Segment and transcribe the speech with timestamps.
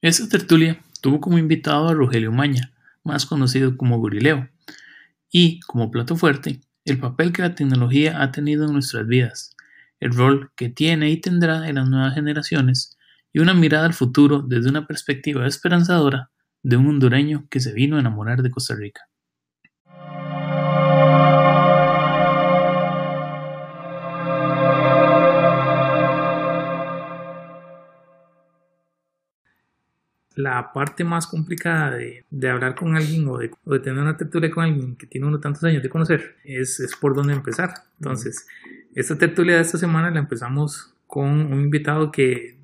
[0.00, 4.48] Esta tertulia tuvo como invitado a Rogelio Maña, más conocido como Gurileo,
[5.28, 9.56] y como plato fuerte, el papel que la tecnología ha tenido en nuestras vidas,
[9.98, 12.96] el rol que tiene y tendrá en las nuevas generaciones
[13.32, 16.30] y una mirada al futuro desde una perspectiva esperanzadora
[16.62, 19.00] de un hondureño que se vino a enamorar de Costa Rica.
[30.38, 34.94] La parte más complicada de, hablar con alguien o de, tener una tertulia con alguien
[34.94, 37.70] que tiene uno tantos años de conocer es, es por dónde empezar.
[37.98, 38.46] Entonces,
[38.94, 42.56] esta tertulia de esta semana la empezamos con un invitado que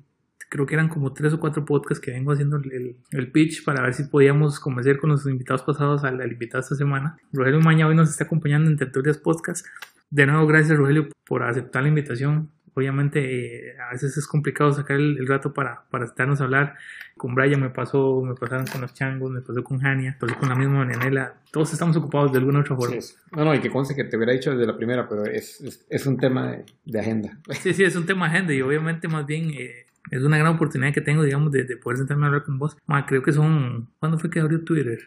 [0.47, 3.81] creo que eran como tres o cuatro podcasts que vengo haciendo el, el pitch para
[3.81, 7.17] ver si podíamos convencer con los invitados pasados al, al invitado esta semana.
[7.33, 9.65] Rogelio Maña hoy nos está acompañando en Tertulias Podcast.
[10.09, 14.97] De nuevo, gracias Rogelio por aceptar la invitación obviamente eh, a veces es complicado sacar
[14.97, 16.75] el, rato para, para estarnos a hablar.
[17.17, 20.49] Con Brian me pasó, me pasaron con los changos, me pasó con Jania, pasó con
[20.49, 21.35] la misma Marianela.
[21.51, 22.97] Todos estamos ocupados de alguna otra forma.
[23.31, 26.05] No, no, y que conste que te hubiera dicho desde la primera, pero es, es,
[26.05, 27.39] un tema de, agenda.
[27.61, 29.51] Sí, sí, es un tema de agenda y obviamente más bien...
[29.51, 32.77] Eh, es una gran oportunidad que tengo, digamos, de, poder sentarme a hablar con vos.
[33.07, 33.89] creo que son...
[33.97, 34.99] ¿Cuándo fue que abrió Twitter?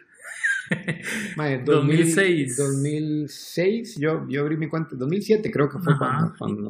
[1.65, 2.57] 2006.
[2.57, 6.69] 2006, yo, yo abrí mi cuenta, 2007 creo que fue cuando,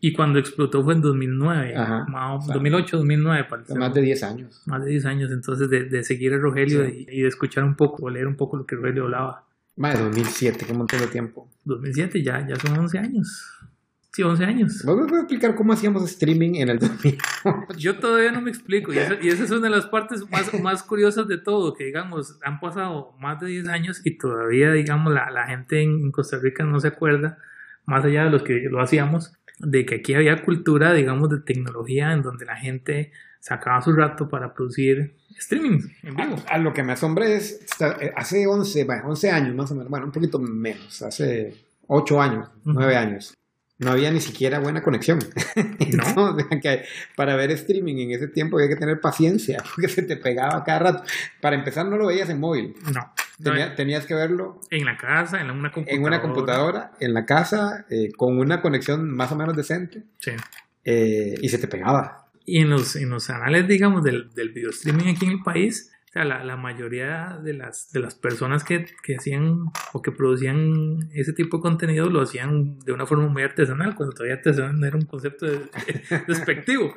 [0.00, 1.74] Y, cuando explotó fue en 2009,
[2.46, 3.46] 2008, 2009.
[3.76, 4.62] más de 10 años.
[4.66, 8.08] Más de 10 años, entonces de, de seguir a Rogelio y, de escuchar un poco,
[8.10, 9.46] leer un poco lo que Rogelio hablaba.
[9.76, 11.48] Más de 2007, qué montón de tiempo.
[11.64, 13.50] 2007, ya, ya son 11 años.
[14.12, 14.82] Sí, 11 años.
[14.84, 17.18] ¿Vos a explicar cómo hacíamos streaming en el 2000?
[17.78, 18.92] Yo todavía no me explico.
[18.92, 22.58] Y, esa es una de las partes más, más curiosas de todo, que digamos, han
[22.58, 26.80] pasado más de 10 años y todavía, digamos, la, la gente en Costa Rica no
[26.80, 27.38] se acuerda,
[27.86, 32.12] más allá de los que lo hacíamos, de que aquí había cultura, digamos, de tecnología
[32.12, 36.36] en donde la gente sacaba su rato para producir streaming en vivo.
[36.48, 39.88] A, lo que me asombra es, eh, hace 11, bueno, 11 años más o menos,
[39.88, 41.54] bueno, un poquito menos, hace
[41.86, 43.34] 8 años, 9 años
[43.80, 45.18] no había ni siquiera buena conexión.
[46.16, 46.36] ¿No?
[46.62, 46.84] que
[47.16, 50.78] para ver streaming en ese tiempo había que tener paciencia, porque se te pegaba cada
[50.78, 51.04] rato.
[51.40, 52.74] Para empezar, no lo veías en móvil.
[52.92, 53.12] No.
[53.74, 55.96] tenías que verlo en la casa, en una computadora.
[55.96, 60.02] En una computadora, en la casa, eh, con una conexión más o menos decente.
[60.18, 60.32] Sí.
[60.84, 62.26] Eh, y se te pegaba.
[62.44, 65.90] Y en los, en los canales, digamos, del, del video streaming aquí en el país,
[66.10, 70.10] o sea, la, la, mayoría de las, de las personas que, que, hacían o que
[70.10, 74.82] producían ese tipo de contenido lo hacían de una forma muy artesanal, cuando todavía artesanal
[74.82, 75.46] era un concepto
[76.26, 76.94] despectivo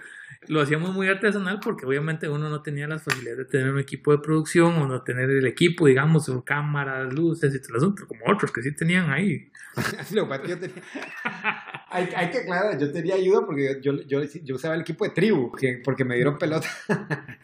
[0.47, 4.11] lo hacíamos muy artesanal porque obviamente uno no tenía las facilidades de tener un equipo
[4.11, 8.21] de producción o no tener el equipo, digamos, cámaras, luces y todo el asunto, como
[8.31, 9.51] otros que sí tenían ahí.
[11.93, 15.11] hay, hay, que aclarar, yo tenía ayuda porque yo, yo, yo usaba el equipo de
[15.11, 16.67] tribu, que, porque me dieron pelota,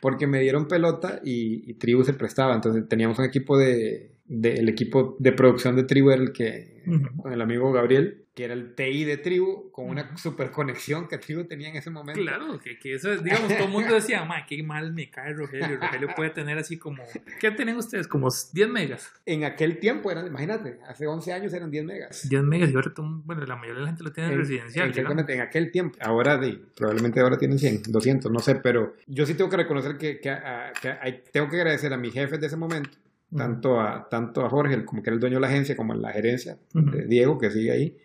[0.00, 4.54] porque me dieron pelota y, y, tribu se prestaba, entonces teníamos un equipo de, de
[4.54, 6.82] el equipo de producción de tribu era el que,
[7.16, 11.18] con el amigo Gabriel, que era el TI de Tribu, con una super conexión que
[11.18, 12.20] Tribu tenía en ese momento.
[12.22, 15.78] Claro, que, que eso, digamos, todo el mundo decía, ma, qué mal me cae Rogelio.
[15.78, 17.02] Rogelio puede tener así como,
[17.38, 18.08] ¿qué tienen ustedes?
[18.08, 19.12] Como 10 megas.
[19.26, 22.28] En aquel tiempo eran, imagínate, hace 11 años eran 10 megas.
[22.28, 24.88] 10 megas, y ahora, bueno, la mayoría de la gente lo tiene en, residencial.
[24.88, 25.98] Exactamente, en aquel tiempo.
[26.00, 29.98] Ahora, de, probablemente ahora tienen 100, 200, no sé, pero yo sí tengo que reconocer
[29.98, 32.96] que, que, hay, tengo que agradecer a mi jefe de ese momento,
[33.36, 35.96] tanto a, tanto a Jorge, como que era el dueño de la agencia, como a
[35.96, 37.96] la gerencia, de Diego, que sigue ahí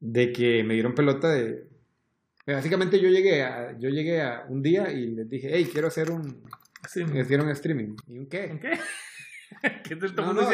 [0.00, 1.68] de que me dieron pelota de...
[2.46, 6.10] Básicamente yo llegué a, yo llegué a un día y les dije, hey, quiero hacer
[6.10, 6.44] un...
[6.88, 7.96] Sí, me hicieron streaming.
[8.06, 8.48] ¿Y un qué?
[8.52, 8.78] ¿Un qué?
[9.82, 10.48] ¿Qué te no, no.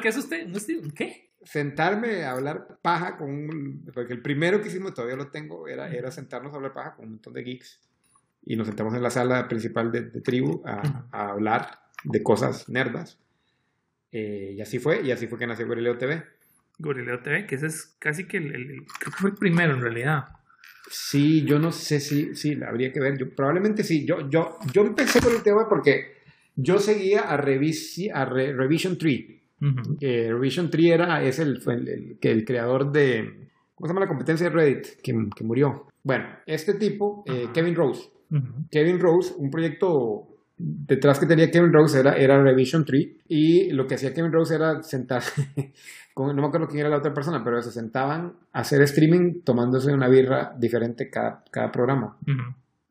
[0.00, 0.46] ¿qué es usted?
[0.46, 1.32] ¿Un qué?
[1.42, 3.90] Sentarme a hablar paja con un...
[3.92, 7.06] Porque el primero que hicimos, todavía lo tengo, era, era sentarnos a hablar paja con
[7.06, 7.80] un montón de geeks.
[8.44, 13.18] Y nos sentamos en la sala principal de, tribu a, a, hablar de cosas nerdas.
[14.12, 16.22] Eh, y así fue, y así fue que nació Gorileo TV.
[16.78, 20.24] Gorileo TV, que ese es casi que el, creo que fue el primero en realidad.
[20.90, 23.16] Sí, yo no sé si, sí, habría que ver.
[23.16, 24.04] Yo, probablemente sí.
[24.04, 26.12] Yo, yo, yo empecé por el tema porque
[26.54, 29.24] yo seguía a, Revisi, a Revision 3.
[30.00, 34.54] Revision 3 era, es el, el, el, creador de, ¿cómo se llama la competencia de
[34.54, 35.00] Reddit?
[35.02, 35.86] Que, que murió.
[36.04, 38.10] Bueno, este tipo, eh, Kevin Rose.
[38.70, 40.31] Kevin Rose, un proyecto
[40.62, 44.54] detrás que tenía Kevin Rose era, era Revision 3 y lo que hacía Kevin Rose
[44.54, 45.72] era sentarse,
[46.14, 49.42] con, no me acuerdo quién era la otra persona, pero se sentaban a hacer streaming
[49.42, 52.16] tomándose una birra diferente cada, cada programa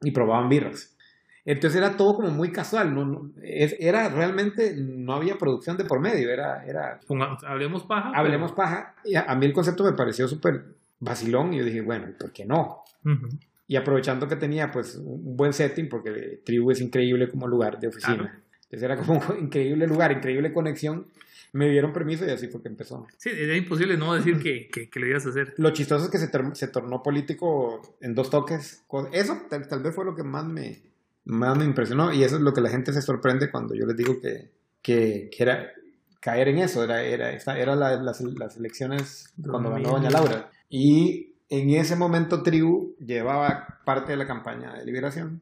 [0.02, 0.96] y probaban birras.
[1.44, 6.30] Entonces era todo como muy casual, no, era realmente, no había producción de por medio,
[6.30, 6.64] era...
[6.66, 7.00] era
[7.48, 8.12] hablemos paja.
[8.14, 8.94] Hablemos paja.
[9.04, 12.46] Y a, mí el concepto me pareció súper vacilón y yo dije, bueno, ¿por qué
[12.46, 12.84] no?
[13.68, 17.88] Y aprovechando que tenía pues un buen setting, porque Tribu es increíble como lugar de
[17.88, 18.42] oficina.
[18.64, 21.08] Entonces era como un increíble lugar, increíble conexión.
[21.54, 23.06] Me dieron permiso y así fue que empezó.
[23.18, 25.54] Sí, era imposible no decir que, que, lo ibas a hacer.
[25.58, 28.86] Lo chistoso es que se, se tornó político en dos toques.
[29.12, 30.82] Eso tal, vez fue lo que más me,
[31.26, 33.98] más me impresionó y eso es lo que la gente se sorprende cuando yo les
[33.98, 35.72] digo que, que, que era
[36.22, 36.86] caer en eso.
[36.86, 40.52] Era, era, era las, las elecciones cuando ganó Doña Laura.
[40.70, 45.42] Y en ese momento Tribu llevaba parte de la campaña de liberación.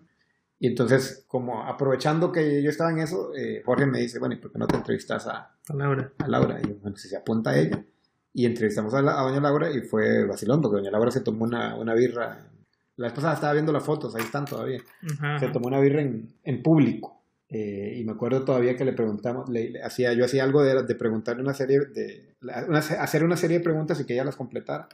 [0.58, 4.40] Y entonces, como aprovechando que yo estaba en eso, eh, Jorge me dice, bueno, ¿y
[4.40, 6.12] por qué no te entrevistas a, Laura?
[6.18, 6.60] A Laura.
[6.62, 7.86] Y yo, bueno, si se apunta a ella.
[8.34, 11.94] Y entrevistamos a, doña Laura y fue vacilón, porque doña Laura se tomó una, una
[11.94, 12.48] birra.
[12.96, 14.82] La esposa estaba viendo las fotos, ahí están todavía.
[15.40, 17.19] Se tomó una birra en, en público.
[17.52, 20.96] Eh, y me acuerdo todavía que le preguntamos, le, hacía, yo hacía algo de, de,
[20.96, 22.36] preguntarle una serie, de
[23.00, 24.88] hacer una serie de preguntas y que ella las completara.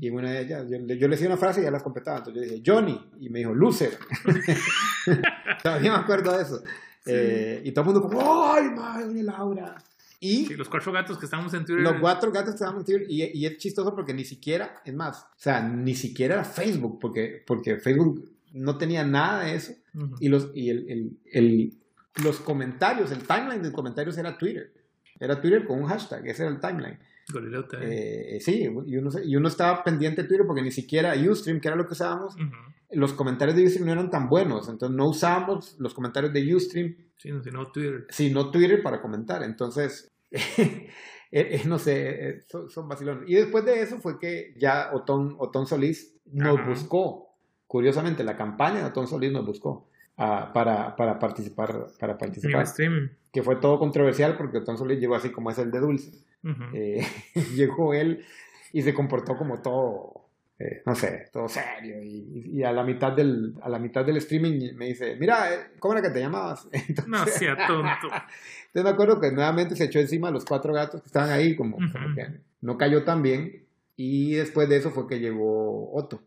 [0.00, 2.18] Y una de ellas, yo, yo, le decía una frase y ella las completaba.
[2.18, 3.96] Entonces yo dije, Johnny, y me dijo, Loser.
[5.62, 6.60] todavía me acuerdo de eso.
[7.06, 9.76] Eh, y todo el mundo como, ¡ay, madre, Laura!
[10.18, 11.84] Y los cuatro gatos que estábamos en Twitter.
[11.84, 13.06] Los cuatro gatos que estábamos en Twitter.
[13.08, 16.98] Y, y, es chistoso porque ni siquiera, es más, o sea, ni siquiera era Facebook,
[16.98, 19.72] porque, porque Facebook no tenía nada de eso.
[20.20, 21.74] Y, los, y el, el, el,
[22.22, 24.72] los comentarios, el timeline de comentarios era Twitter.
[25.18, 26.98] Era Twitter con un hashtag, ese era el timeline.
[27.80, 31.68] Eh, sí, y uno, y uno estaba pendiente de Twitter porque ni siquiera Ustream, que
[31.68, 32.36] era lo que usábamos,
[32.90, 34.68] los comentarios de Ustream no eran tan buenos.
[34.68, 36.96] Entonces no usábamos los comentarios de Ustream.
[37.16, 38.06] sino Twitter.
[38.10, 39.42] Sino Twitter para comentar.
[39.42, 40.90] Entonces, eh,
[41.32, 43.28] eh, no sé, son, son vacilones.
[43.28, 47.25] Y después de eso fue que ya Otón, Otón Solís nos buscó
[47.66, 51.86] Curiosamente, la campaña de Otón Solís nos buscó ah, para, para, participar.
[51.98, 52.66] Para participar
[53.36, 56.10] que fue todo controversial porque Otón Solís llegó así como es el de Dulce.
[56.72, 57.06] Eh,
[57.54, 58.24] llegó él
[58.72, 60.28] y se comportó como todo,
[60.58, 62.02] eh, no sé, todo serio.
[62.02, 65.92] Y, a, la mitad del, a la mitad del streaming me dice, mira, eh, ¿cómo
[65.92, 66.66] era que te llamabas?
[67.06, 68.06] no sea tonto.
[68.68, 71.56] Entonces me acuerdo que nuevamente se echó encima a los cuatro gatos que estaban ahí,
[71.56, 72.26] como, como que
[72.62, 73.66] no cayó tan bien.
[73.96, 76.22] Y después de eso fue que llegó Otto.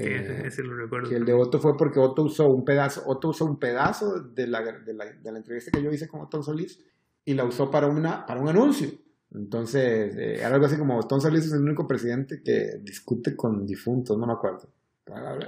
[0.00, 1.08] Eh, ese, lo recuerdo.
[1.08, 4.46] Que el de Otto fue porque Otto usó un pedazo, Otto usó un pedazo de
[4.46, 6.84] la, de la, de la entrevista que yo hice con Otto Solís
[7.24, 8.88] y la usó para, una, para un anuncio.
[9.34, 13.66] Entonces, eh, era algo así como Otto Solís es el único presidente que discute con
[13.66, 14.68] difuntos, no me acuerdo.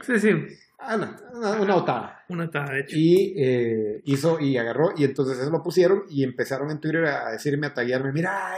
[0.02, 0.30] Sí, sí.
[0.78, 2.24] Ah, una, una, otada.
[2.30, 2.96] Una otada, de hecho.
[2.96, 7.30] Y eh, hizo, y agarró, y entonces eso lo pusieron y empezaron en Twitter a
[7.30, 8.54] decirme, a taguearme, mira,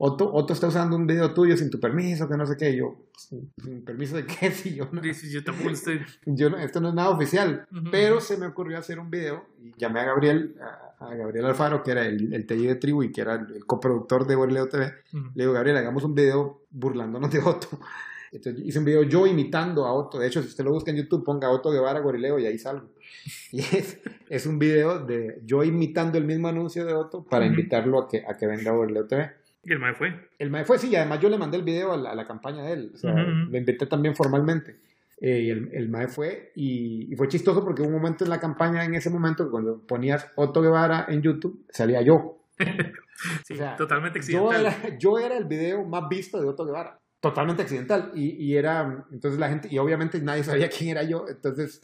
[0.00, 2.74] ay, Otto, Otto está usando un video tuyo sin tu permiso, que no sé qué.
[2.74, 4.50] yo, ¿sin, permiso de qué?
[4.50, 5.02] Si yo no.
[5.02, 6.00] yo tampoco estoy.
[6.24, 7.66] Yo esto no es nada oficial.
[7.90, 10.56] Pero se me ocurrió hacer un video y llamé a Gabriel,
[10.98, 14.26] a, Gabriel Alfaro, que era el, el TI de Tribu y que era el, coproductor
[14.26, 14.90] de Borleo TV.
[15.12, 17.68] Le digo, Gabriel, hagamos un video burlándonos de Otto.
[18.32, 20.18] Entonces hice un video yo imitando a Otto.
[20.18, 22.88] De hecho, si usted lo busca en YouTube, ponga Otto Guevara Gorileo y ahí salgo.
[23.52, 23.98] Y es,
[24.30, 28.24] es un video de yo imitando el mismo anuncio de Otto para invitarlo a que,
[28.26, 29.39] a que venga a Gorileo TV.
[29.62, 30.30] ¿Y el MAE fue?
[30.38, 32.72] El MAE fue, sí, y además yo le mandé el video a la, campaña de
[32.72, 34.80] él, o sea, lo invité también formalmente.
[35.20, 38.40] Eh, y el, el, MAE fue, y, fue chistoso porque hubo un momento en la
[38.40, 42.38] campaña, en ese momento, cuando ponías Otto Guevara en YouTube, salía yo.
[43.46, 44.62] sí, totalmente accidental.
[44.62, 48.12] Yo era, yo era, el video más visto de Otto Guevara, totalmente accidental.
[48.14, 51.82] Y, y era, entonces la gente, y obviamente nadie sabía quién era yo, entonces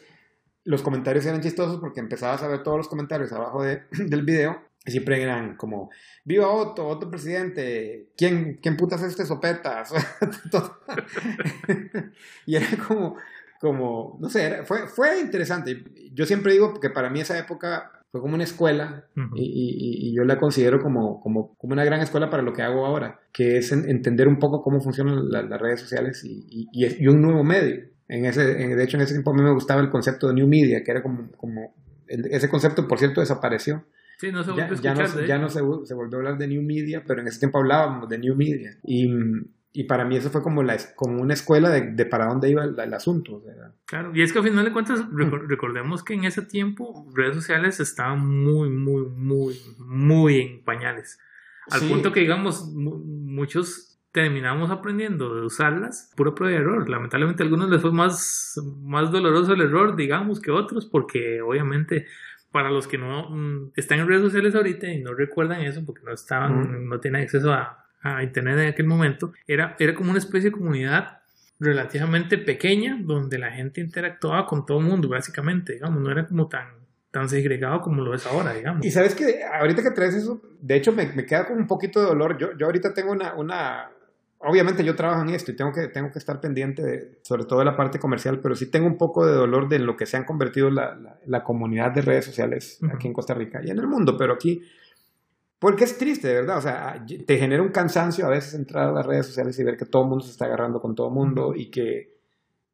[0.65, 4.66] los comentarios eran chistosos porque empezabas a ver todos los comentarios abajo de, del video
[4.91, 5.91] siempre eran como,
[6.25, 9.93] viva Otto, Otto presidente, ¿quién, quién putas es este sopetas?
[12.47, 13.17] y era como,
[13.61, 15.85] como no sé, fue, fue interesante.
[16.13, 20.25] Yo siempre digo que para mí esa época fue como una escuela y, y, yo
[20.25, 23.73] la considero como, como, como, una gran escuela para lo que hago ahora, que es
[23.73, 27.85] entender un poco cómo funcionan las redes sociales y, y, un nuevo medio.
[28.09, 30.47] En ese, de hecho, en ese tiempo a mí me gustaba el concepto de New
[30.47, 31.75] Media, que era como, como
[32.07, 33.85] ese concepto, por cierto, desapareció
[34.19, 36.63] Sí, no se ya, a escuchar, ya no, se, se, volvió a hablar de New
[36.63, 38.79] Media, pero en ese tiempo hablábamos de New Media.
[38.83, 39.11] Y,
[39.73, 42.65] y para mí eso fue como, la, como una escuela de, de para dónde iba
[42.65, 43.43] el, asunto.
[43.85, 47.79] Claro, y es que al final de cuentas, recordemos que en ese tiempo redes sociales
[47.79, 51.19] estaban muy, muy, muy, muy en pañales.
[51.69, 56.89] Al punto que, digamos, muchos terminamos aprendiendo de usarlas puro prueba de error.
[56.89, 62.07] Lamentablemente a algunos les fue más, más doloroso el error, digamos, que otros, porque obviamente
[62.57, 66.01] para los que no mm, están en redes sociales ahorita y no recuerdan eso porque
[66.07, 67.83] no estaban, no tienen acceso a,
[68.23, 71.19] internet en aquel momento, era, era como una especie de comunidad
[71.61, 76.49] relativamente pequeña donde la gente interactuaba con todo el mundo, básicamente, digamos, no era como
[76.49, 76.69] tan,
[77.11, 78.87] tan segregado como lo es ahora, digamos.
[78.87, 82.01] Y sabes que ahorita que traes eso, de hecho me, me queda con un poquito
[82.01, 82.39] de dolor.
[82.39, 83.91] Yo, yo ahorita tengo una, una
[84.47, 87.59] obviamente yo trabajo en esto y tengo que, tengo que estar pendiente de, sobre todo
[87.59, 90.17] de la parte comercial, pero sí tengo un poco de dolor de lo que se
[90.17, 93.79] han convertido la, la, la comunidad de redes sociales aquí en Costa Rica y en
[93.79, 94.63] el mundo, pero aquí,
[95.59, 98.93] porque es triste, de verdad, o sea, te genera un cansancio a veces entrar a
[98.93, 101.15] las redes sociales y ver que todo el mundo se está agarrando con todo el
[101.15, 102.17] mundo y que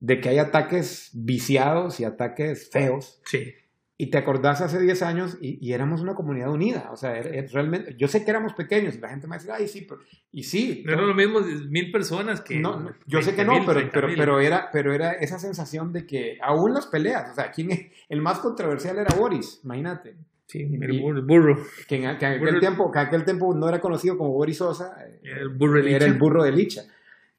[0.02, 3.21] de que hay ataques viciados y ataques feos.
[3.25, 3.55] Sí.
[4.02, 6.88] Y te acordás hace 10 años y, y, éramos una comunidad unida.
[6.90, 9.68] O sea, es realmente, yo sé que éramos pequeños y la gente me dice, ay,
[9.68, 10.00] sí, pero,
[10.32, 10.82] y sí.
[10.85, 12.59] No eran lo mismo mil personas que.
[12.59, 16.04] No, no yo sé que no, pero, pero, pero, era, pero era esa sensación de
[16.04, 17.68] que aún las peleas, o sea, ¿quién,
[18.09, 20.16] el más controversial era Boris, imagínate.
[20.47, 21.23] Sí, el, burro.
[21.25, 21.56] burro.
[21.87, 22.59] Que en, que en aquel, burro.
[22.59, 24.97] Tiempo, que aquel tiempo no era conocido como Boris Sosa.
[25.23, 25.97] Era el burro de Licha.
[25.97, 26.82] Era el burro de Licha.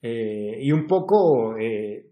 [0.06, 2.12] Eh, y un poco eh,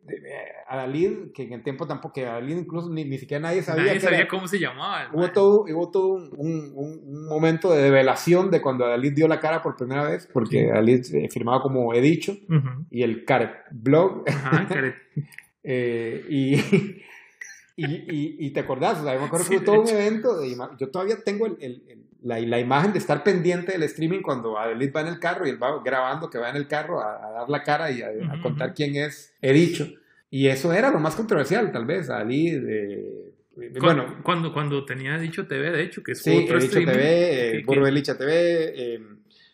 [0.66, 3.62] a Dalid, que en el tiempo tampoco, que a Dalid incluso ni, ni siquiera nadie
[3.64, 5.10] sabía, nadie sabía era, cómo se llamaba.
[5.12, 9.42] Hubo todo, hubo todo un, un, un, momento de develación de cuando Dalid dio la
[9.42, 10.68] cara por primera vez, porque sí.
[10.68, 12.86] Dalid eh, firmaba como he dicho, uh -huh.
[12.90, 14.24] y el Caret Blog.
[14.26, 14.96] Ajá, Caret.
[15.64, 16.56] Eh, y,
[17.76, 20.40] y, y, y, te acordás, o sea, yo me acuerdo que fue todo un evento,
[20.40, 24.22] de, yo todavía tengo el, el, el, la, la, imagen de estar pendiente del streaming
[24.22, 27.02] cuando Adelit va en el carro y él va grabando que va en el carro
[27.02, 29.88] a, a dar la cara y a, a contar quién es, he dicho.
[30.30, 33.32] Y eso era lo más controversial, tal vez, de...
[33.80, 37.58] Bueno, cuando, cuando tenía Dicho TV, de hecho, que es sí, otro Dicho streaming, TV,
[37.60, 39.00] eh, TV, eh,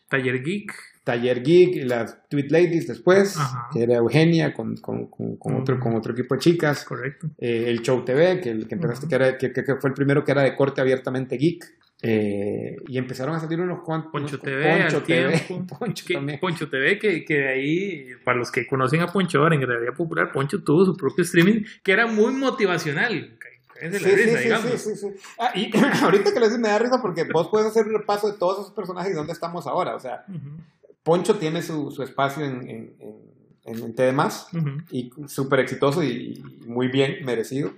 [0.07, 0.71] Taller Geek,
[1.03, 3.69] Taller Geek, las Tweet Ladies después, Ajá.
[3.73, 5.61] que era Eugenia con, con, con, con uh -huh.
[5.61, 6.85] otro, con otro equipo de chicas.
[6.85, 7.27] Correcto.
[7.39, 9.09] Eh, el Show TV, que, que empezaste, uh -huh.
[9.09, 11.65] que, era, que, que, fue el primero que era de corte abiertamente geek.
[12.01, 14.11] Eh, y empezaron a salir unos cuantos.
[14.11, 15.45] Poncho TV, Poncho TV,
[15.79, 19.55] Poncho, que, Poncho TV, que, que de ahí, para los que conocen a Poncho ahora
[19.55, 23.37] en Galería Popular, Poncho tuvo su propio streaming que era muy motivacional.
[23.81, 24.95] Es de la sí, risa, sí.
[24.95, 25.07] Sí.
[25.39, 25.71] Ah, y
[26.03, 28.59] ahorita que lo dices me da risa porque vos puedes hacer un repaso de todos
[28.59, 29.95] esos personajes y dónde estamos ahora.
[29.95, 30.57] O sea, uh -huh.
[31.03, 33.27] Poncho tiene su, su espacio en, en, en,
[33.65, 34.83] en uh -huh.
[34.91, 37.71] y súper exitoso y, y muy bien merecido.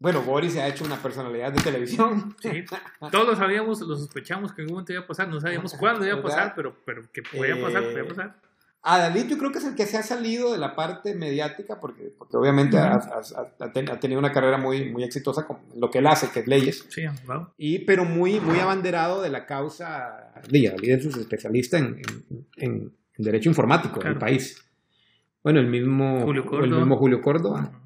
[0.00, 2.34] Bueno, Boris se ha hecho una personalidad de televisión.
[2.40, 2.64] Sí,
[3.12, 6.06] todos lo sabíamos, lo sospechamos que en algún momento iba a pasar, no sabíamos cuándo
[6.06, 8.36] iba a pasar, pero, pero que podía pasar, podía pasar.
[8.82, 12.14] Adalid yo creo que es el que se ha salido de la parte mediática porque,
[12.16, 13.52] porque obviamente uh -huh.
[13.60, 16.40] ha, ha, ha, tenido una carrera muy, muy exitosa con lo que él hace, que
[16.40, 16.86] es leyes.
[16.88, 17.48] Sí, wow.
[17.58, 20.32] y, pero muy, muy abanderado de la causa.
[20.34, 22.00] Adalid es especialista en,
[22.56, 24.10] en, en, Derecho Informático claro.
[24.14, 24.64] del país.
[25.44, 26.64] Bueno, el mismo Julio Córdoba.
[26.64, 27.79] El mismo Julio Córdoba.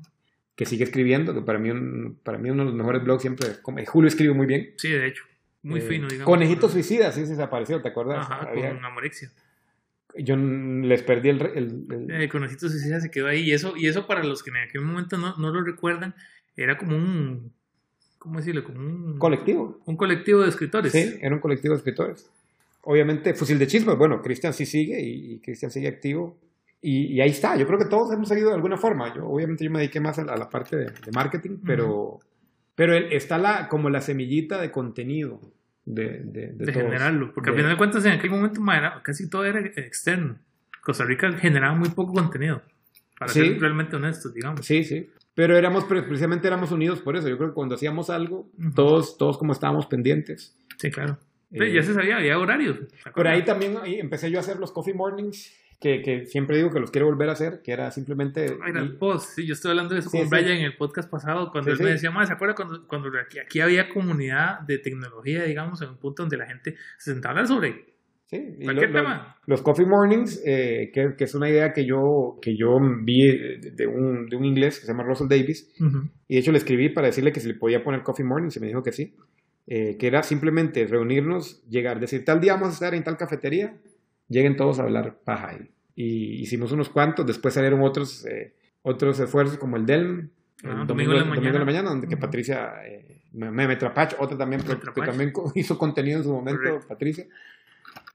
[0.56, 3.49] Que sigue escribiendo, que para mí, un, para mí uno de los mejores blogs siempre
[3.49, 4.73] es, Julio escribe muy bien.
[4.76, 5.25] Sí, de hecho,
[5.62, 6.26] muy eh, fino, digamos.
[6.32, 8.18] Conejito Suicida, sí, se desapareció, ¿te acuerdas?
[8.18, 8.73] Ajá, Había...
[8.73, 9.32] con amorexia.
[10.16, 11.42] Yo les perdí el...
[11.42, 12.23] el, el...
[12.23, 14.82] Eh, Conejito Suicida se quedó ahí, y eso, y eso para los que en aquel
[14.82, 16.14] momento no, no lo recuerdan,
[16.56, 17.52] era como un...
[18.18, 18.62] ¿Cómo decirlo?
[18.62, 19.18] Como un...
[19.18, 19.80] Colectivo.
[19.87, 20.92] Un colectivo de escritores.
[20.92, 22.30] Sí, era un colectivo de escritores.
[22.82, 26.38] Obviamente, Fusil de Chismes, bueno, Cristian sí sigue, y, y Cristian sigue activo.
[26.86, 29.14] Y, y, ahí está, yo creo que todos hemos seguido de alguna forma.
[29.14, 31.86] Yo, obviamente yo me dediqué más a la, a la parte de, de, marketing, pero,
[31.88, 32.24] uh -huh.
[32.74, 35.40] pero está la, como la semillita de contenido
[35.86, 37.32] de, de, de, de generarlo.
[37.32, 38.60] Porque al final de cuentas en aquel momento
[39.02, 40.36] casi todo era externo.
[40.82, 42.60] Costa Rica generaba muy poco contenido,
[43.18, 43.40] para sí.
[43.40, 44.66] ser realmente honestos, digamos.
[44.66, 45.08] Sí, sí.
[45.34, 47.30] Pero éramos, precisamente éramos unidos por eso.
[47.30, 48.74] Yo creo que cuando hacíamos algo, uh -huh.
[48.74, 50.54] todos, todos como estábamos pendientes.
[50.76, 51.16] Sí, claro.
[51.50, 52.76] Eh, ya se sabía, había horarios.
[53.14, 56.70] Pero ahí también ahí empecé yo a hacer los coffee mornings que, que, siempre digo
[56.70, 58.46] que los quiero volver a hacer, que era simplemente...
[58.64, 60.30] Ay, el post, sí, yo estoy hablando de eso sí, con sí.
[60.30, 63.10] Brian en el podcast pasado, cuando sí, él me decía, más, ¿se acuerda cuando, cuando
[63.20, 67.34] aquí, aquí, había comunidad de tecnología, digamos, en un punto donde la gente se sentaba
[67.34, 67.92] a hablar sobre
[68.24, 69.36] Sí, y lo, tema?
[69.46, 73.20] Los Coffee Mornings, eh, que, que, es una idea que yo, que yo vi
[73.58, 76.10] de un, de un inglés que se llama Russell Davis, uh -huh.
[76.28, 78.60] y de hecho le escribí para decirle que se le podía poner Coffee Mornings, y
[78.60, 79.14] me dijo que sí,
[79.66, 83.76] eh, que era simplemente reunirnos, llegar, decir, tal día vamos a estar en tal cafetería,
[84.30, 89.18] lleguen todos a hablar paja ahí y hicimos unos cuantos, después salieron otros, eh, otros
[89.20, 90.30] esfuerzos como el DELM,
[90.64, 92.10] ah, el domingo, domingo, de la domingo de la mañana, donde uh -huh.
[92.10, 96.62] que Patricia, eh, Meme Trapach, otra también, que, que también hizo contenido en su momento,
[96.62, 96.88] Correct.
[96.88, 97.26] Patricia.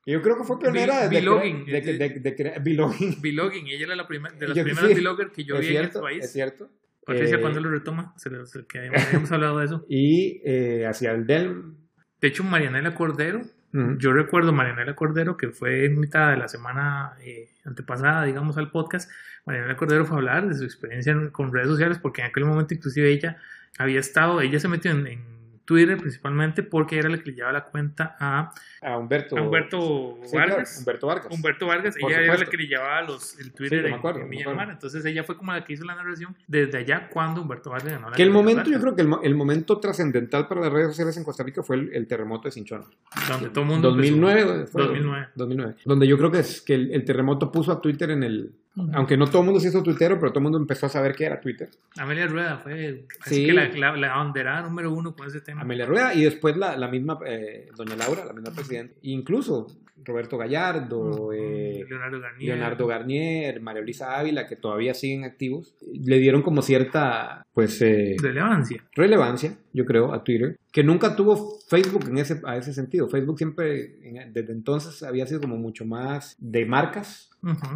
[0.06, 2.54] Yo creo que fue pionera de, de, de,
[3.76, 5.86] ella era la primer, de las yo, primeras sí, vloggers que yo vi cierto, en
[5.86, 6.26] este país.
[6.26, 6.70] Es cierto.
[7.06, 8.14] Patricia, eh, ¿cuándo lo retoma?
[8.18, 9.86] Se se, que habíamos hablado de eso.
[9.90, 11.76] Y eh, hacia el DELM.
[12.22, 17.50] De hecho, Marianela Cordero, yo recuerdo Marianela Cordero, que fue invitada de la semana eh,
[17.66, 19.12] antepasada, digamos, al podcast.
[19.46, 22.74] Marianela Cordero fue a hablar de su experiencia con redes sociales, porque en aquel momento
[22.74, 23.38] inclusive ella
[23.78, 25.39] había estado, ella se metió en, en
[25.70, 30.18] Twitter principalmente porque era la que le llevaba la cuenta a, a Humberto, a Humberto
[30.26, 30.80] sí, Vargas.
[30.80, 31.28] Humberto Vargas.
[31.30, 34.26] Humberto Vargas, Por ella era la que le llevaba los, el Twitter Sí, acuerdo, en
[34.26, 34.64] me Villa del Mar.
[34.64, 34.72] acuerdo.
[34.74, 38.10] Entonces ella fue como la que hizo la narración desde allá cuando Humberto Vargas ganó
[38.10, 41.16] la Que el momento, yo creo que el, el momento trascendental para las redes sociales
[41.18, 42.86] en Costa Rica fue el, el terremoto de Cinchona.
[43.28, 43.92] Donde todo el mundo.
[43.92, 44.82] 2009 fue.
[44.82, 45.28] 2009.
[45.36, 45.76] 2009.
[45.86, 48.54] Donde yo creo que, es, que el, el terremoto puso a Twitter en el...
[48.94, 51.14] Aunque no todo el mundo se hizo tuitero, pero todo el mundo empezó a saber
[51.16, 51.70] qué era Twitter.
[51.98, 53.46] Amelia Rueda fue Sí.
[53.46, 55.62] que la, la, número uno con ese tema.
[55.62, 58.96] Amelia Rueda y después la, la misma eh, doña Laura, la misma presidenta.
[59.02, 59.68] Incluso
[60.06, 62.56] Roberto Gallardo, eh, Leonardo Garnier.
[62.56, 67.82] Leonardo Garnier, María Luisa Ávila, que todavía siguen activos, le dieron como cierta, pues...
[67.82, 68.84] eh, Relevancia.
[68.94, 73.08] relevancia, yo creo, a Twitter, que nunca tuvo Facebook en ese, a ese sentido.
[73.10, 77.30] Facebook siempre, en- desde entonces, había sido como mucho más de marcas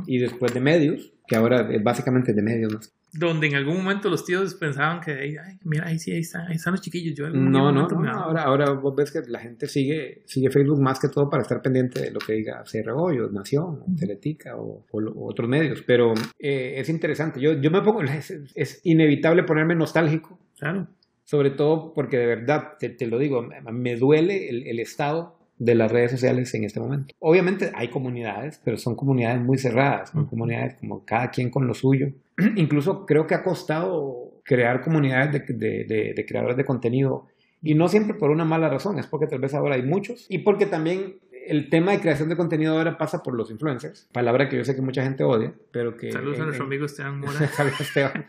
[0.07, 2.91] y después de medios, que ahora es básicamente de medios.
[3.15, 6.55] Donde en algún momento los tíos pensaban que, ay, mira, ahí sí, ahí están, ahí
[6.55, 7.15] están los chiquillos.
[7.15, 10.49] Yo algún No, no, no, me Ahora, ahora vos ves que la gente sigue, sigue
[10.49, 12.65] Facebook más que todo para estar pendiente de lo que diga o
[13.31, 15.83] Nación, Teletica o, o o otros medios.
[15.85, 17.39] Pero eh, es interesante.
[17.39, 20.87] Yo, yo me pongo, es, es inevitable ponerme nostálgico Claro.
[21.23, 25.37] sobre todo porque de verdad, te, te lo digo, me- me duele el, el estado
[25.59, 27.13] de las redes sociales en este momento.
[27.19, 31.73] Obviamente hay comunidades, pero son comunidades muy cerradas, son comunidades como cada quien con lo
[31.75, 32.07] suyo.
[32.55, 37.27] Incluso creo que ha costado crear comunidades de, de- de- de creadores de contenido
[37.61, 40.39] y no siempre por una mala razón, es porque tal vez ahora hay muchos y
[40.39, 44.57] porque también el tema de creación de contenido ahora pasa por los influencers, palabra que
[44.57, 46.11] yo sé que mucha gente odia, pero que...
[46.11, 47.33] Saludos a nuestro en- amigo Esteban Mora.
[47.53, 48.25] Saludos Esteban.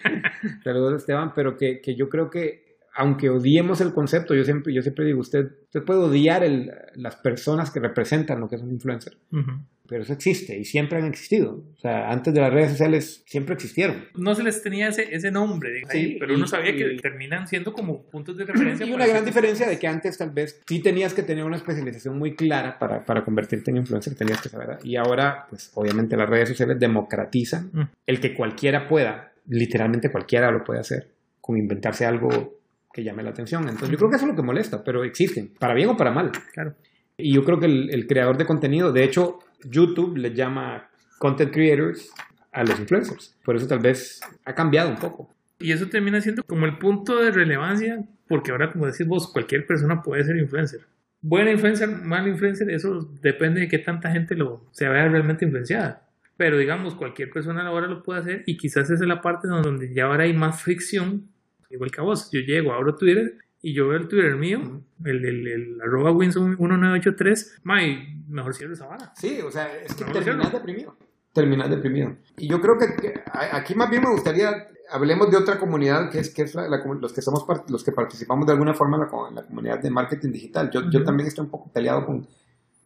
[0.63, 2.64] Saludos Esteban, pero que, que yo creo que
[2.97, 7.17] aunque odiemos el concepto, yo siempre, yo siempre digo, usted, usted puede odiar el- las
[7.17, 9.51] personas que representan lo que es un influencer, Ujú.
[9.89, 11.65] pero eso existe y siempre han existido.
[11.77, 14.05] O sea, antes de las redes sociales siempre existieron.
[14.17, 16.97] No se les tenía ese, ese nombre, Sí, ahí, pero uno y- sabía que y-
[16.99, 18.87] terminan siendo como puntos de referencia.
[18.87, 22.17] Y una gran diferencia de que antes tal vez sí tenías que tener una especialización
[22.19, 24.79] muy clara para, para convertirte en influencer, tenías que saber.
[24.85, 27.83] Y ahora, pues obviamente las redes sociales democratizan Mm.
[28.07, 31.09] el que cualquiera pueda, literalmente cualquiera lo puede hacer,
[31.41, 32.55] con inventarse algo
[32.95, 33.65] que llame la atención.
[33.65, 36.13] Entonces yo creo que eso es lo que molesta, pero existen, para bien o para
[36.13, 36.31] mal.
[36.53, 36.77] Claro.
[37.17, 41.53] Y yo creo que el, el creador de contenido, de hecho, YouTube le llama content
[41.53, 42.11] creators
[42.53, 43.37] a los influencers.
[43.45, 45.35] Por eso tal vez ha cambiado un poco.
[45.59, 49.67] Y eso termina siendo como el punto de relevancia, porque ahora, como decís vos, cualquier
[49.67, 50.81] persona puede ser influencer.
[51.21, 56.07] Buena influencer, mal influencer, eso depende de qué tanta gente lo, se vea realmente influenciada.
[56.37, 59.95] Pero digamos, cualquier persona ahora lo puede hacer y quizás esa es la parte donde
[59.95, 61.29] ya ahora hay más fricción,
[61.71, 62.31] igual que a vos.
[62.31, 67.61] Yo llego, abro Twitter y yo veo el Twitter mío, el, del el arroba Winson1983,
[67.63, 69.13] may, mejor cierro esa vara.
[69.17, 70.97] Sí, o sea, es que terminas deprimido.
[71.33, 72.17] Terminas deprimido.
[72.37, 73.21] Y yo creo que, que
[73.53, 76.85] aquí más bien me gustaría, hablemos de otra comunidad que es, que es la, la
[76.85, 79.91] los que somos los que participamos de alguna forma en la, en la comunidad de
[79.91, 80.71] marketing digital.
[80.71, 81.05] Yo, yo Ujú.
[81.05, 82.27] también estoy un poco peleado con,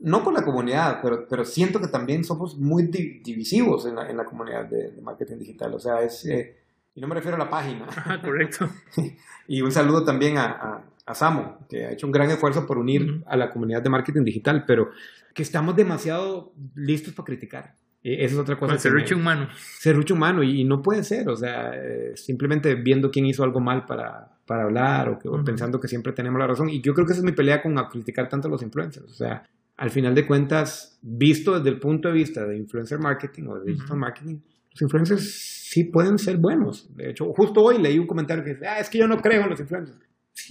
[0.01, 4.09] no con la comunidad, pero, pero siento que también somos muy di- divisivos en la,
[4.09, 5.75] en la comunidad de, de marketing digital.
[5.75, 6.57] O sea, es, eh,
[6.99, 7.87] y no me refiero a la página.
[7.89, 8.69] Ajá, correcto.
[9.51, 12.77] Y un saludo también a, a, a Samo, que ha hecho un gran esfuerzo por
[12.77, 13.25] unir Ujú.
[13.27, 14.91] a la comunidad de marketing digital, pero
[15.35, 17.75] que estamos demasiado listos para criticar.
[18.03, 18.77] Eh, Esa es otra cosa.
[18.77, 19.49] Serrucho me- humano.
[19.79, 23.59] serrucho humano y, y no puede ser, o sea, eh, simplemente viendo quién hizo algo
[23.61, 26.69] mal para, para hablar o, que, o pensando que siempre tenemos la razón.
[26.69, 29.07] Y yo creo que esa es mi pelea con a criticar tanto a los influencers.
[29.11, 29.45] O sea,
[29.79, 33.65] al final de cuentas, visto desde el punto de vista de influencer marketing o de
[33.73, 33.97] digital Ujú.
[33.97, 34.41] marketing,
[34.73, 36.95] los influencers sí pueden ser buenos.
[36.97, 39.43] De hecho, justo hoy leí un comentario que dice, ah, es que yo no creo
[39.43, 39.99] en los influencers.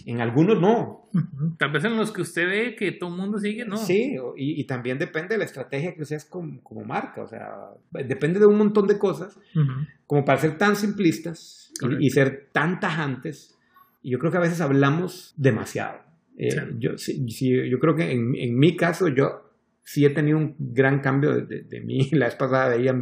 [0.06, 1.10] En algunos no.
[1.58, 3.78] Tal vez en los que usted ve que todo el mundo sigue, no.
[3.78, 7.50] Sí, y, y también depende de la estrategia que uses como, como marca, o sea,
[7.92, 9.72] depende de un montón de cosas Ujú.
[10.06, 13.58] como para ser tan simplistas y, y ser tan tajantes.
[14.04, 16.00] Y yo creo que a veces hablamos demasiado.
[16.38, 16.60] Eh, Sí.
[16.80, 19.47] yo, sí- sí, yo creo que en, en mi caso yo
[19.90, 22.10] sí he tenido un gran cambio de, de- de mí.
[22.12, 22.94] La vez pasada veía,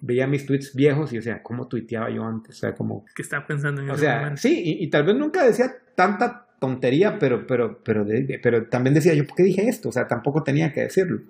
[0.00, 3.06] veía mis tweets viejos y, o sea, cómo tuiteaba yo antes, o sea, como...
[3.14, 4.42] que está pensando en O sea, momento.
[4.42, 8.92] sí, y, y tal vez nunca decía tanta tontería, pero, pero, pero, de- pero también
[8.92, 9.88] decía yo, ¿por qué dije esto?
[9.88, 11.22] O sea, tampoco tenía que decirlo.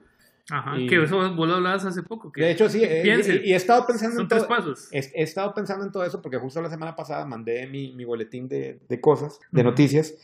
[0.51, 2.33] Ajá, y- que eso vos lo hablabas hace poco.
[2.33, 3.37] Que De hecho, sí, eh, Piense.
[3.45, 4.89] y, y he estado pensando son en tres todo, pasos.
[4.93, 8.05] he, he estado pensando en todo eso porque justo la semana pasada mandé mi, mi
[8.05, 9.71] boletín de, de cosas, de Ujú.
[9.71, 10.15] noticias,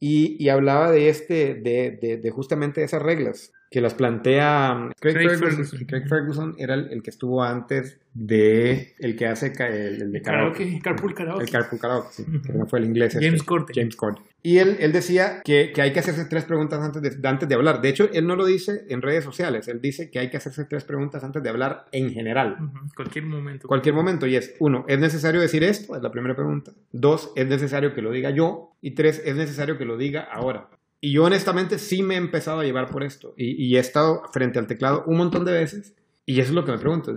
[0.00, 3.52] y, y hablaba de este, de, de, de justamente esas reglas.
[3.72, 5.84] Que las plantea Craig, Ferguson.
[5.86, 10.78] Craig Ferguson era el, que estuvo antes de el que hace el, de karaoke.
[10.82, 11.44] Carpool Karaoke.
[11.44, 13.14] El Carpool Karaoke, sí, que no fue el inglés.
[13.14, 13.74] James este, Corden.
[13.74, 14.22] James Corden.
[14.42, 17.54] Y él, él decía que, que, hay que hacerse tres preguntas antes de, antes de
[17.54, 17.80] hablar.
[17.80, 19.68] De hecho, él no lo dice en redes sociales.
[19.68, 22.58] Él dice que hay que hacerse tres preguntas antes de hablar en general.
[22.94, 23.68] Cualquier momento.
[23.68, 24.26] Cualquier momento.
[24.26, 25.96] Y es, uno, ¿es necesario decir esto?
[25.96, 26.72] Es la primera pregunta.
[26.90, 28.72] Dos, ¿es necesario que lo diga yo?
[28.82, 30.68] Y tres, ¿es necesario que lo diga ahora?
[31.04, 33.34] Y yo honestamente sí me he empezado a llevar por esto.
[33.36, 35.94] Y, he estado frente al teclado un montón de veces.
[36.24, 37.12] Y eso es lo que me pregunto.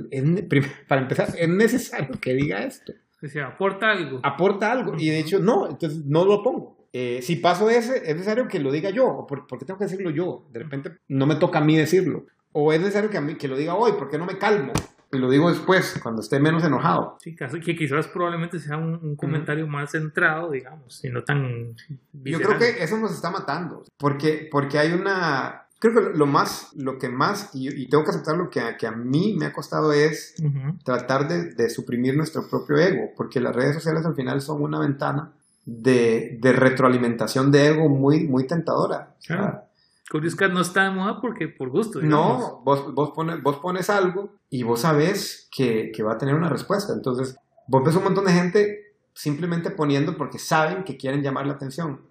[0.87, 2.93] para empezar, ¿es necesario que diga esto?
[3.21, 4.19] O sea, aporta algo.
[4.23, 4.95] Aporta algo.
[4.97, 6.89] Y de hecho, no, entonces no lo pongo.
[6.93, 9.27] Eh, si paso ese, es necesario que lo diga yo.
[9.27, 10.47] ¿Por, qué tengo que decirlo yo?
[10.51, 12.25] De repente no me toca a mí decirlo.
[12.53, 14.73] O es necesario que, a mí, que lo diga hoy, ¿por qué no me calmo?
[15.11, 17.17] Y lo digo después, cuando esté menos enojado.
[17.21, 21.75] Sí, que quizás probablemente sea un, comentario más centrado, digamos, y no tan...
[22.13, 25.63] Yo creo que eso nos está matando, porque, porque hay una...
[25.77, 28.91] Creo que lo más, lo que más, y, tengo que aceptar lo que, que, a
[28.91, 30.35] mí me ha costado es
[30.83, 34.79] tratar de, de, suprimir nuestro propio ego, porque las redes sociales al final son una
[34.79, 35.33] ventana
[35.65, 39.15] de, de retroalimentación de ego muy, muy tentadora.
[39.27, 39.64] Curious
[40.09, 41.99] Cat no está de moda porque por gusto.
[42.01, 46.35] No, vos, vos, pones, vos pones algo y vos sabés que, que, va a tener
[46.35, 46.93] una respuesta.
[46.93, 47.35] Entonces,
[47.67, 52.01] vos ves un montón de gente simplemente poniendo porque saben que quieren llamar la atención.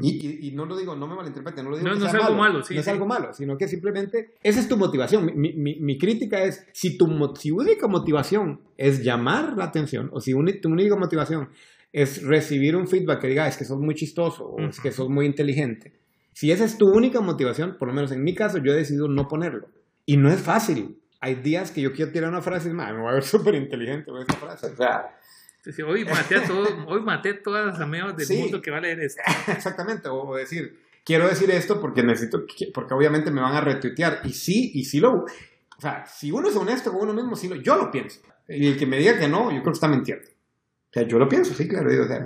[0.00, 1.88] y, y, no lo digo, no me malinterpreten, no lo digo.
[1.88, 4.68] No, no es algo malo, sí, no es algo malo, sino que simplemente esa es
[4.68, 5.26] tu motivación.
[5.36, 10.20] Mi, mi, mi crítica es: si tu si única motivación es llamar la atención, o
[10.20, 11.50] si tu única motivación
[11.92, 15.08] es recibir un feedback que diga es que sos muy chistoso o es que sos
[15.08, 16.03] muy inteligente
[16.34, 19.08] si esa es tu única motivación, por lo menos en mi caso, yo he decidido
[19.08, 19.68] no ponerlo.
[20.04, 20.98] Y no es fácil.
[21.20, 24.10] Hay días que yo quiero tirar una frase y me voy a ver súper inteligente
[24.10, 24.66] con esta frase.
[24.66, 26.42] O sea, hoy, maté a
[26.88, 29.22] hoy maté todas las amigos del mundo que va a leer esto.
[29.52, 32.44] Exactamente, o decir, quiero decir esto porque necesito,
[32.74, 34.20] porque obviamente me van a retuitear.
[34.24, 35.12] Y sí, y sí lo...
[35.12, 38.20] O sea, si uno es honesto con uno mismo, sí lo, yo lo pienso.
[38.48, 40.24] Y el que me diga que no, yo creo que está mintiendo.
[40.28, 41.90] O sea, yo lo pienso, sí, claro.
[41.90, 42.20] Digo, o sea,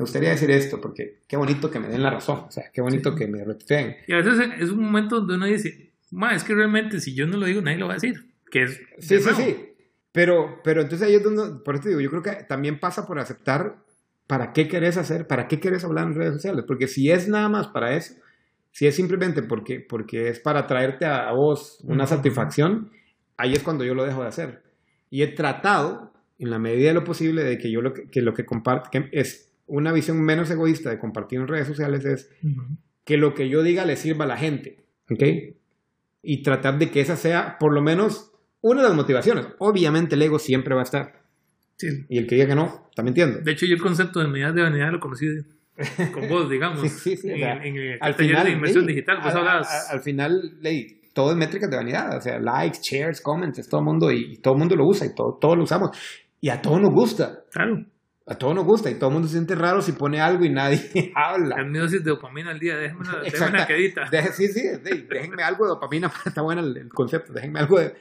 [0.00, 2.80] me gustaría decir esto porque qué bonito que me den la razón, o sea, qué
[2.80, 3.96] bonito que me reteen.
[4.06, 7.26] Y a veces es un momento donde uno dice, ma, es que realmente si yo
[7.26, 8.32] no lo digo, nadie lo va a decir.
[8.50, 9.56] Que es, sí, sí, sí.
[10.10, 13.18] Pero, pero entonces ahí es donde, por eso digo, yo creo que también pasa por
[13.18, 13.76] aceptar
[14.26, 17.50] para qué querés hacer, para qué querés hablar en redes sociales, porque si es nada
[17.50, 18.14] más para eso,
[18.70, 22.90] si es simplemente porque, porque es para traerte a, vos una satisfacción,
[23.36, 24.62] ahí es cuando yo lo dejo de hacer.
[25.10, 28.22] Y he tratado, en la medida de lo posible, de que yo lo que, que
[28.22, 32.28] lo que comparto, que es una visión menos egoísta de compartir en redes sociales es
[33.04, 35.22] que lo que yo diga le sirva a la gente, ¿ok?
[36.22, 39.46] Y tratar de que esa sea por lo menos una de las motivaciones.
[39.58, 41.22] Obviamente el ego siempre va a estar.
[41.76, 42.04] Sí.
[42.08, 43.40] Y el que diga que no, también entiendo.
[43.42, 45.26] De hecho, yo el concepto de medidas de vanidad lo conocí
[46.12, 46.80] con vos, digamos.
[46.90, 49.18] sí, sí, en, el al final, de inversión digital.
[49.22, 52.18] al, final, ley, todo es métricas de vanidad.
[52.18, 55.14] O sea, likes, shares, comments, todo el mundo, y, todo el mundo lo usa y
[55.14, 55.96] todo, todos lo usamos.
[56.40, 57.44] Y a todos nos gusta.
[57.52, 57.86] Claro
[58.30, 60.50] a todos nos gusta y todo el mundo se siente raro si pone algo y
[60.50, 61.56] nadie habla.
[61.62, 64.08] El dosis de dopamina al día, déjenme una, quedita.
[64.32, 67.92] sí, sí, déjenme algo de dopamina, está bueno el, concepto, déjenme algo de...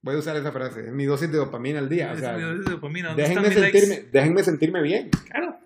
[0.00, 2.12] Voy a usar esa frase, es mi dosis de dopamina al día.
[2.12, 3.14] o sea, mi dosis de dopamina.
[3.14, 5.10] Déjenme sentirme, déjenme sentirme bien.
[5.30, 5.56] Claro.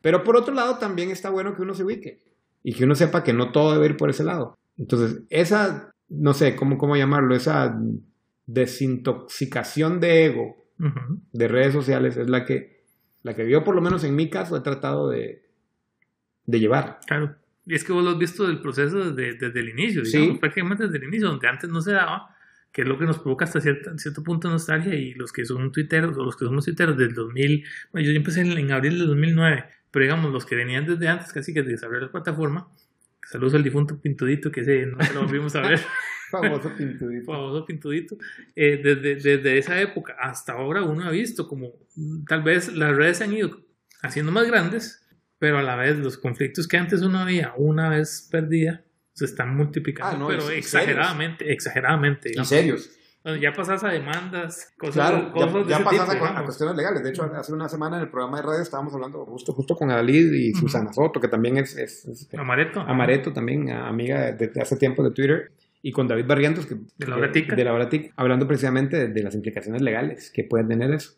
[0.00, 2.22] Pero por otro lado también está bueno que uno se ubique
[2.62, 4.56] y que uno sepa que no todo debe ir por ese lado.
[4.76, 7.34] Entonces, esa, no sé, ¿cómo, cómo llamarlo?
[7.34, 7.76] Esa
[8.46, 10.56] desintoxicación de ego
[11.32, 12.75] de redes sociales es la que
[13.26, 15.42] la que yo por lo menos en mi caso he tratado de,
[16.44, 17.00] de llevar.
[17.06, 17.34] Claro.
[17.66, 20.38] Y es que vos lo has visto del proceso desde, desde el inicio, digamos, sí.
[20.38, 22.36] prácticamente desde el inicio, donde antes no se daba,
[22.70, 25.44] que es lo que nos provoca hasta cierto, cierto punto de nostalgia y los que
[25.44, 29.08] son tuiteros o los que somos tuiteros del 2000, bueno, yo empecé en, abril del
[29.08, 32.68] 2009, pero digamos, los que venían desde antes, casi que desde abrir la plataforma,
[33.30, 35.80] saludos al difunto Pintudito, que ese no lo volvimos a ver.
[36.30, 37.32] Famoso pintudito.
[37.32, 38.16] Famoso pintudito.
[38.54, 42.96] Eh, desde, desde, esa época hasta ahora uno ha visto como mm, tal vez las
[42.96, 43.60] redes se han ido
[44.02, 45.06] haciendo más grandes,
[45.38, 49.56] pero a la vez los conflictos que antes uno había una vez perdida se están
[49.56, 52.32] multiplicando, ah, pero exageradamente, exageradamente.
[52.34, 52.90] Y serios.
[53.34, 57.02] Ya pasas a demandas, cosas, claro, cosas ya, pasas a, cuestiones legales.
[57.02, 59.90] De hecho, hace una semana en el programa de radio estábamos hablando justo, justo con
[59.90, 62.80] Adalid y Susana Soto, que también es, es, Amareto.
[62.80, 67.16] Amareto también, amiga desde hace tiempo de Twitter y con David Barrientos, que, de la
[67.16, 71.14] Bratica, de, la hablando precisamente de, las implicaciones legales que pueden tener eso.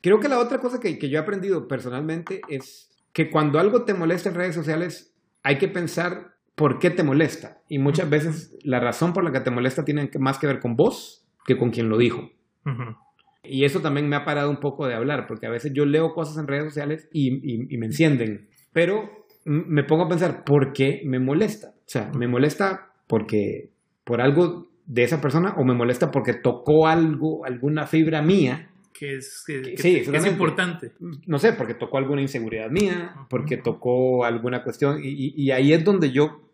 [0.00, 3.84] Creo que la otra cosa que, que yo he aprendido personalmente es que cuando algo
[3.84, 5.12] te molesta en redes sociales,
[5.42, 7.62] hay que pensar por qué te molesta.
[7.70, 10.76] Y muchas veces la razón por la que te molesta tiene más que ver con
[10.76, 12.30] vos que con quien lo dijo.
[13.42, 16.12] Y eso también me ha parado un poco de hablar, porque a veces yo leo
[16.12, 19.08] cosas en redes sociales y, y, y me encienden, pero
[19.44, 21.68] me pongo a pensar, ¿por qué me molesta?
[21.68, 23.70] O sea, me molesta porque
[24.04, 28.70] por algo de esa persona o me molesta porque tocó algo, alguna fibra mía.
[28.92, 30.92] Que es, es importante.
[31.26, 36.10] No sé, porque tocó alguna inseguridad mía, porque tocó alguna cuestión y, ahí es donde
[36.10, 36.47] yo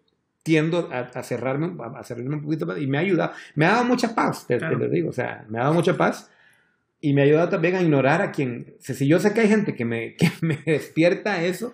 [0.44, 3.86] tiendo a, cerrarme, a cerrarme un poquito más y me ha ayudado, me ha dado
[3.86, 6.30] mucha paz, te, les digo, o sea, me ha dado mucha paz
[7.00, 9.74] y me ha ayudado también a ignorar a quien, si yo sé que hay gente
[9.74, 11.72] que me, que me despierta eso,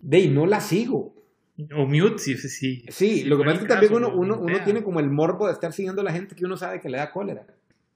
[0.00, 1.14] de y no la sigo.
[1.76, 2.84] O mute, sí, sí.
[2.88, 5.52] Sí, lo que pasa es que también uno, uno, uno, tiene como el morbo de
[5.52, 7.44] estar siguiendo a la gente que uno sabe que le da cólera.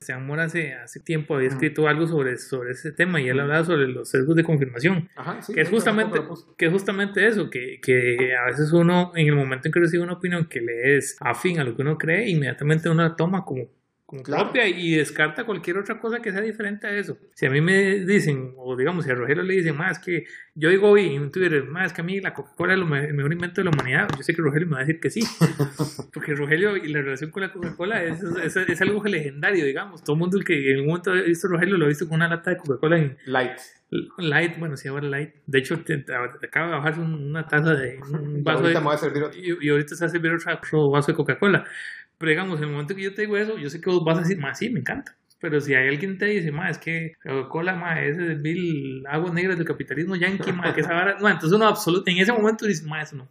[0.01, 3.65] Se Amor hace, hace tiempo había escrito algo sobre, sobre ese tema y él hablaba
[3.65, 5.09] sobre los sesgos de confirmación.
[5.17, 6.21] Ajá, sí, que, es justamente,
[6.59, 10.03] que es justamente eso, que, que a veces uno, en el momento en que recibe
[10.03, 13.45] una opinión que le es afín a lo que uno cree, inmediatamente uno la toma
[13.45, 13.69] como
[14.07, 17.19] como propia y descarta cualquier otra cosa que sea diferente a eso.
[17.35, 20.71] Si a mí me dicen, o digamos, si a Rogelio le dicen, más que yo
[20.71, 23.65] digo hoy en Twitter, más que a mí la Coca-Cola es el mejor invento de
[23.65, 25.21] la humanidad, yo sé que Rogelio me va a decir que sí,
[26.15, 30.05] porque Rogelio y la relación con la Coca-Cola es, es, algo legendario, digamos.
[30.05, 32.17] Todo el mundo el que en un momento ha visto Rogelio lo ha visto con
[32.17, 33.59] una lata de Coca-Cola en Light.
[34.19, 35.35] Light, bueno, sí, ahora Light.
[35.47, 39.97] De hecho, te, acaba de bajar una taza de un vaso de, y, y, ahorita
[39.97, 41.65] se va a servir otro vaso de Coca-Cola.
[42.19, 44.19] Pero digamos, en el momento que yo te digo eso, yo sé que vos vas
[44.19, 45.17] a decir, más sí, me encanta.
[45.39, 49.35] Pero si hay alguien te dice, más es que Coca-Cola, más es el mil aguas
[49.35, 51.19] negras del capitalismo yankee, más que esa vara.
[51.21, 53.29] No, entonces uno absoluto, en ese momento dices, más eso no.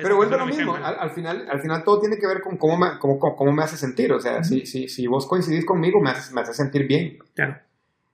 [0.00, 2.98] Pero vuelve lo mismo, al, final, al final todo tiene que ver con cómo me,
[2.98, 4.12] cómo, cómo me hace sentir.
[4.12, 7.18] O sea, si, si, si vos coincidís conmigo, me hace, me hace sentir bien.
[7.34, 7.58] Claro.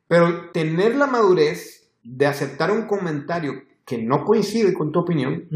[0.09, 5.49] Pero tener la madurez de aceptar un comentario que no coincide con tu opinión,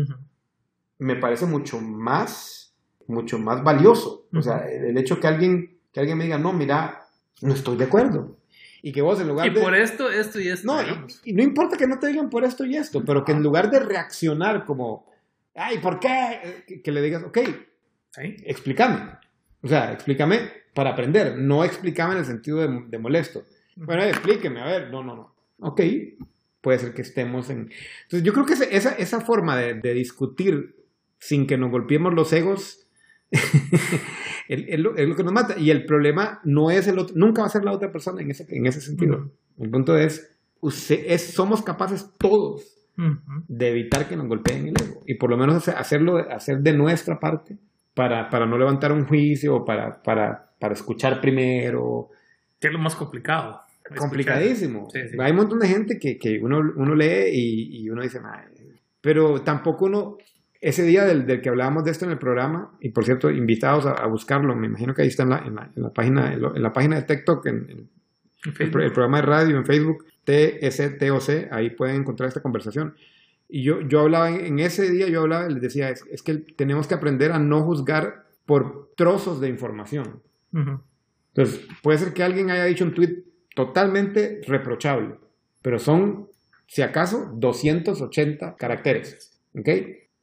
[0.98, 2.61] me parece mucho más
[3.06, 4.26] mucho más valioso.
[4.32, 7.02] O sea, el hecho que alguien, que alguien me diga, no, mira,
[7.42, 8.38] no estoy de acuerdo.
[8.82, 10.66] Y que vos en lugar y por esto, esto y esto.
[10.66, 10.82] No,
[11.24, 13.70] y, no importa que no te digan por esto y esto, pero que en lugar
[13.70, 15.06] de reaccionar como,
[15.54, 16.80] ay, ¿por qué?
[16.82, 17.38] Que, le digas, ok,
[18.16, 19.12] explícame.
[19.62, 23.44] O sea, explícame para aprender, no explícame en el sentido de, molesto.
[23.76, 25.34] Bueno, explíqueme, a ver, no, no, no.
[25.60, 25.80] Ok,
[26.60, 27.70] puede ser que estemos en...
[28.02, 30.74] Entonces yo creo que esa, esa forma de, de discutir
[31.20, 32.81] sin que nos golpeemos los egos
[34.48, 35.58] es, lo, que nos mata.
[35.58, 38.30] Y el problema no es el otro, nunca va a ser la otra persona en
[38.30, 39.30] ese, en ese sentido.
[39.58, 42.68] El punto es, es, somos capaces todos
[43.48, 45.00] de evitar que nos golpeen el ego.
[45.06, 47.56] Y por lo menos hacerlo, hacer de nuestra parte
[47.94, 52.10] para, para no levantar un juicio, para, para, para escuchar primero.
[52.60, 53.60] Que es lo más complicado.
[53.96, 54.88] Complicadísimo.
[55.18, 58.20] Hay un montón de gente que, que uno, uno lee y, y uno dice,
[59.00, 60.16] pero tampoco uno,
[60.62, 63.84] ese día del, del, que hablábamos de esto en el programa, y por cierto, invitados
[63.84, 66.62] a, buscarlo, me imagino que ahí está en la, en la, en la página, en
[66.62, 67.88] la página de TikTok, en,
[68.60, 72.94] el, programa de radio, en Facebook, TSTOC, ahí pueden encontrar esta conversación.
[73.48, 76.86] Y yo, yo hablaba, en ese día yo hablaba, les decía, es, es que tenemos
[76.86, 80.22] que aprender a no juzgar por trozos de información.
[80.52, 85.16] Entonces, puede ser que alguien haya dicho un tweet totalmente reprochable,
[85.60, 86.28] pero son,
[86.68, 89.40] si acaso, 280 caracteres.
[89.58, 89.68] ¿Ok?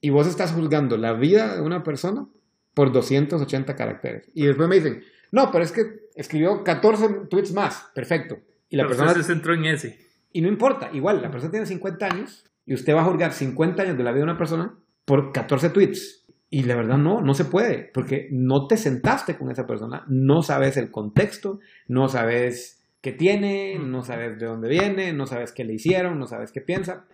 [0.02, 2.28] Y vos estás juzgando la vida de una persona
[2.74, 4.30] por 280 caracteres.
[4.34, 8.40] Y después me dicen, no, pero es que escribió 14 tweets más, perfecto.
[8.70, 10.00] Y la persona se centró en ese.
[10.32, 13.82] Y no importa, igual, la persona tiene 50 años y usted va a juzgar 50
[13.82, 16.26] años de la vida de una persona por 14 tweets.
[16.52, 20.42] Y la verdad no, no se puede, porque no te sentaste con esa persona, no
[20.42, 25.64] sabes el contexto, no sabes qué tiene, no sabes de dónde viene, no sabes qué
[25.64, 27.06] le hicieron, no sabes qué piensa.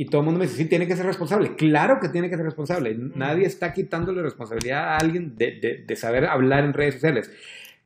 [0.00, 1.56] Y todo el mundo me dice, sí, tiene que ser responsable.
[1.56, 2.96] Claro que tiene que ser responsable.
[3.16, 7.32] Nadie está quitándole responsabilidad a alguien de, de, saber hablar en redes sociales.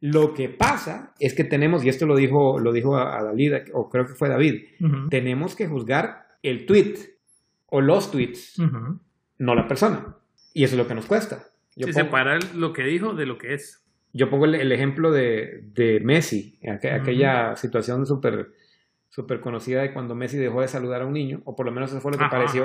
[0.03, 3.89] Lo que pasa es que tenemos, y esto lo dijo, lo dijo a, David, o
[3.89, 4.63] creo que fue David,
[5.09, 6.97] tenemos que juzgar el tweet
[7.69, 8.61] o los tweets,
[9.39, 10.15] no la persona.
[10.53, 11.47] Y eso es lo que nos cuesta.
[11.77, 13.87] Yo separar lo que dijo de lo que es.
[14.13, 18.51] Yo pongo el, ejemplo de, de Messi, aquella situación súper
[19.13, 21.91] súper conocida de cuando Messi dejó de saludar a un niño, o por lo menos
[21.91, 22.65] eso fue lo que pareció.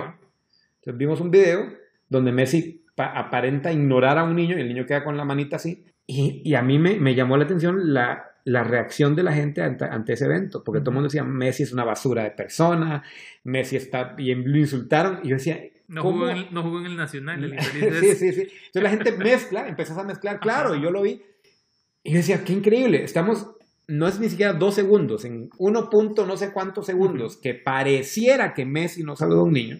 [0.75, 1.67] Entonces vimos un video
[2.07, 5.85] donde Messi aparenta ignorar a un niño y el niño queda con la manita así.
[6.05, 9.61] Y, y a mí me, me, llamó la atención la, la reacción de la gente
[9.61, 13.03] ante, ese evento, porque todo el mundo decía, Messi es una basura de persona,
[13.43, 16.85] Messi está, y lo insultaron, y yo decía, no jugó, en el, no jugó en
[16.85, 17.43] el Nacional.
[17.43, 17.59] El
[17.99, 18.41] sí, sí, sí.
[18.41, 21.21] Entonces la gente mezcla, empezó a mezclar, claro, y yo lo vi,
[22.03, 23.56] y yo decía, qué increíble, estamos
[23.87, 28.53] no es ni siquiera dos segundos, en uno punto no sé cuántos segundos, que pareciera
[28.53, 29.79] que Messi no saludó a un niño,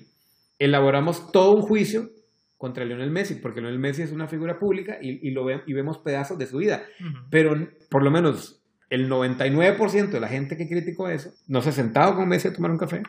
[0.60, 2.10] elaboramos todo un juicio
[2.58, 6.38] contra Lionel Messi, porque Lionel Messi es una figura pública y, lo y vemos pedazos
[6.40, 6.84] de su vida.
[7.30, 7.56] Pero
[7.90, 12.16] por lo menos el 99% de la gente que criticó eso no se ha sentado
[12.16, 13.04] con Messi a tomar un café,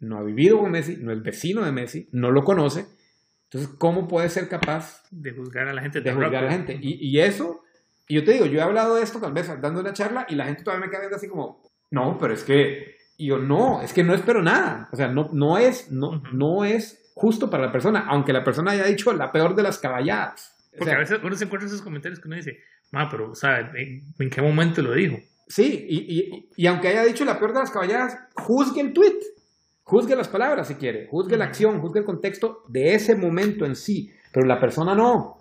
[0.00, 2.86] no ha vivido con Messi, no es vecino de Messi, no lo conoce
[3.44, 6.00] Entonces, ¿cómo puedes ser capaz de juzgar a la gente?
[6.00, 6.78] De juzgar a la gente.
[6.80, 7.62] Y, y eso,
[8.08, 10.34] y yo te digo, yo he hablado de esto tal vez dando una charla y
[10.34, 13.82] la gente todavía me queda viendo así como, no, pero es que, y yo no,
[13.82, 14.88] es que no espero nada.
[14.92, 18.72] O sea, no, no, es, no, no es justo para la persona, aunque la persona
[18.72, 20.54] haya dicho la peor de las caballadas.
[20.76, 22.58] Porque a veces uno se encuentra esos comentarios que uno dice,
[22.92, 25.16] ma, pero, o sea, ¿en, ¿en, qué momento lo dijo?
[25.48, 29.18] Sí, y, y, y, aunque haya dicho la peor de las caballadas, juzgue el tweet.
[29.84, 33.76] Juzgue las palabras si quiere, juzgue la acción, juzgue el contexto de ese momento en
[33.76, 35.36] sí, pero la persona no,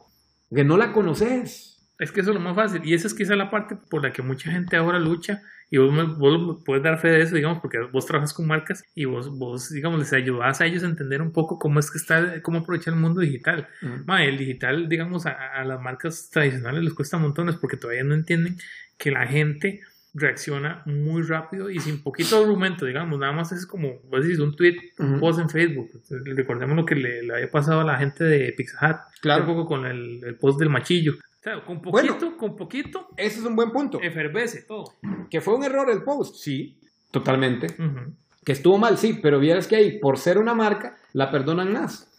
[0.54, 1.75] que no la conoces.
[2.00, 4.12] Es que eso es lo más fácil, y esa es quizá la parte por la
[4.12, 7.60] que mucha gente ahora lucha, y vos, me, vos puedes dar fe de eso, digamos,
[7.60, 11.22] porque vos trabajas con marcas y vos, vos digamos, les ayudas a ellos a entender
[11.22, 13.68] un poco cómo es que está, cómo aprovechar el mundo digital.
[13.82, 14.06] Uh -huh.
[14.06, 18.14] Ma, el digital, digamos, a, a las marcas tradicionales les cuesta montones porque todavía no
[18.14, 18.58] entienden
[18.98, 19.82] que la gente
[20.16, 24.56] reacciona muy rápido y sin poquito argumento, digamos, nada más es como, vos decís, un
[24.56, 25.20] tweet, un uh -huh.
[25.20, 25.90] post en Facebook.
[26.10, 29.42] Recordemos lo que le, le, había pasado a la gente de Pizza Hut, claro.
[29.42, 31.16] un poco con el, el, post del machillo.
[31.46, 33.08] Sea, con poquito, bueno, con poquito.
[33.16, 34.02] Ese es un buen punto.
[34.02, 34.86] Efervece todo.
[35.30, 36.80] Que fue un error el post, sí,
[37.12, 37.68] totalmente.
[37.78, 38.14] Uh -huh.
[38.44, 42.12] Que estuvo mal, sí, pero vieras que ahí, por ser una marca, la perdonan más.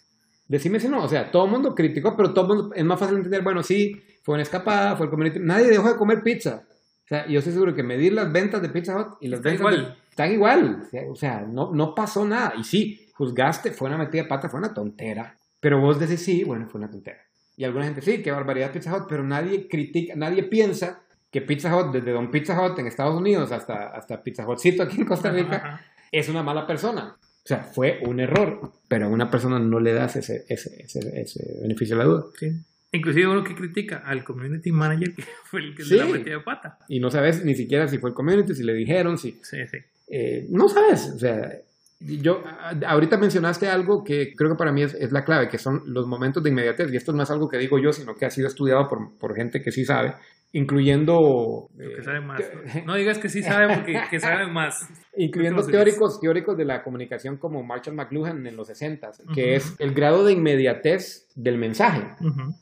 [0.46, 3.00] Decime si no, o sea, todo el mundo criticó, pero todo el mundo es más
[3.00, 6.62] fácil entender, bueno, sí, fue una escapada, fue el community, nadie dejó de comer pizza.
[6.68, 9.48] O sea, yo estoy seguro que medir las ventas de Pizza Hut y las Está
[9.48, 9.86] ventas igual.
[9.86, 10.82] De, están igual.
[11.10, 12.54] O sea, no, no pasó nada.
[12.56, 15.36] Y sí, juzgaste, fue una metida de pata, fue una tontera.
[15.58, 17.25] Pero vos decís sí, bueno, fue una tontera.
[17.56, 21.74] Y alguna gente sí, qué barbaridad Pizza Hut, pero nadie critica, nadie piensa que Pizza
[21.74, 25.30] Hut, desde Don Pizza Hut en Estados Unidos hasta, hasta Pizza Hutcito aquí en Costa
[25.30, 25.80] Rica, Ajá.
[26.12, 27.16] es una mala persona.
[27.20, 31.20] O sea, fue un error, pero a una persona no le das ese, ese, ese,
[31.20, 32.24] ese beneficio de la duda.
[32.38, 32.52] Sí.
[32.92, 35.90] Inclusive uno que critica al community manager que fue el que sí.
[35.90, 36.78] se la metió de pata.
[36.88, 39.38] Y no sabes ni siquiera si fue el community, si le dijeron, si...
[39.42, 39.78] Sí, sí.
[40.08, 41.52] Eh, no sabes, o sea,
[42.00, 42.44] yo,
[42.86, 46.06] ahorita mencionaste algo que creo que para mí es, es, la clave, que son los
[46.06, 48.48] momentos de inmediatez, y esto no es algo que digo yo, sino que ha sido
[48.48, 50.14] estudiado por, por gente que sí sabe,
[50.52, 51.68] incluyendo...
[51.78, 52.42] Eh, que sabe más.
[52.86, 54.88] No digas que sí sabe porque que sabe más.
[55.16, 59.34] Incluyendo teóricos, teóricos de la comunicación como Marshall McLuhan en los 60, s uh -huh.
[59.34, 62.02] que es el grado de inmediatez del mensaje.
[62.20, 62.56] Uh -huh.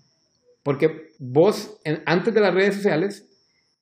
[0.62, 3.29] Porque vos, en, antes de las redes sociales,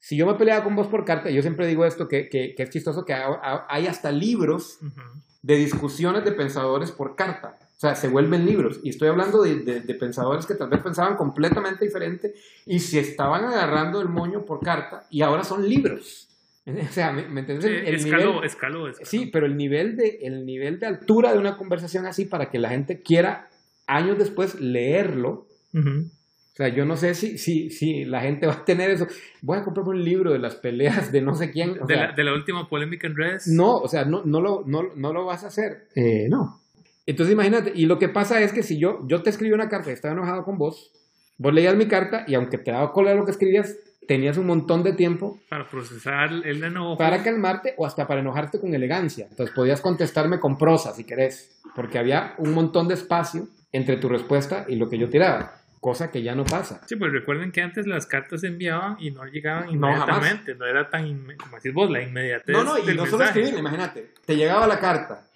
[0.02, 2.62] si yo me peleaba con vos por carta, yo siempre digo esto, que, que, que
[2.64, 5.22] es chistoso que hay hasta libros uh -huh.
[5.42, 7.56] de discusiones de pensadores por carta.
[7.76, 8.80] O sea, se vuelven libros.
[8.82, 12.34] Y estoy hablando de, de, de, pensadores que tal vez pensaban completamente diferente
[12.66, 16.28] y se estaban agarrando el moño por carta y ahora son libros.
[16.66, 17.64] O sea, ¿me, me entiendes?
[17.64, 21.32] Sí, el escaló, nivel, escaló, escaló, Sí, pero el nivel, de, el nivel de altura
[21.32, 23.48] de una conversación así para que la gente quiera
[23.88, 25.46] años después leerlo.
[25.72, 26.10] Uh -huh.
[26.52, 29.06] O sea, yo no sé si, si, si la gente va a tener eso.
[29.40, 31.74] Voy a comprarme un libro de las peleas de no sé quién.
[31.74, 33.46] De, sea, la, de, la, última polémica en redes.
[33.46, 35.88] No, o sea, no, no, lo, no, no lo vas a hacer.
[35.94, 36.60] Eh, no.
[37.06, 39.90] Entonces imagínate, y lo que pasa es que si yo, yo te escribí una carta
[39.90, 40.92] y estaba enojado con vos,
[41.38, 43.74] vos leías mi carta y aunque te daba cola lo que escribías,
[44.06, 46.98] tenías un montón de tiempo para procesar el enojo.
[46.98, 49.26] Para calmarte o hasta para enojarte con elegancia.
[49.30, 54.10] Entonces podías contestarme con prosa si querés, porque había un montón de espacio entre tu
[54.10, 56.80] respuesta y lo que yo tiraba cosa que ya no pasa.
[56.86, 60.66] Sí, pues recuerden que antes las cartas se enviaban y no llegaban inmediatamente, no, no
[60.66, 62.54] era tan, como decís vos, la inmediatez.
[62.56, 65.26] No, no, y no solo escribir, imagínate, te llegaba la carta.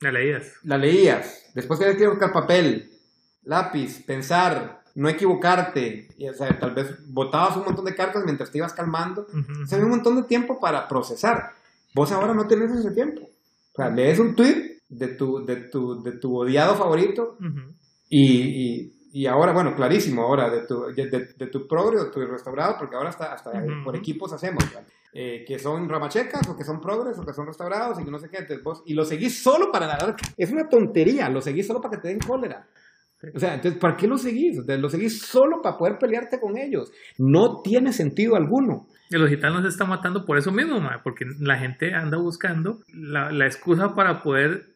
[0.00, 0.54] La leías.
[0.64, 2.90] La leías, después tenías que buscar papel,
[3.44, 8.50] lápiz, pensar, no equivocarte, y, o sea, tal vez botabas un montón de cartas mientras
[8.50, 9.64] te ibas calmando, uh -huh.
[9.64, 11.50] o sea, había un montón de tiempo para procesar.
[11.94, 13.28] Vos ahora no tenés ese tiempo.
[13.72, 17.74] O sea, lees un tweet de tu, de tu, de tu odiado favorito uh -huh.
[18.08, 18.24] y,
[18.80, 22.76] y y ahora, bueno, clarísimo, ahora de tu, de, de, tu progre o tu restaurado,
[22.78, 23.82] porque ahora hasta, hasta uh -huh.
[23.82, 24.62] por equipos hacemos,
[25.14, 28.18] eh, que son ramachecas o que son progres o que son restaurados y que no
[28.18, 31.66] sé qué, entonces vos, y lo seguís solo para dar, es una tontería, lo seguís
[31.66, 32.68] solo para que te den cólera.
[33.34, 34.58] O sea, entonces, ¿para qué lo seguís?
[34.66, 36.92] Lo seguís solo para poder pelearte con ellos.
[37.16, 38.86] No tiene sentido alguno.
[39.08, 43.32] El digital nos está matando por eso mismo, ma, porque la gente anda buscando la,
[43.32, 44.75] la excusa para poder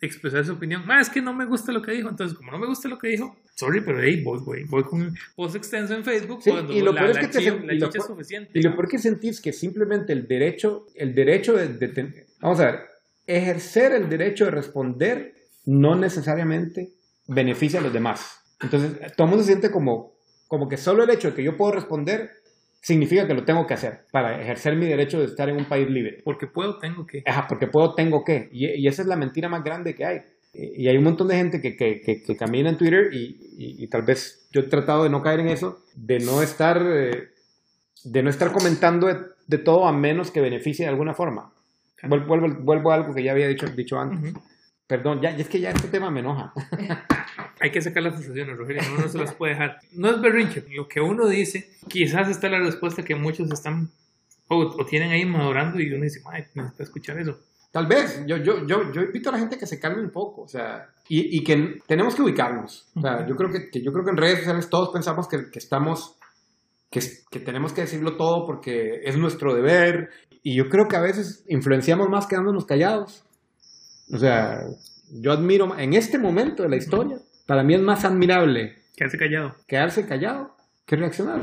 [0.00, 0.82] expresar su opinión.
[1.00, 2.08] Es que no me gusta lo que dijo.
[2.08, 5.14] Entonces, como no me gusta lo que dijo, sorry, pero hey, voy, voy, voy con
[5.36, 7.78] post extenso en Facebook sí, cuando y lo la, peor es que te, la y
[7.78, 8.58] lo, es suficiente.
[8.58, 12.60] Y lo peor que sentís que simplemente el derecho, el derecho de, de, de, vamos
[12.60, 12.80] a ver,
[13.26, 15.34] ejercer el derecho de responder
[15.66, 16.92] no necesariamente
[17.26, 18.40] beneficia a los demás.
[18.60, 20.14] Entonces, todo el mundo se siente como,
[20.48, 22.30] como que solo el hecho de que yo puedo responder
[22.84, 25.88] significa que lo tengo que hacer para ejercer mi derecho de estar en un país
[25.88, 26.20] libre.
[26.22, 27.22] Porque puedo, tengo que.
[27.26, 28.50] Ajá, porque puedo, tengo que.
[28.52, 30.20] Y, y esa es la mentira más grande que hay.
[30.52, 33.82] Y hay un montón de gente que, que, que, que camina en Twitter y, y,
[33.82, 37.30] y, tal vez yo he tratado de no caer en eso, de no estar, eh,
[38.04, 39.16] de no estar comentando de,
[39.48, 41.52] de, todo a menos que beneficie de alguna forma.
[42.04, 44.32] Vuelvo, vuelvo, vuelvo a algo que ya había dicho, dicho antes.
[44.32, 44.42] Uh -huh.
[44.86, 46.52] Perdón, ya, es que ya este tema me enoja.
[47.60, 49.78] hay que sacar las frustraciones, Rogelio, uno no se las puede dejar.
[49.92, 53.90] No es berrinche, lo que uno dice, quizás está la respuesta que muchos están
[54.48, 57.38] o, tienen ahí madurando y uno dice, ay, necesita escuchar eso.
[57.72, 60.42] Tal vez, yo, yo, yo, yo invito a la gente que se calme un poco,
[60.42, 62.86] o sea, y, y que tenemos que ubicarnos.
[62.94, 65.50] O sea, yo creo que, que, yo creo que en redes sociales todos pensamos que,
[65.50, 66.16] que estamos,
[66.90, 67.00] que,
[67.30, 70.10] que tenemos que decirlo todo porque es nuestro deber,
[70.42, 73.24] y yo creo que a veces influenciamos más quedándonos callados.
[74.12, 74.64] O sea,
[75.12, 78.76] yo admiro, en este momento de la historia, para mí es más admirable.
[78.96, 79.54] Quedarse callado.
[79.66, 80.54] Quedarse callado
[80.86, 81.40] que reaccionar.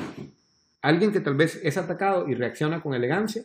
[0.82, 3.44] Alguien que tal vez es atacado y reacciona con elegancia,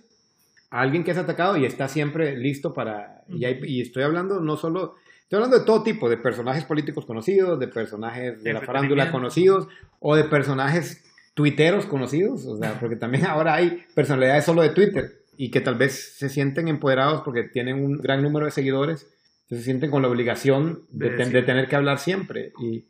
[0.71, 3.25] alguien que es atacado y está siempre listo para...
[3.29, 4.97] Y, estoy hablando no solo...
[5.23, 9.67] Estoy hablando de todo tipo, de personajes políticos conocidos, de personajes de la farándula conocidos
[9.99, 11.03] o de personajes
[11.35, 15.77] tuiteros conocidos, o sea, porque también ahora hay personalidades solo de Twitter y que tal
[15.77, 19.07] vez se sienten empoderados porque tienen un gran número de seguidores,
[19.49, 22.87] se sienten con la obligación de, de tener que hablar siempre y,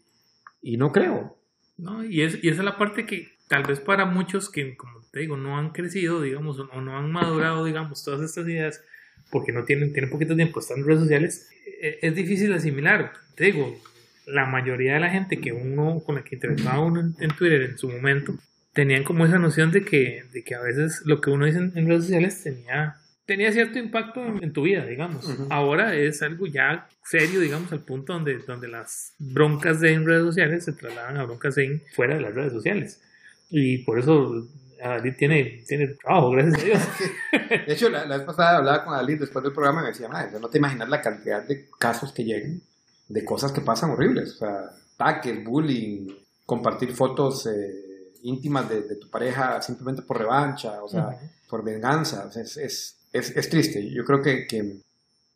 [0.62, 1.38] y no creo.
[1.76, 5.00] No, y, es, y esa es la parte que tal vez para muchos que, como
[5.12, 8.82] te digo, no han crecido, digamos, o no han madurado, digamos, todas estas ideas,
[9.30, 13.12] porque no tienen, tienen poquito tiempo, están en redes sociales, e, es difícil asimilar.
[13.34, 13.78] Te digo,
[14.26, 17.78] la mayoría de la gente que uno, con la que interactuaba uno en, Twitter en
[17.78, 18.34] su momento,
[18.76, 21.88] tenían como esa noción de que, de que a veces lo que uno dice en,
[21.88, 25.26] redes sociales tenía, tenía cierto impacto en, tu vida, digamos.
[25.48, 30.24] Ahora es algo ya serio, digamos, al punto donde, donde las broncas de en redes
[30.24, 33.00] sociales se trasladan a broncas de fuera de las redes sociales.
[33.48, 34.46] Y por eso
[34.82, 36.78] Adalid tiene, tiene trabajo, gracias a Dios.
[37.66, 40.38] De hecho, la, vez pasada hablaba con Adalid después del programa y me decía, madre,
[40.38, 42.60] no te imaginas la cantidad de casos que llegan,
[43.08, 44.34] de cosas que pasan horribles.
[44.34, 46.08] O sea, ataques, bullying,
[46.44, 47.85] compartir fotos eh,
[48.22, 52.30] íntimas de, tu pareja simplemente por revancha, o sea, por venganza.
[52.34, 53.90] es, es, es, triste.
[53.90, 54.80] Yo creo que, que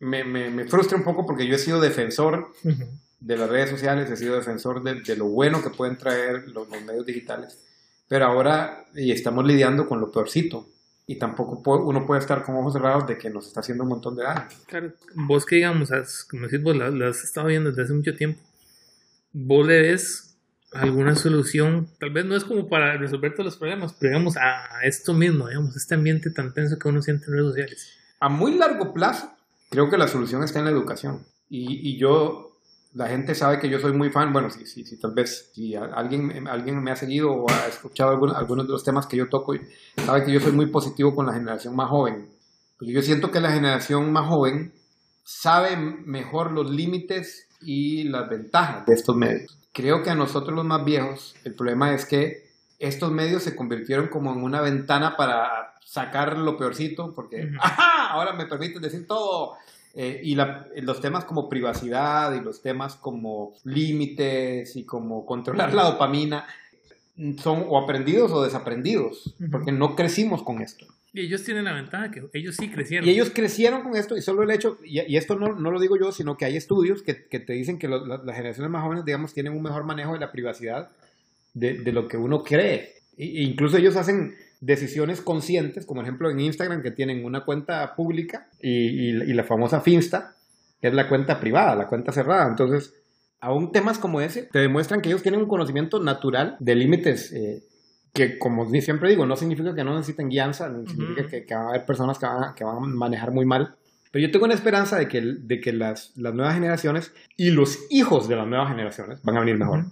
[0.01, 2.53] me, me, me, frustra un poco porque yo he sido defensor
[3.20, 6.68] de las redes sociales, he sido defensor de, de lo bueno que pueden traer los,
[6.68, 7.59] los medios digitales
[8.11, 10.68] pero ahora y estamos lidiando con lo peorcito.
[11.07, 14.16] Y tampoco uno puede estar con ojos cerrados de que nos está haciendo un montón
[14.16, 14.49] de daño.
[14.66, 15.91] Claro, vos que digamos,
[16.28, 18.41] como decís, vos lo, has estado viendo desde hace mucho tiempo.
[19.33, 20.30] Vos le ves
[20.72, 24.84] alguna solución, tal vez no es como para resolver todos los problemas, pero digamos a
[24.84, 27.98] esto mismo, digamos, este ambiente tan tenso que uno siente en redes sociales.
[28.20, 29.32] A muy largo plazo,
[29.70, 31.24] creo que la solución está en la educación.
[31.48, 32.50] Y, y yo
[32.92, 35.74] la gente sabe que yo soy muy fan, bueno, si, si, si tal vez si
[35.76, 39.54] alguien, alguien me ha seguido o ha escuchado algunos, de los temas que yo toco,
[40.04, 42.28] sabe que yo soy muy positivo con la generación más joven.
[42.78, 44.72] Porque yo siento que la generación más joven
[45.22, 49.59] sabe mejor los límites y las ventajas de estos medios.
[49.72, 54.08] Creo que a nosotros los más viejos, el problema es que estos medios se convirtieron
[54.08, 57.50] como en una ventana para sacar lo peorcito, porque,
[58.10, 59.54] Ahora me permiten decir todo.
[59.92, 65.82] Eh, y los temas como privacidad y los temas como límites y como controlar la
[65.82, 66.46] dopamina
[67.38, 70.86] son o aprendidos o desaprendidos, porque no crecimos con esto.
[71.12, 73.08] Y ellos tienen la ventaja que ellos sí crecieron.
[73.08, 75.96] Y ellos crecieron con esto y solo el hecho, y, esto no, no, lo digo
[75.98, 79.34] yo, sino que hay estudios que, que te dicen que las generaciones más jóvenes, digamos,
[79.34, 80.90] tienen un mejor manejo de la privacidad
[81.52, 82.94] de, de lo que uno cree.
[83.16, 88.48] E incluso ellos hacen decisiones conscientes, como ejemplo en Instagram que tienen una cuenta pública
[88.61, 90.36] y, la famosa Finsta,
[90.80, 92.46] que es la cuenta privada, la cuenta cerrada.
[92.48, 92.94] Entonces,
[93.40, 97.62] aún temas como ese te demuestran que ellos tienen un conocimiento natural de límites eh,
[98.12, 101.62] que, como siempre digo, no significa que no necesiten guianza, no significa que, que, va
[101.62, 103.76] a haber personas que van, a, que van a manejar muy mal.
[104.11, 107.78] Pero yo tengo una esperanza de que, de que las, las nuevas generaciones y los
[107.90, 109.84] hijos de las nuevas generaciones van a venir mejor.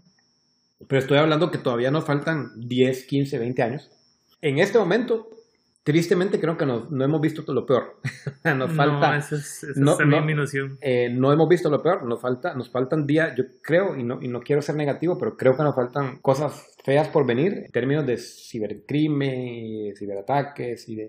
[0.86, 3.90] Pero estoy hablando que todavía nos faltan 10, 15, 20 años
[4.40, 5.28] en este momento,
[5.82, 8.00] tristemente creo que no, no hemos visto todo lo peor.
[8.56, 9.20] nos falta.
[9.76, 9.96] No,
[10.80, 12.04] eh, no, hemos visto lo peor.
[12.04, 15.36] Nos falta, nos faltan días, yo creo, y no, y no quiero ser negativo, pero
[15.36, 21.08] creo que nos faltan cosas feas por venir en términos de cibercrimen, ciberataques y de.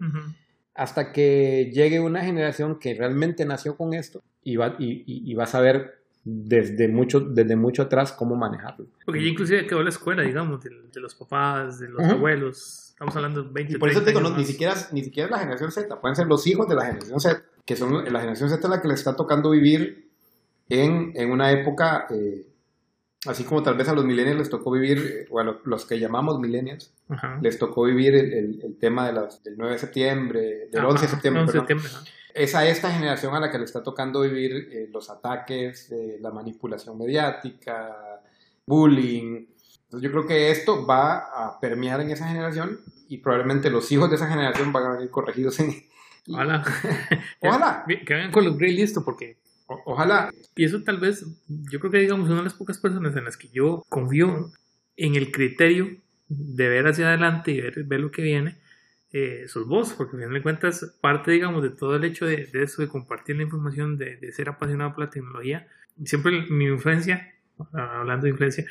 [0.75, 5.43] Hasta que llegue una generación que realmente nació con esto y va, y, y, va
[5.45, 8.87] a saber desde mucho, desde mucho atrás cómo manejarlo.
[9.05, 13.43] Porque ya inclusive quedó la escuela, digamos, de, los papás, de los abuelos Estamos hablando
[13.43, 16.17] de 20 Y por eso te digo, ni, siquiera, ni siquiera la generación Z, pueden
[16.17, 18.99] ser los hijos de la generación Z, que son la generación Z la que les
[18.99, 20.09] está tocando vivir
[20.67, 22.45] en, en una época, eh,
[23.25, 26.39] así como tal vez a los millennials les tocó vivir, o a los, que llamamos
[26.39, 26.93] millennials,
[27.41, 31.07] les tocó vivir el, el, tema de las, del 9 de septiembre, del 11 de
[31.07, 31.41] septiembre.
[31.43, 31.89] 11 de septiembre
[32.33, 36.19] es a esta generación a la que le está tocando vivir eh, los ataques, eh,
[36.21, 38.21] la manipulación mediática,
[38.65, 39.47] bullying,
[39.89, 44.07] entonces yo creo que esto va a permear en esa generación y probablemente los hijos
[44.07, 45.73] de esa generación van a venir corregidos en...
[46.31, 46.63] Ojalá.
[47.41, 47.85] Ojalá.
[48.05, 49.37] Que, vengan con los Grey listo porque
[49.85, 50.31] ojalá.
[50.55, 53.37] Y eso tal vez, yo creo que digamos, una de las pocas personas en las
[53.37, 54.51] que yo confío
[54.97, 55.97] en el criterio
[56.27, 58.57] de ver hacia adelante y ver, ver lo que viene,
[59.11, 62.45] eh, sos vos, porque al final de cuentas, parte, digamos, de todo el hecho de,
[62.45, 65.67] de eso, de compartir la información, de, de, ser apasionado por la tecnología,
[66.05, 67.33] siempre mi influencia,
[67.73, 68.65] hablando de influencia,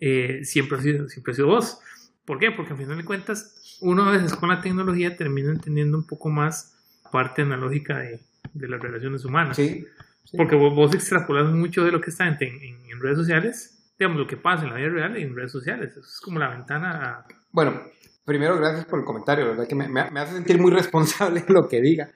[0.00, 1.78] eh, siempre, ha sido, siempre ha sido vos.
[2.24, 2.50] ¿Por qué?
[2.50, 6.30] Porque al final de cuentas, uno a veces con la tecnología termina entendiendo un poco
[6.30, 6.74] más
[7.10, 8.20] parte analógica de,
[8.54, 9.56] de las relaciones humanas.
[9.56, 9.86] Sí,
[10.24, 10.36] sí.
[10.36, 14.18] Porque vos, vos, extrapolas mucho de lo que está en, en, en, redes sociales, digamos,
[14.18, 15.90] lo que pasa en la vida real y en redes sociales.
[15.90, 17.26] Eso es como la ventana a...
[17.50, 17.82] Bueno,
[18.24, 19.66] primero, gracias por el comentario, ¿verdad?
[19.66, 22.10] Que me, me, me hace sentir muy responsable lo que diga.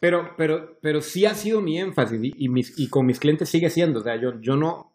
[0.00, 3.48] Pero, pero, pero sí ha sido mi énfasis y, y, mis, y con mis clientes
[3.48, 4.00] sigue siendo.
[4.00, 4.94] O sea, yo, yo no,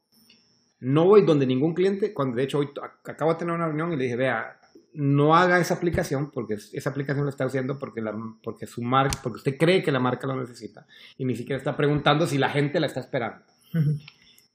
[0.79, 2.69] no voy donde ningún cliente, cuando de hecho hoy
[3.05, 4.59] acabo de tener una reunión y le dije, vea,
[4.95, 9.19] no haga esa aplicación porque esa aplicación la está haciendo porque, la, porque su marca,
[9.21, 10.85] porque usted cree que la marca lo necesita
[11.17, 13.43] y ni siquiera está preguntando si la gente la está esperando.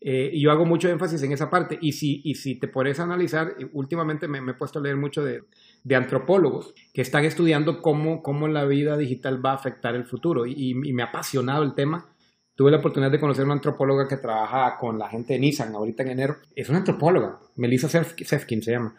[0.01, 1.79] Eh, y yo hago mucho énfasis en esa parte.
[1.81, 4.97] Y si, y si te pones a analizar, últimamente me, me he puesto a leer
[4.97, 5.43] mucho de,
[5.85, 10.47] de, antropólogos que están estudiando cómo, cómo la vida digital va a afectar el futuro.
[10.47, 12.07] Y, y, me ha apasionado el tema.
[12.55, 16.03] Tuve la oportunidad de conocer una antropóloga que trabaja con la gente de Nissan ahorita
[16.03, 16.37] en enero.
[16.55, 18.97] Es una antropóloga, Melissa Sefkin se llama.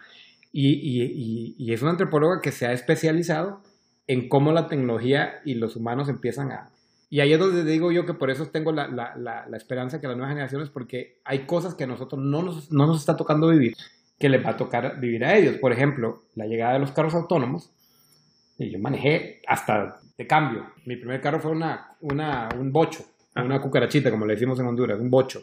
[0.53, 3.61] Y, y, y, es una antropóloga que se ha especializado
[4.07, 6.71] en cómo la tecnología y los humanos empiezan a...
[7.09, 10.01] Y ahí es donde digo yo que por eso tengo la, la, la, la esperanza
[10.01, 13.15] que las nuevas generaciones, porque hay cosas que a nosotros no nos, no nos está
[13.15, 13.75] tocando vivir,
[14.19, 15.55] que les va a tocar vivir a ellos.
[15.57, 17.71] Por ejemplo, la llegada de los carros autónomos.
[18.57, 20.67] Y yo manejé hasta de cambio.
[20.85, 24.99] Mi primer carro fue una, una, un bocho, una cucarachita, como le decimos en Honduras,
[24.99, 25.41] un bocho.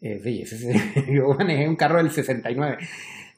[0.00, 0.72] Eh, sí, ese,
[1.12, 2.78] yo manejé un carro del 69.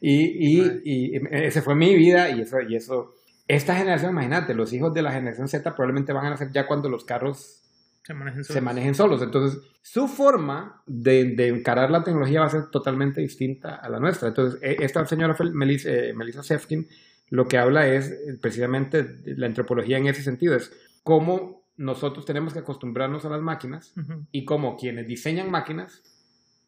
[0.04, 3.14] Y, y, y, esa fue mi vida y eso, y eso,
[3.46, 6.88] esta generación, imagínate, los hijos de la generación Z probablemente van a nacer ya cuando
[6.88, 7.62] los carros
[8.04, 8.54] se manejen solos.
[8.54, 9.22] Se manejen solos.
[9.22, 14.00] Entonces, su forma de, de, encarar la tecnología va a ser totalmente distinta a la
[14.00, 14.28] nuestra.
[14.28, 16.88] Entonces, esta señora Melissa, eh, Melissa Sefkin
[17.32, 20.70] lo que habla es eh, precisamente de la antropología en ese sentido, es
[21.02, 24.26] cómo nosotros tenemos que acostumbrarnos a las máquinas uh -huh.
[24.32, 26.02] y cómo quienes diseñan máquinas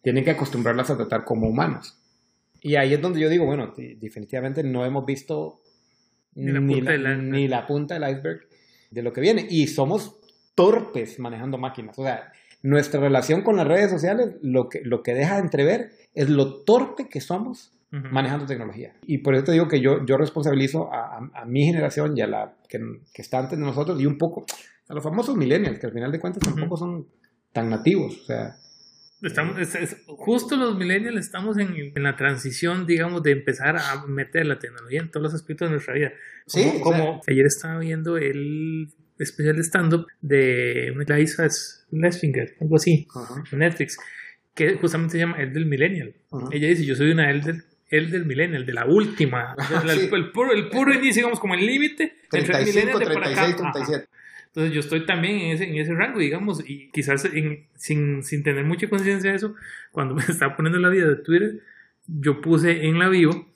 [0.02, 2.00] tienen que acostumbrarlas a tratar como humanos.
[2.64, 5.60] Y ahí es donde yo digo, bueno, definitivamente no hemos visto
[6.34, 8.40] ni la, ni, la, ni la, punta del iceberg
[8.90, 9.46] de lo que viene.
[9.50, 10.18] Y somos
[10.54, 11.98] torpes manejando máquinas.
[11.98, 15.90] O sea, nuestra relación con las redes sociales lo que, lo que deja de entrever
[16.14, 18.10] es lo torpe que somos uh -huh.
[18.10, 18.94] manejando tecnología.
[19.02, 22.22] Y por eso te digo que yo, yo responsabilizo a, a, a mi generación y
[22.22, 22.78] a la que,
[23.12, 24.46] que, está antes de nosotros y un poco
[24.88, 26.54] a los famosos millennials, que al final de cuentas uh -huh.
[26.54, 27.08] tampoco son
[27.52, 28.22] tan nativos.
[28.22, 28.56] O sea,
[29.24, 34.06] Estamos, es, es, justo los millennials estamos en, en, la transición, digamos, de empezar a
[34.06, 36.12] meter la tecnología en todos los aspectos de nuestra vida.
[36.50, 41.86] Como, sí, como o sea, ayer estaba viendo el especial de stand-up de una es
[41.90, 43.52] Lesfinger, algo así, uh -huh.
[43.52, 43.96] en Netflix,
[44.54, 46.14] que justamente se llama El del Millennial.
[46.30, 46.48] Uh -huh.
[46.52, 49.74] Ella dice, yo soy una El del, el del Millennial, de la última, sí.
[49.90, 53.56] el, el, puro, el puro inicio, digamos, como el límite entre el Millennial de 36,
[53.56, 54.08] 37.
[54.54, 58.44] Entonces yo estoy también en ese, en ese rango, digamos, y quizás en, sin, sin
[58.44, 59.56] tener mucha conciencia de eso,
[59.90, 61.60] cuando me estaba poniendo la vida de Twitter,
[62.06, 63.48] yo puse en la bio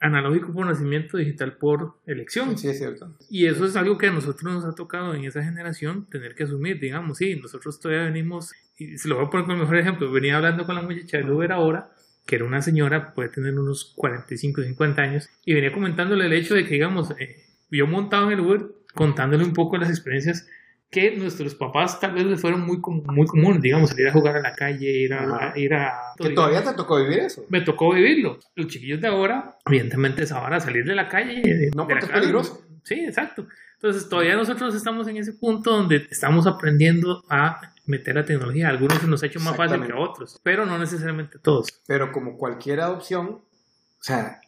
[0.00, 2.56] analógico por nacimiento, digital por elección.
[2.56, 3.14] Sí, es cierto.
[3.28, 6.44] Y eso es algo que a nosotros nos ha tocado en esa generación tener que
[6.44, 9.76] asumir, digamos, sí, nosotros todavía venimos, y se lo voy a poner con el mejor
[9.76, 11.92] ejemplo, venía hablando con la muchacha de Uber ahora,
[12.24, 16.54] que era una señora, puede tener unos 45, 50 años, y venía comentándole el hecho
[16.54, 20.46] de que, digamos, eh, yo montado en el Uber, contándole un poco las experiencias
[20.92, 24.40] que nuestros papás tal vez les fueron muy, muy comunes, digamos, ir a jugar a
[24.40, 25.52] la calle, ir a...
[25.56, 27.46] Ir a ¿Que todavía te tocó vivir eso?
[27.48, 28.38] Me tocó vivirlo.
[28.54, 31.40] Los chiquillos de ahora, evidentemente, es ahora salir de la calle.
[31.40, 32.62] De, no, porque es peligroso.
[32.82, 33.46] Sí, exacto.
[33.76, 38.68] Entonces, todavía nosotros estamos en ese punto donde estamos aprendiendo a meter la tecnología.
[38.68, 41.68] Algunos se nos ha hecho más fácil que a otros, pero no necesariamente todos.
[41.86, 44.42] Pero como cualquier adopción, o sea,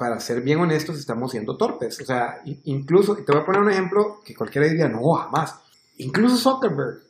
[0.00, 2.00] para ser bien honestos, estamos siendo torpes.
[2.00, 5.56] O sea, incluso, te voy a poner un ejemplo que cualquiera diría, no, jamás.
[5.98, 7.02] Incluso Zuckerberg,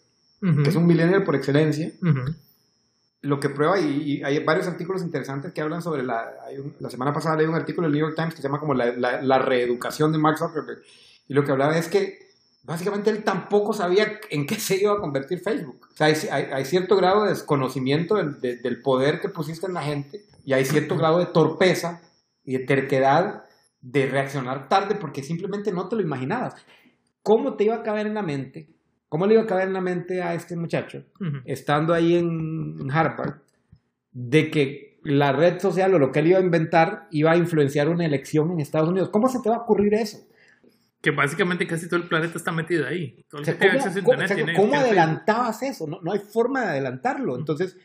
[0.43, 0.64] uh -huh.
[0.64, 2.34] que es un millennial por excelencia, uh -huh.
[3.22, 6.34] lo que prueba, y, y, hay varios artículos interesantes que hablan sobre la.
[6.59, 8.74] Un, la semana pasada leí un artículo del New York Times que se llama como
[8.74, 10.82] la, la, la, reeducación de Mark Zuckerberg.
[11.28, 12.18] Y lo que hablaba es que
[12.64, 15.86] básicamente él tampoco sabía en qué se iba a convertir Facebook.
[15.93, 19.66] O sea, hay, hay, hay cierto grado de desconocimiento del, de, del poder que pusiste
[19.68, 22.01] en la gente y hay cierto grado de torpeza
[22.45, 23.45] y de terquedad
[23.80, 26.55] de reaccionar tarde porque simplemente no te lo imaginabas.
[27.22, 28.68] ¿Cómo te iba a caber en la mente?
[29.09, 31.43] ¿Cómo le iba a caber en la mente a este muchacho, uh -huh.
[31.45, 33.41] estando ahí en Harvard,
[34.12, 37.88] de que la red social o lo que él iba a inventar iba a influenciar
[37.88, 39.11] una elección en Estados Unidos?
[39.11, 40.18] ¿Cómo se te va a ocurrir eso?
[41.01, 43.24] Que básicamente casi todo el planeta está metido ahí.
[43.30, 43.43] ¿Cómo,
[44.55, 45.86] ¿cómo, adelantabas eso?
[45.86, 47.36] No, no hay forma de adelantarlo.
[47.38, 47.76] Entonces,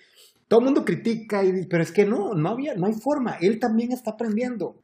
[0.47, 3.37] todo el mundo critica y pero es que no, no había, no hay forma.
[3.41, 4.81] Él también está aprendiendo.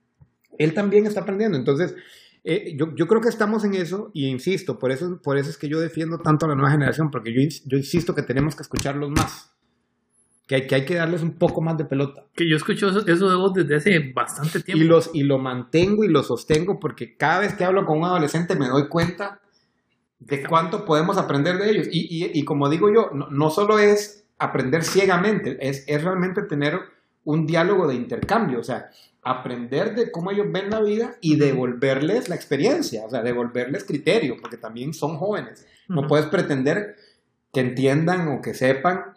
[0.57, 1.57] Él también está aprendiendo.
[1.57, 1.95] Entonces,
[2.43, 5.57] eh, yo, yo, creo que estamos en eso y insisto, por eso, por eso es
[5.57, 8.63] que yo defiendo tanto a la nueva generación, porque yo, yo insisto que tenemos que
[8.63, 9.51] escucharlos más.
[10.47, 12.25] Que hay, que hay que darles un poco más de pelota.
[12.35, 14.83] Que yo escucho eso, eso de vos desde hace bastante tiempo.
[14.83, 18.05] Y, los, y lo mantengo y lo sostengo porque cada vez que hablo con un
[18.05, 19.39] adolescente me doy cuenta
[20.19, 21.87] de cuánto podemos aprender de ellos.
[21.89, 26.41] Y, y, y como digo yo, no, no, solo es aprender ciegamente, es, es realmente
[26.41, 26.79] tener
[27.23, 28.59] un diálogo de intercambio.
[28.59, 28.89] O sea,
[29.21, 34.37] aprender de cómo ellos ven la vida y devolverles la experiencia, o sea, devolverles criterio,
[34.41, 35.67] porque también son jóvenes.
[35.87, 36.95] No puedes pretender
[37.53, 39.13] que entiendan o que sepan,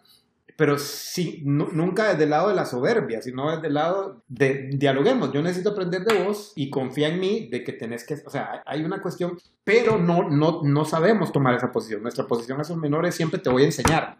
[0.57, 5.33] pero sí, nunca desde el lado de la soberbia, sino desde el lado de dialoguemos.
[5.33, 8.62] Yo necesito aprender de vos y confía en mí de que tenés que, o sea,
[8.66, 12.03] hay una cuestión, pero no, no, no sabemos tomar esa posición.
[12.03, 14.18] Nuestra posición a esos menores siempre te voy a enseñar.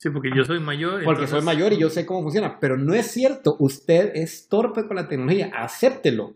[0.00, 1.04] Sí, porque yo soy mayor.
[1.04, 2.58] Porque soy mayor y yo sé cómo funciona.
[2.58, 3.56] Pero no es cierto.
[3.58, 5.52] Usted es torpe con la tecnología.
[5.54, 6.32] Acéptelo.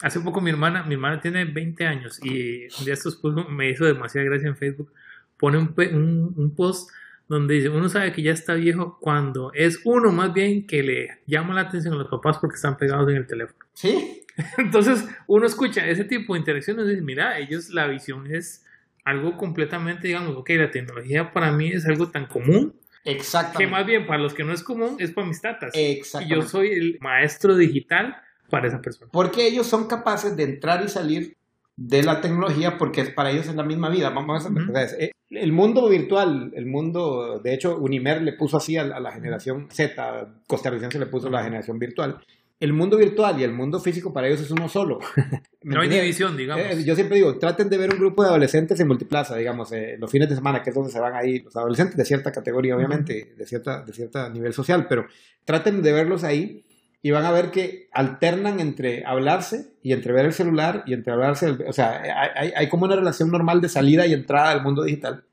[0.00, 3.84] Hace poco mi hermana, mi hermana tiene 20 años y un día estos me hizo
[3.84, 4.90] demasiada gracia en Facebook.
[5.38, 6.90] Pone un, un, post
[7.28, 11.08] donde dice, uno sabe que ya está viejo cuando es uno más bien que le
[11.26, 13.58] llama la atención a los papás porque están pegados en el teléfono.
[13.74, 14.22] Sí.
[14.56, 18.64] Entonces uno escucha ese tipo de interacciones y dice, mira, ellos la visión es
[19.04, 22.74] algo completamente, digamos, ok, la tecnología para mí es algo tan común
[23.04, 23.64] Exactamente.
[23.64, 25.72] Que más bien para los que no es común es para mis tatas.
[25.74, 26.34] Exactamente.
[26.34, 28.16] Y yo soy el maestro digital
[28.50, 29.10] para esa persona.
[29.12, 31.36] Porque ellos son capaces de entrar y salir
[31.76, 34.10] de la tecnología porque para ellos es la misma vida.
[34.10, 38.84] Vamos a ver, el mundo virtual, el mundo, de hecho, Unimer le puso así a,
[38.84, 42.20] la generación Z, costarricense le puso la generación virtual
[42.60, 45.00] el mundo virtual y el mundo físico para ellos es uno solo.
[45.62, 46.64] no hay división, digamos.
[46.64, 49.96] Eh, yo siempre digo, traten de ver un grupo de adolescentes en multiplaza, digamos, eh,
[49.98, 52.76] los fines de semana, que es donde se van ahí los adolescentes de cierta categoría,
[52.76, 55.06] obviamente, de cierta de cierto nivel social, pero
[55.44, 56.64] traten de verlos ahí
[57.02, 61.12] y van a ver que alternan entre hablarse y entre ver el celular y entre
[61.12, 62.00] hablarse, o sea,
[62.34, 65.24] hay, hay como una relación normal de salida y entrada al mundo digital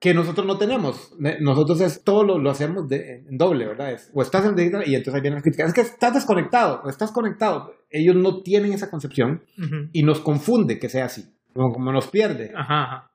[0.00, 1.12] que nosotros no tenemos.
[1.40, 3.92] Nosotros es, todo lo, lo hacemos de, en doble, ¿verdad?
[3.92, 5.68] Es, o estás en digital y entonces ahí vienen las críticas.
[5.68, 7.74] Es que estás desconectado, estás conectado.
[7.90, 9.42] Ellos no tienen esa concepción
[9.92, 12.50] y nos confunde que sea así, como, nos pierde.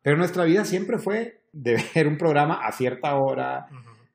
[0.03, 3.65] Pero nuestra vida siempre fue de ver un programa a cierta hora,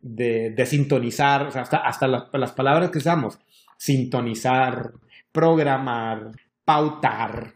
[0.00, 3.38] de, de, sintonizar, o sea, hasta, hasta las palabras que usamos,
[3.76, 4.92] sintonizar,
[5.32, 6.30] programar,
[6.64, 7.54] pautar,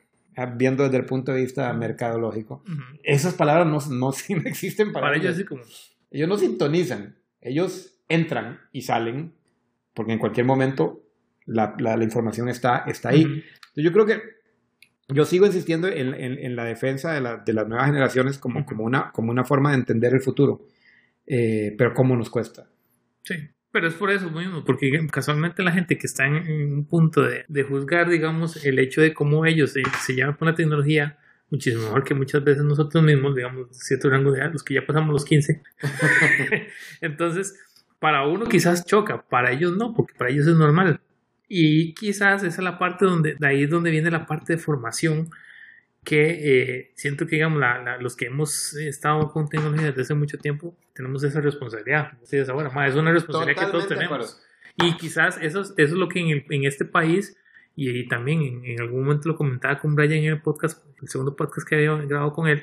[0.57, 2.63] viendo desde el punto de vista mercadológico,
[3.03, 4.13] esas palabras no, no,
[4.47, 5.35] existen para, ellos.
[5.35, 5.63] Así como...
[6.11, 9.33] Ellos no sintonizan, ellos entran y salen,
[9.95, 11.03] porque en cualquier momento
[11.47, 13.43] la, la, información está, está ahí.
[13.75, 14.21] Yo creo que
[15.09, 18.85] yo sigo insistiendo en, en, la defensa de, la, de, las nuevas generaciones como, como,
[18.85, 20.67] una, como una forma de entender el futuro,
[21.27, 22.69] eh, pero cómo nos cuesta.
[23.23, 23.35] Sí.
[23.75, 27.45] Pero es por eso mismo, porque casualmente la gente que está en, un punto de,
[27.49, 31.19] de, juzgar, digamos, el hecho de cómo ellos se, se llevan con la tecnología
[31.51, 34.87] muchísimo mejor que muchas veces nosotros mismos, digamos, cierto rango de edad, los que ya
[34.87, 35.61] pasamos los 15.
[37.01, 37.59] Entonces,
[37.99, 41.01] para uno quizás choca, para ellos no, porque para ellos es normal.
[41.49, 44.59] Y quizás esa es la parte donde, de ahí es donde viene la parte de
[44.61, 45.31] formación
[46.05, 50.39] que eh, siento que, digamos, la, los que hemos estado con tecnología desde hace mucho
[50.39, 52.13] tiempo, tenemos esa responsabilidad.
[52.31, 52.49] es
[52.95, 54.41] una responsabilidad que todos tenemos.
[54.77, 57.37] Y quizás eso, eso es lo que en, en este país,
[57.75, 61.35] y, también en, en, algún momento lo comentaba con Brian en el podcast, el segundo
[61.37, 62.63] podcast que había grabado con él,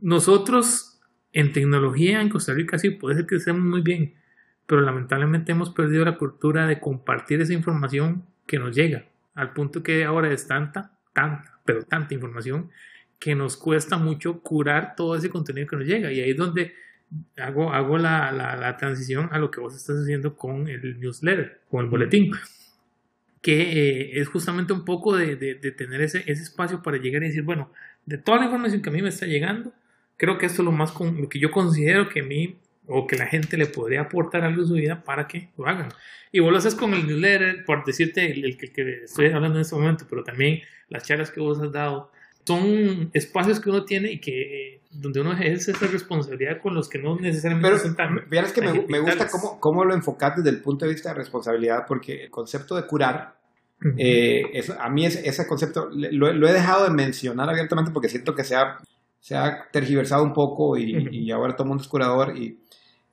[0.00, 1.00] nosotros
[1.32, 4.14] en tecnología en Costa Rica sí puede ser que estemos muy bien,
[4.66, 9.82] pero lamentablemente hemos perdido la cultura de compartir esa información que nos llega, al punto
[9.82, 12.70] que ahora es tanta, tanta pero tanta información
[13.18, 16.12] que nos cuesta mucho curar todo ese contenido que nos llega.
[16.12, 16.74] Y ahí es donde
[17.36, 21.84] hago, hago la, la, transición a lo que vos estás haciendo con el newsletter, con
[21.84, 22.32] el boletín,
[23.40, 27.28] que eh, es justamente un poco de, de, tener ese, ese, espacio para llegar y
[27.28, 27.70] decir, bueno,
[28.06, 29.72] de toda la información que a mí me está llegando,
[30.16, 32.58] creo que esto es lo más con, lo que yo considero que a mí
[32.92, 35.88] o que la gente le podría aportar algo en su vida para que lo hagan.
[36.30, 39.62] Y vos lo haces con el newsletter, por decirte el, que, que, estoy hablando en
[39.62, 42.10] este momento, pero también las charlas que vos has dado,
[42.44, 46.98] son espacios que uno tiene y que donde uno ejerce esa responsabilidad con los que
[46.98, 50.84] no necesariamente pero, Verás que me, me, gusta cómo, cómo lo enfocas desde el punto
[50.84, 53.36] de vista de responsabilidad, porque el concepto de curar,
[53.96, 58.08] eh, eso, a mí ese, ese concepto lo, lo, he dejado de mencionar abiertamente porque
[58.08, 58.78] siento que se ha,
[59.20, 62.58] se ha tergiversado un poco y, y ahora todo el mundo es curador y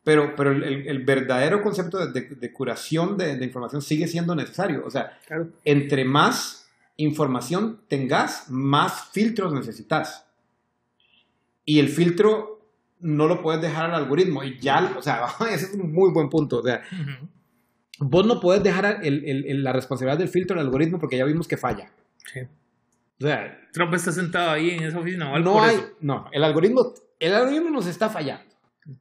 [0.10, 4.82] pero, pero el, el verdadero concepto de, de, curación de, de, información sigue siendo necesario.
[4.84, 5.20] O sea,
[5.64, 10.26] entre más información tengas, más filtros necesitas.
[11.64, 12.60] Y el filtro
[13.02, 14.44] no lo puedes dejar al algoritmo.
[14.44, 16.58] Y ya, o sea, ese es un muy buen punto.
[16.58, 16.82] O sea,
[18.00, 21.48] vos no puedes dejar el, el, la responsabilidad del filtro al algoritmo porque ya vimos
[21.48, 21.92] que falla.
[22.34, 22.40] Sí.
[23.22, 25.38] O sea, Trump está sentado ahí en esa oficina.
[25.38, 28.49] No hay, no, el algoritmo, el algoritmo nos está fallando.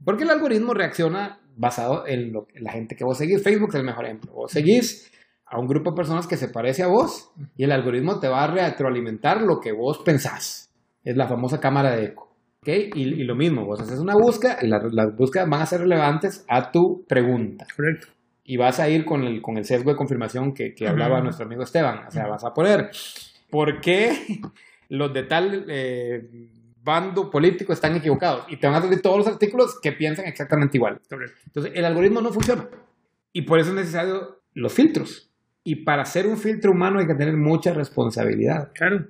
[0.05, 3.43] Porque el algoritmo reacciona basado en, lo, la gente que vos seguís.
[3.43, 4.32] Facebook es el mejor ejemplo.
[4.32, 5.11] Vos seguís
[5.45, 8.45] a un grupo de personas que se parece a vos y el algoritmo te va
[8.45, 10.70] a retroalimentar lo que vos pensás.
[11.03, 12.28] Es la famosa cámara de eco.
[12.61, 12.91] ¿Okay?
[12.95, 16.70] Y, lo mismo, vos haces una búsqueda y las búsquedas van a ser relevantes a
[16.70, 17.66] tu pregunta.
[17.74, 18.09] Correcto.
[18.45, 21.47] Y vas a ir con el, con el sesgo de confirmación que, que hablaba nuestro
[21.47, 22.07] amigo Esteban.
[22.07, 22.91] O sea, vas a poner,
[23.51, 24.41] ¿por qué
[24.89, 26.28] los de tal eh,
[26.89, 28.47] bando político están equivocados?
[28.49, 30.99] Y te van a salir todos los artículos que piensan exactamente igual.
[31.47, 32.66] Entonces, el algoritmo no funciona.
[33.32, 35.30] Y por eso es necesario los filtros.
[35.62, 38.72] Y para ser un filtro humano hay que tener mucha responsabilidad.
[38.74, 39.07] Claro.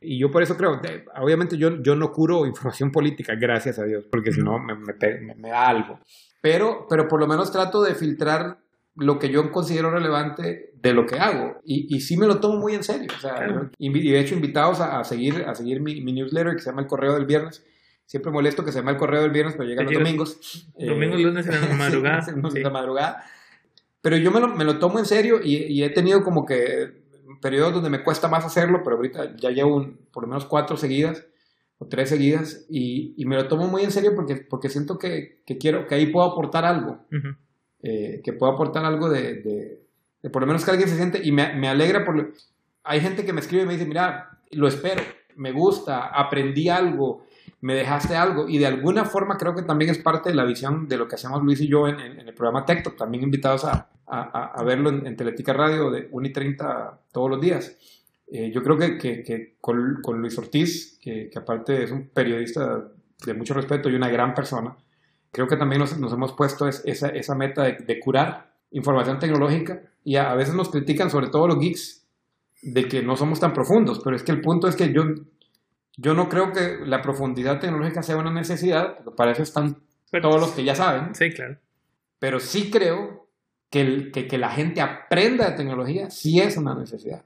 [0.00, 0.80] Y yo por eso creo,
[1.20, 5.34] obviamente yo, yo no curo información política, gracias a Dios, porque si no me, me,
[5.34, 6.00] me, da algo.
[6.40, 8.58] Pero, pero por lo menos trato de filtrar
[8.98, 11.60] lo que yo considero relevante de lo que hago.
[11.64, 13.08] Y, y sí me lo tomo muy en serio.
[13.16, 16.70] O sea, y de hecho invitados a, seguir, a seguir mi, mi, newsletter que se
[16.70, 17.64] llama El Correo del Viernes.
[18.06, 20.68] Siempre molesto que se llama El Correo del Viernes, pero llega los domingos.
[20.78, 22.26] Domingos, eh, lunes en la madrugada.
[22.28, 23.24] en la madrugada.
[24.00, 27.08] Pero yo me lo, me lo tomo en serio y, y he tenido como que
[27.40, 31.26] periodos donde me cuesta más hacerlo, pero ahorita ya llevo por lo menos cuatro seguidas
[31.78, 35.42] o tres seguidas y, y, me lo tomo muy en serio porque, porque siento que,
[35.46, 37.04] que quiero, que ahí puedo aportar algo,
[37.82, 39.80] eh, que puedo aportar algo de,
[40.32, 42.32] por lo menos que alguien se siente y me, me alegra por...
[42.84, 45.02] Hay gente que me escribe y me dice, mira, lo espero,
[45.36, 47.24] me gusta, aprendí algo,
[47.60, 50.88] me dejaste algo y de alguna forma creo que también es parte de la visión
[50.88, 53.88] de lo que hacemos Luis y yo en, en, el programa TechTok, también invitados a,
[54.08, 57.76] a, verlo en, Teletica Radio de 1 y 30 todos los días.
[58.30, 62.88] Eh, yo creo que, que, con, Luis Ortiz, que, aparte es un periodista
[63.24, 64.76] de mucho respeto y una gran persona,
[65.30, 70.16] creo que también nos, nos hemos puesto esa, esa meta de, curar información tecnológica y
[70.16, 72.06] a, veces nos critican, sobre todo los geeks,
[72.62, 75.02] de que no somos tan profundos, pero es que el punto es que yo,
[75.96, 79.76] yo no creo que la profundidad tecnológica sea una necesidad, porque para eso están
[80.22, 81.14] todos los que ya saben.
[81.14, 81.58] Sí, claro.
[82.18, 83.28] Pero sí creo
[83.70, 87.24] que, que, que, la gente aprenda de tecnología sí es una necesidad.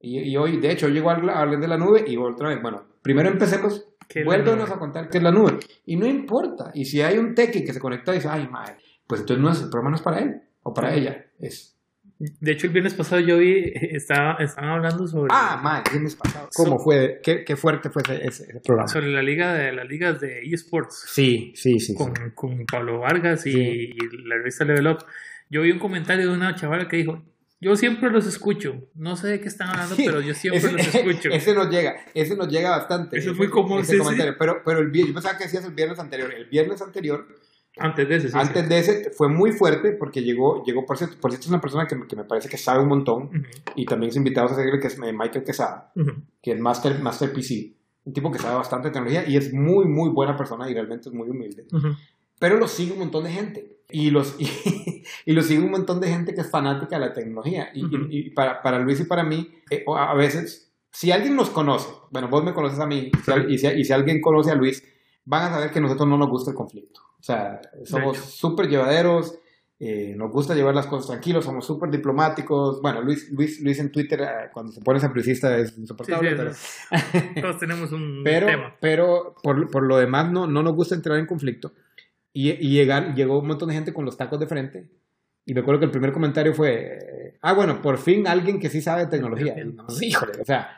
[0.00, 2.84] Y, y hoy, de hecho, llego a hablar de la nube y otra vez, bueno,
[3.02, 3.86] primero empecemos,
[4.24, 5.58] vuélvenos a contar qué es la nube.
[5.86, 6.70] Y no importa.
[6.74, 8.76] Y si hay un tequi que se conecta y dice, ay, madre,
[9.06, 11.74] pues entonces no es, el problema no es para él o para ella, es
[12.18, 15.28] de hecho, el viernes pasado yo vi, estaba, estaban hablando sobre...
[15.30, 16.48] Ah, madre, el viernes pasado.
[16.54, 17.20] ¿Cómo fue?
[17.22, 18.88] ¿Qué, ¿Qué, fuerte fue ese, ese, programa?
[18.88, 21.06] Sobre la liga de las ligas de eSports.
[21.08, 21.94] Sí, sí, sí.
[21.94, 23.92] Con, con Pablo Vargas y,
[24.26, 24.98] la revista Level Up.
[25.50, 27.22] Yo vi un comentario de una chavala que dijo,
[27.64, 28.74] yo siempre los escucho.
[28.94, 31.28] No sé de qué están hablando, pero yo siempre los escucho.
[31.32, 33.18] Ese nos llega, ese nos llega bastante.
[33.18, 34.36] Eso fue como ese comentario.
[34.38, 36.32] Pero, pero el viernes, yo pensaba que decías el viernes anterior.
[36.32, 37.26] El viernes anterior
[37.76, 41.16] antes de ese, sí, Antes de ese fue muy fuerte porque llegó, llegó por cierto,
[41.20, 43.30] por cierto es una persona que, que me parece que sabe un montón
[43.74, 45.90] y también es invitado a seguirle que es Michael Quesada,
[46.40, 47.72] que es Master, Master PC,
[48.04, 51.08] un tipo que sabe bastante de tecnología y es muy, muy buena persona y realmente
[51.08, 51.66] es muy humilde.
[52.38, 54.36] Pero lo sigue un montón de gente y, los,
[55.26, 57.70] y, lo sigue un montón de gente que es fanática de la tecnología.
[57.74, 61.88] Y, y para, para, Luis y para mí, eh, a veces, si alguien nos conoce,
[62.10, 63.10] bueno, vos me conoces a mí
[63.48, 64.82] y si, y si alguien conoce a Luis,
[65.24, 67.00] van a saber que a nosotros no nos gusta el conflicto.
[67.18, 69.38] O sea, somos súper llevaderos,
[69.80, 72.80] eh, nos gusta llevar las cosas tranquilos, somos súper diplomáticos.
[72.80, 76.36] Bueno, Luis, Luis, Luis en Twitter, eh, cuando se pone sapricista es insoportable.
[76.36, 76.52] pero...
[77.40, 78.76] Todos tenemos un pero, tema.
[78.80, 81.72] Pero por, por, lo demás no, no nos gusta entrar en conflicto.
[82.34, 84.90] Y, y llegar, llegó un montón de gente con los tacos de frente.
[85.46, 88.82] Y me acuerdo que el primer comentario fue, ah, bueno, por fin alguien que sí
[88.82, 89.54] sabe de tecnología.
[90.00, 90.76] híjole, o sea,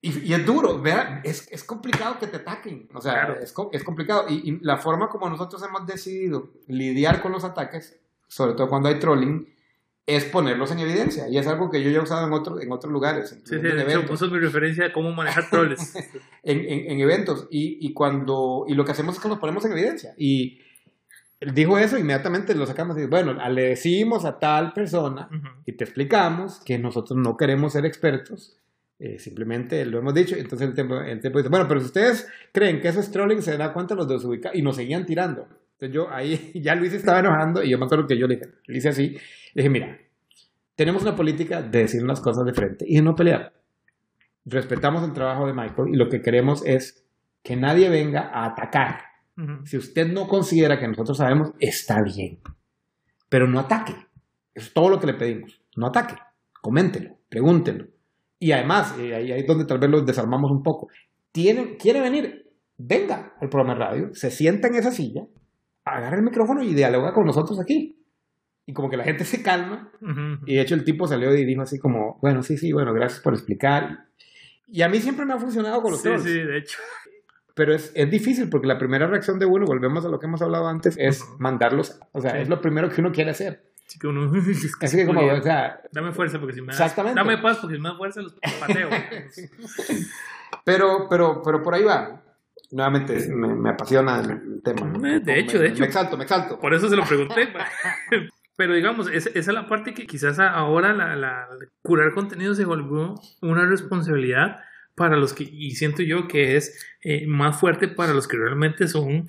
[0.00, 4.26] y, es duro, vea, es, es, complicado que te ataquen, o sea, es, es, complicado.
[4.28, 7.98] Y, la forma como nosotros hemos decidido lidiar con los ataques,
[8.28, 9.48] sobre todo cuando hay trolling,
[10.06, 11.28] es ponerlos en evidencia.
[11.28, 13.32] Y es algo que yo ya he usado en, otro, en otros lugares.
[13.32, 14.04] En, sí, sí, en eventos.
[14.04, 15.94] puso mi referencia a cómo manejar trolls.
[16.44, 17.48] en, en, eventos.
[17.50, 20.14] Y, y, cuando, y lo que hacemos es que los ponemos en evidencia.
[20.16, 20.60] Y
[21.40, 25.28] él dijo eso, inmediatamente lo sacamos y bueno, le decimos a tal persona
[25.64, 28.58] y te explicamos que nosotros no queremos ser expertos
[29.00, 32.28] eh, simplemente lo hemos dicho, entonces el tiempo, el tiempo dice, bueno, pero si ustedes
[32.52, 35.46] creen que eso es trolling, se da cuenta los desubicados y nos seguían tirando.
[35.74, 38.50] Entonces yo ahí, ya Luis estaba enojando y yo me acuerdo que yo le dije,
[38.66, 39.10] le hice así,
[39.54, 39.98] le dije, mira,
[40.74, 43.52] tenemos una política de decir las cosas de frente y de no pelear.
[44.44, 47.04] Respetamos el trabajo de Michael y lo que queremos es
[47.44, 49.02] que nadie venga a atacar.
[49.64, 52.40] Si usted no considera que nosotros sabemos, está bien.
[53.28, 53.92] Pero no ataque.
[54.54, 55.62] Eso es todo lo que le pedimos.
[55.76, 56.16] No ataque.
[56.60, 57.86] Coméntelo, pregúntelo
[58.40, 60.88] Y además, eh, ahí, ahí es donde tal vez los desarmamos un poco.
[61.30, 65.22] Tiene, quiere venir, venga al programa de radio, se sienta en esa silla,
[65.84, 67.96] agarra el micrófono y dialoga con nosotros aquí.
[68.66, 69.92] Y como que la gente se calma.
[70.46, 73.20] Y de hecho el tipo salió y dijo así como, bueno, sí, sí, bueno, gracias
[73.20, 74.06] por explicar.
[74.66, 76.78] Y a mí siempre me ha funcionado con los Sí, sí, de hecho.
[77.58, 80.40] Pero es, es, difícil porque la primera reacción de uno, volvemos a lo que hemos
[80.40, 81.98] hablado antes, es mandarlos.
[82.12, 82.38] O sea, sí.
[82.38, 83.64] es lo primero que uno quiere hacer.
[83.84, 84.30] Así que uno.
[84.80, 85.80] Así que como, o sea.
[85.90, 86.68] Dame fuerza porque si me.
[86.68, 87.18] Exactamente.
[87.18, 88.88] Dame paz porque si me das fuerza los pateo.
[90.64, 92.22] pero, pero, pero por ahí va.
[92.70, 94.86] Nuevamente, me, me apasiona el tema.
[94.86, 95.80] De me, hecho, me, de hecho.
[95.80, 96.60] Me exalto, me exalto.
[96.60, 97.48] Por eso se lo pregunté.
[98.56, 101.48] Pero digamos, esa, esa es la parte que quizás ahora la, la,
[101.82, 104.58] curar contenido se volvió una responsabilidad
[104.98, 108.86] para los que, y siento yo que es eh, más fuerte para los que realmente
[108.88, 109.28] son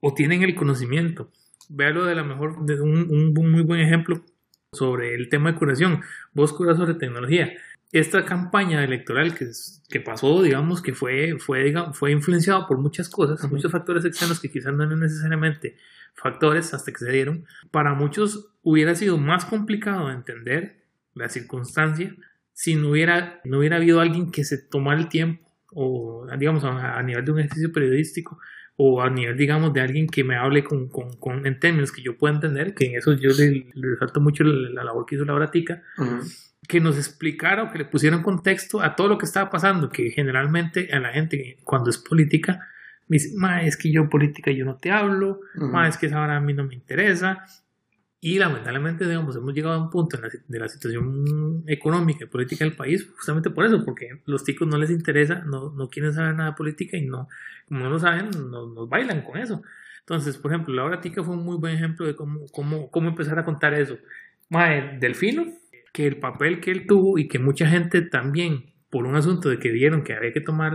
[0.00, 1.30] o tienen el conocimiento.
[1.68, 4.24] Véalo de la mejor, de un, un muy buen ejemplo
[4.72, 6.00] sobre el tema de curación.
[6.32, 7.52] Vos curas sobre tecnología.
[7.92, 9.46] Esta campaña electoral que,
[9.88, 13.50] que pasó, digamos, que fue, fue, digamos, fue influenciada por muchas cosas, uh -huh.
[13.50, 15.76] muchos factores externos que quizás no eran necesariamente
[16.14, 17.46] factores hasta que se dieron.
[17.72, 20.84] Para muchos hubiera sido más complicado de entender
[21.14, 22.14] la circunstancia
[22.52, 26.98] si no hubiera, no hubiera habido alguien que se tomara el tiempo, o digamos a,
[26.98, 28.38] a nivel de un ejercicio periodístico,
[28.82, 32.00] o a nivel, digamos, de alguien que me hable con, con, con, en términos que
[32.00, 35.16] yo pueda entender, que en eso yo le, le resalto mucho la, la, labor que
[35.16, 36.56] hizo Laura Tica, uh -huh.
[36.66, 39.90] que nos explicara o que le pusiera un contexto a todo lo que estaba pasando,
[39.90, 42.68] que generalmente a la gente cuando es política,
[43.06, 45.70] me dice, ma, es que yo política yo no te hablo, uh -huh.
[45.72, 47.44] ma, es que esa hora a mí no me interesa,
[48.22, 52.28] y lamentablemente, digamos, hemos llegado a un punto en la, de la situación económica y
[52.28, 56.12] política del país justamente por eso, porque los ticos no les interesa, no, no quieren
[56.12, 57.28] saber nada de política y no,
[57.66, 59.62] como no lo saben, nos, nos bailan con eso.
[60.00, 63.38] Entonces, por ejemplo, Laura Tica fue un muy buen ejemplo de cómo, cómo, cómo empezar
[63.38, 63.98] a contar eso.
[64.50, 65.46] Mae, Delfino,
[65.92, 69.58] que el papel que él tuvo y que mucha gente también, por un asunto de
[69.58, 70.72] que vieron que había que tomar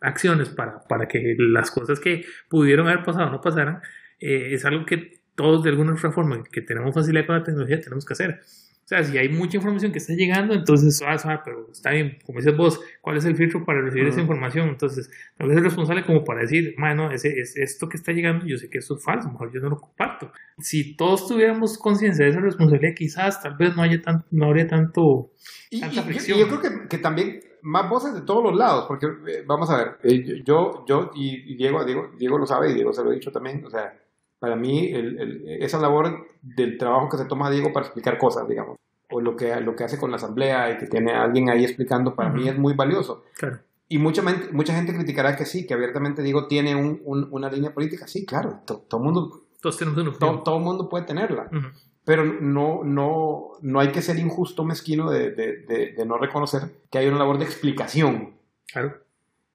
[0.00, 3.80] acciones para, para que las cosas que pudieron haber pasado no pasaran,
[4.20, 7.80] eh, es algo que todos de alguna otra forma que tenemos facilidad con la tecnología
[7.80, 8.40] tenemos que hacer.
[8.40, 12.18] O sea, si hay mucha información que está llegando, entonces, ah, ah pero está bien,
[12.24, 14.12] como dices vos, ¿cuál es el filtro para recibir uh -huh.
[14.12, 14.68] esa información?
[14.70, 18.46] Entonces, tal vez es responsable como para decir, no, ese, es esto que está llegando,
[18.46, 20.32] yo sé que esto es falso, mejor yo no lo comparto.
[20.58, 24.66] Si todos tuviéramos conciencia de esa responsabilidad, quizás tal vez no, haya tan, no habría
[24.66, 25.32] tanto,
[25.70, 26.38] y, tanta fricción.
[26.38, 29.68] Y yo creo que, que, también más voces de todos los lados, porque eh, vamos
[29.68, 33.04] a ver, eh, yo, yo y, y Diego, Diego, Diego lo sabe y Diego se
[33.04, 33.94] lo he dicho también, o sea,
[34.38, 38.48] para mí el, el, esa labor del trabajo que se toma Diego para explicar cosas,
[38.48, 38.76] digamos,
[39.10, 41.64] o lo que, lo que hace con la asamblea y que tiene a alguien ahí
[41.64, 42.36] explicando, para uh -huh.
[42.36, 43.24] mí es muy valioso.
[43.36, 43.58] Claro.
[43.88, 44.22] Y mucha,
[44.52, 48.06] mucha gente criticará que sí, que abiertamente Diego tiene un, un, una línea política.
[48.06, 49.44] Sí, claro, to, todo mundo...
[49.60, 51.48] Todos tenemos una todo, todo mundo puede tenerla.
[51.50, 51.72] Uh -huh.
[52.04, 56.62] Pero no, no, no hay que ser injusto, mezquino de, de, de, de no reconocer
[56.90, 58.34] que hay una labor de explicación.
[58.72, 58.94] Claro.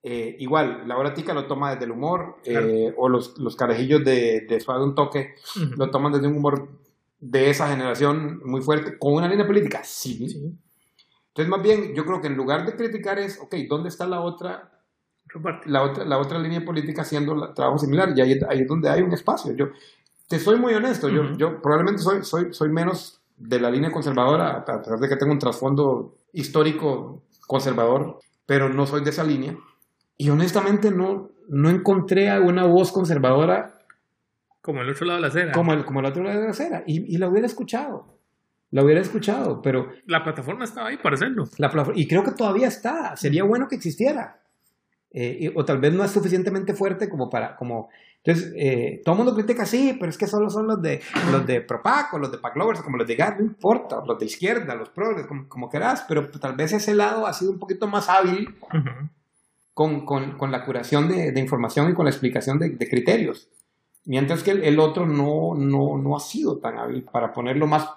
[0.05, 2.67] Eh, igual, la hora tica lo toma desde el humor, claro.
[2.67, 5.77] eh, o los, los carajillos de, de Suave un Toque uh -huh.
[5.77, 6.67] lo toman desde un humor
[7.21, 10.27] de esa generación muy fuerte, con una línea política, sí.
[10.27, 10.53] sí.
[11.29, 14.19] Entonces, más bien, yo creo que en lugar de criticar es, ok, ¿dónde está la
[14.19, 14.71] otra,
[15.65, 18.11] la otra, la otra línea política haciendo trabajo similar?
[18.13, 19.53] Y ahí, ahí es donde hay un espacio.
[19.55, 19.67] Yo
[20.27, 21.31] te soy muy honesto, uh -huh.
[21.31, 25.15] yo, yo probablemente soy, soy, soy menos de la línea conservadora, a pesar de que
[25.15, 29.55] tengo un trasfondo histórico conservador, pero no soy de esa línea.
[30.17, 33.79] Y honestamente no, no encontré a una voz conservadora.
[34.61, 35.51] Como el otro lado de la acera.
[35.51, 36.83] Como el, como el otro lado de la acera.
[36.85, 38.17] Y, y la hubiera escuchado.
[38.71, 39.89] La hubiera escuchado, pero...
[40.07, 41.43] La plataforma estaba ahí para hacerlo.
[41.57, 43.15] La y creo que todavía está.
[43.15, 44.39] Sería bueno que existiera.
[45.11, 47.55] Eh, o tal vez no es suficientemente fuerte como para...
[47.55, 47.89] Como,
[48.23, 51.01] entonces, eh, todo el mundo critica, sí, pero es que solo son los de,
[51.31, 54.25] los de Propac o los de Paclovers, como los de GAT, no importa, los de
[54.25, 57.85] izquierda, los progres, como, como querás, pero tal vez ese lado ha sido un poquito
[57.87, 59.09] más hábil uh -huh
[59.73, 63.49] con, con, con la curación de, de, información y con la explicación de, de criterios.
[64.05, 67.87] Mientras que el, el, otro no, no, no ha sido tan hábil para ponerlo más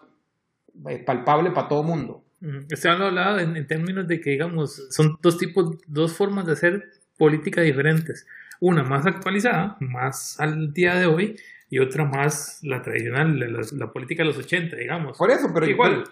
[0.89, 2.23] eh, palpable para todo mundo.
[2.41, 6.85] Usted hablaba en, en, términos de que, digamos, son dos tipos, dos formas de hacer
[7.19, 8.27] política diferentes.
[8.61, 11.37] Una más actualizada, más al día de hoy,
[11.69, 15.19] y otra más la tradicional, la, la política de los 80, digamos.
[15.19, 16.05] Por eso, pero igual.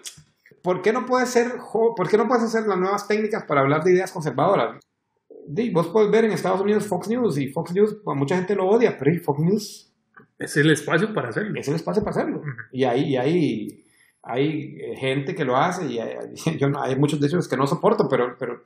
[0.61, 3.83] ¿Por qué no puedes ser, por qué no puedes hacer las nuevas técnicas para hablar
[3.83, 4.79] de ideas conservadoras?
[5.71, 8.67] Vos puedes ver en Estados Unidos Fox News y Fox News, a mucha gente lo
[8.67, 9.93] odia, pero Fox News
[10.37, 11.59] es el espacio para hacerlo.
[11.59, 12.39] Es el espacio para hacerlo.
[12.39, 12.67] Uh -huh.
[12.71, 13.85] Y ahí, y ahí
[14.21, 16.17] hay gente que lo hace y hay,
[16.59, 18.63] yo hay muchos de ellos que no soporto, pero, pero,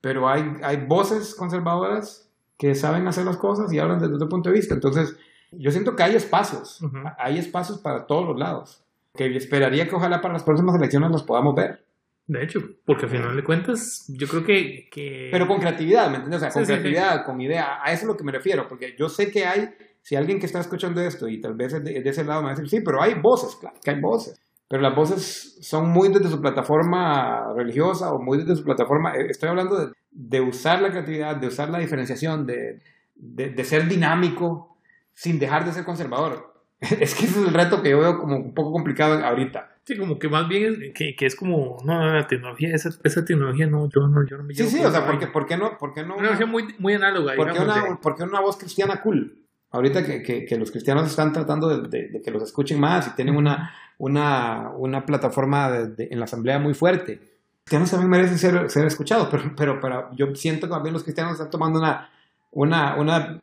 [0.00, 4.50] pero hay, hay voces conservadoras que saben hacer las cosas y hablan desde otro punto
[4.50, 4.74] de vista.
[4.74, 5.16] Entonces,
[5.52, 7.14] yo siento que hay espacios, uh -huh.
[7.18, 11.22] hay espacios para todos los lados, que esperaría que ojalá para las próximas elecciones los
[11.22, 11.87] podamos ver.
[12.28, 14.88] De hecho, porque al final de cuentas, yo creo que...
[14.90, 15.28] que...
[15.32, 16.36] Pero con creatividad, ¿me entiendes?
[16.38, 17.78] O sea, con Sí, sí, creatividad, con idea.
[17.82, 19.70] A eso es lo que me refiero, porque yo sé que hay,
[20.02, 22.48] si alguien que está escuchando esto y tal vez es de, de ese lado me
[22.48, 24.38] va a decir, sí, pero hay voces, claro que hay voces.
[24.68, 29.16] Pero las voces son muy desde su plataforma religiosa o muy desde su plataforma.
[29.16, 32.82] eh, Estoy hablando de, de usar la creatividad, de usar la diferenciación, de,
[33.14, 34.76] de, de ser dinámico
[35.14, 36.52] sin dejar de ser conservador.
[37.00, 39.70] Es que ese es el reto que yo veo como un poco complicado ahorita.
[39.88, 42.90] Sí, como que más bien es, que, que es como, no, no, la tecnología, esa,
[43.04, 45.32] esa tecnología no, yo no, yo no me Sí, llevo sí, con o sea, esa
[45.32, 45.78] ¿por qué, no?
[45.78, 48.40] Por qué no Una versión muy, muy análoga, ¿Por qué, una, de- por qué una
[48.40, 49.46] voz cristiana cool?
[49.70, 53.06] Ahorita que, que, que los cristianos están tratando de, de- de que los escuchen más
[53.08, 57.12] y tienen una, una, una plataforma de- en la asamblea muy fuerte.
[57.14, 61.02] Los cristianos también merecen ser, ser escuchados, pero, pero, pero yo siento que también los
[61.02, 62.10] cristianos están tomando una,
[62.50, 63.38] una, una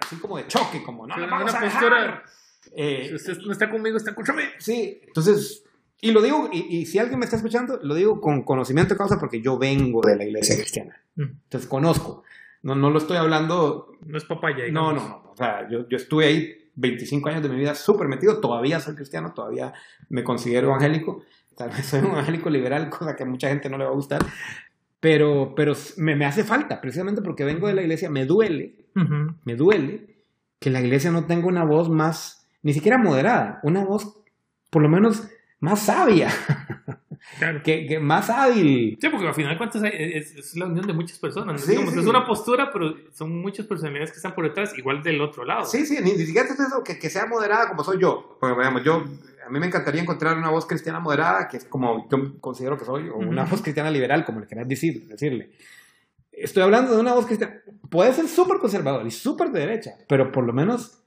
[0.00, 2.22] así como de choque, como no, Sí, una vamos a postura- dejar.
[2.76, 4.42] Eh, Si usted no está conmigo, está mí.
[4.58, 5.64] Sí, entonces,
[6.00, 8.98] y lo digo, y, y si alguien me está escuchando, lo digo con conocimiento de
[8.98, 10.96] causa porque yo vengo de la iglesia cristiana.
[11.16, 12.22] Mm, Entonces conozco.
[12.62, 15.30] No, no lo estoy hablando No es papaya, no, no, no.
[15.32, 18.40] O sea, yo, yo estuve ahí 25 años de mi vida súper metido.
[18.40, 19.72] Todavía soy cristiano, todavía
[20.08, 21.22] me considero evangélico.
[21.56, 23.94] Tal vez soy un evangélico liberal, cosa que a mucha gente no le va a
[23.94, 24.24] gustar.
[25.00, 28.10] Pero, pero me, me hace falta, precisamente porque vengo de la iglesia.
[28.10, 29.34] Me duele, Ujú.
[29.44, 30.16] me duele
[30.58, 32.37] que la iglesia no tenga una voz más,
[32.68, 34.14] ni siquiera moderada, una voz
[34.68, 35.26] por lo menos
[35.58, 36.28] más sabia,
[37.38, 37.62] Claro.
[37.62, 38.98] que, que más hábil.
[39.00, 41.62] Sí, porque al final cuentas hay- es, es la unión de muchas personas.
[41.62, 42.00] Sí, digamos, sí.
[42.00, 45.64] Es una postura, pero son muchas personalidades que están por detrás, igual del otro lado.
[45.64, 48.36] Sí, sí, ni, siquiera es eso, que, que sea moderada como soy yo.
[48.38, 49.02] Porque, digamos, yo,
[49.46, 52.84] a mí me encantaría encontrar una voz cristiana moderada, que es como yo considero que
[52.84, 53.52] soy, o una Ujú.
[53.52, 55.52] voz cristiana liberal, como le quieras decir, decirle.
[56.30, 57.54] Estoy hablando de una voz cristiana.
[57.90, 61.02] Puede ser súper conservador y súper de derecha, pero por lo menos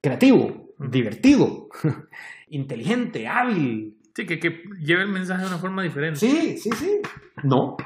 [0.00, 0.67] creativo.
[0.78, 1.68] Divertido,
[2.48, 3.96] inteligente, hábil.
[4.14, 6.18] Sí, que, que lleve el mensaje de una forma diferente.
[6.18, 7.00] Sí, sí, sí.
[7.44, 7.76] No,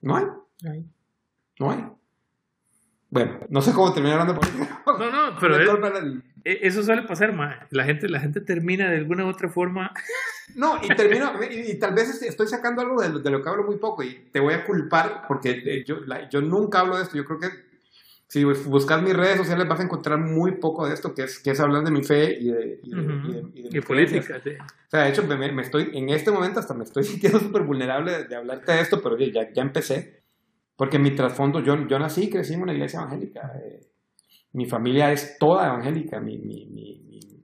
[0.00, 0.24] no hay,
[0.70, 0.86] Ay.
[1.60, 1.84] no hay.
[3.10, 4.40] Bueno, no sé cómo terminar hablando.
[4.86, 7.66] No, no, pero es- el- e- eso suele pasar, ma.
[7.70, 9.90] La gente, la gente termina de alguna u otra forma.
[10.56, 13.48] No, y termino, y, y tal vez estoy sacando algo de lo, de lo que
[13.48, 16.96] hablo muy poco y te voy a culpar porque eh, yo, la- yo nunca hablo
[16.98, 17.16] de esto.
[17.16, 17.48] Yo creo que
[18.34, 21.38] si bus- buscas mis redes sociales vas a encontrar muy poco de esto, que es,
[21.38, 23.80] que es hablar de mi fe y de, y de- y de- y de Y
[23.80, 24.26] creencias.
[24.26, 24.50] política, sí.
[24.50, 27.62] O sea, de hecho, me, me estoy, en este momento hasta me estoy sintiendo súper
[27.62, 30.24] vulnerable de, de hablarte de esto, pero ya, ya empecé.
[30.74, 33.52] Porque mi trasfondo, yo, yo nací y crecí en una iglesia evangélica.
[33.64, 33.86] eh,
[34.54, 36.18] mi familia es toda evangélica.
[36.18, 37.40] Mi, mi, mi,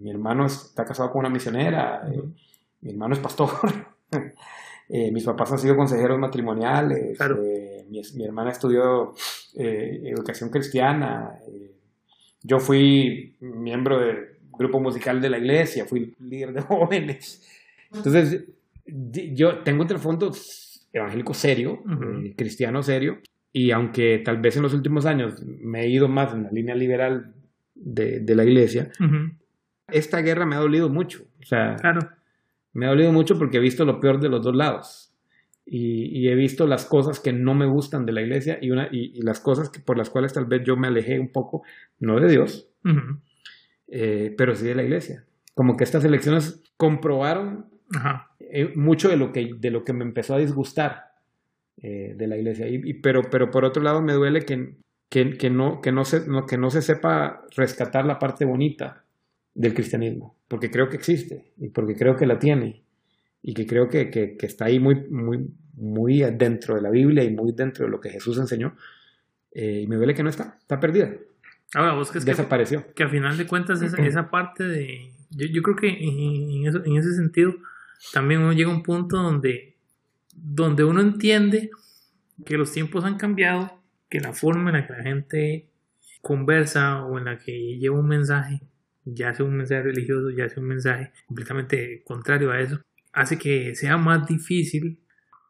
[0.00, 2.02] mi, hermano está casado con una misionera.
[2.12, 2.34] eh, Ujú.
[2.80, 3.50] mi hermano es pastor.
[4.88, 7.16] eh, mis papás han sido consejeros matrimoniales.
[7.16, 7.40] Claro.
[7.44, 9.14] eh, mi, mi hermana estudió
[9.54, 11.32] eh, educación cristiana.
[11.48, 11.70] eh,
[12.42, 14.16] yo fui miembro del
[14.58, 17.42] grupo musical de la iglesia, fui líder de jóvenes.
[17.92, 18.44] Entonces,
[18.86, 20.30] yo tengo un trasfondo
[20.92, 22.04] evangélico serio, Ujú.
[22.26, 23.18] eh, cristiano serio,
[23.52, 26.74] y aunque tal vez en los últimos años me he ido más en la línea
[26.74, 27.34] liberal
[27.74, 29.32] de, de la iglesia, Ujú.
[29.88, 31.24] esta guerra me ha dolido mucho.
[31.42, 32.00] O sea, Claro.
[32.72, 35.13] me ha dolido mucho porque he visto lo peor de los dos lados.
[35.66, 38.88] Y, y he visto las cosas que no me gustan de la iglesia y, una,
[38.92, 41.62] y, y las cosas que, por las cuales tal vez yo me alejé un poco,
[42.00, 42.68] no de Dios,
[43.88, 45.24] eh, pero sí de la iglesia.
[45.54, 48.30] Como que estas elecciones comprobaron Ajá.
[48.40, 51.12] eh, mucho de lo, que, de lo que me empezó a disgustar
[51.78, 52.68] eh, de la iglesia.
[52.68, 54.76] Y, y- pero, pero por otro lado me duele que,
[55.08, 59.04] que, que no, que, no se, no- que no se sepa rescatar la parte bonita
[59.54, 62.82] del cristianismo, porque creo que existe y porque creo que la tiene
[63.46, 67.22] y que creo que, que, que está ahí muy, muy, muy dentro de la Biblia
[67.22, 68.74] y muy dentro de lo que Jesús enseñó.
[69.52, 71.14] Eh, y me duele que no está, está perdida,
[71.74, 72.84] Ahora, vos crees que, desapareció.
[72.94, 75.10] que al final de cuentas esa, esa parte de...
[75.30, 77.54] Yo, yo creo que en, en eso- en ese sentido
[78.12, 79.76] también uno llega a un punto donde,
[80.34, 81.70] donde uno entiende
[82.46, 85.68] que los tiempos han cambiado, que la forma en la que la gente
[86.22, 88.60] conversa o en la que lleva un mensaje,
[89.04, 92.80] ya sea un mensaje religioso, ya sea un mensaje completamente contrario a eso,
[93.14, 95.00] hace que sea más difícil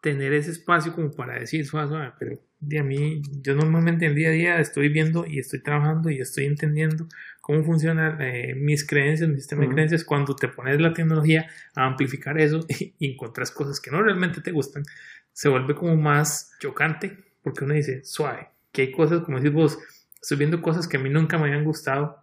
[0.01, 4.13] tener ese espacio como para decir suave, suave, pero de a mí, yo normalmente en
[4.13, 7.07] el día a día estoy viendo y estoy trabajando y estoy entendiendo
[7.41, 11.87] cómo funcionan eh, mis creencias, mi sistema de creencias, cuando te pones la tecnología a
[11.87, 12.65] amplificar eso
[12.99, 14.85] y encuentras cosas que no realmente te gustan,
[15.33, 19.79] se vuelve como más chocante porque uno dice, suave, que hay cosas, como decís vos,
[20.21, 22.23] estoy viendo cosas que a mí nunca me habían gustado.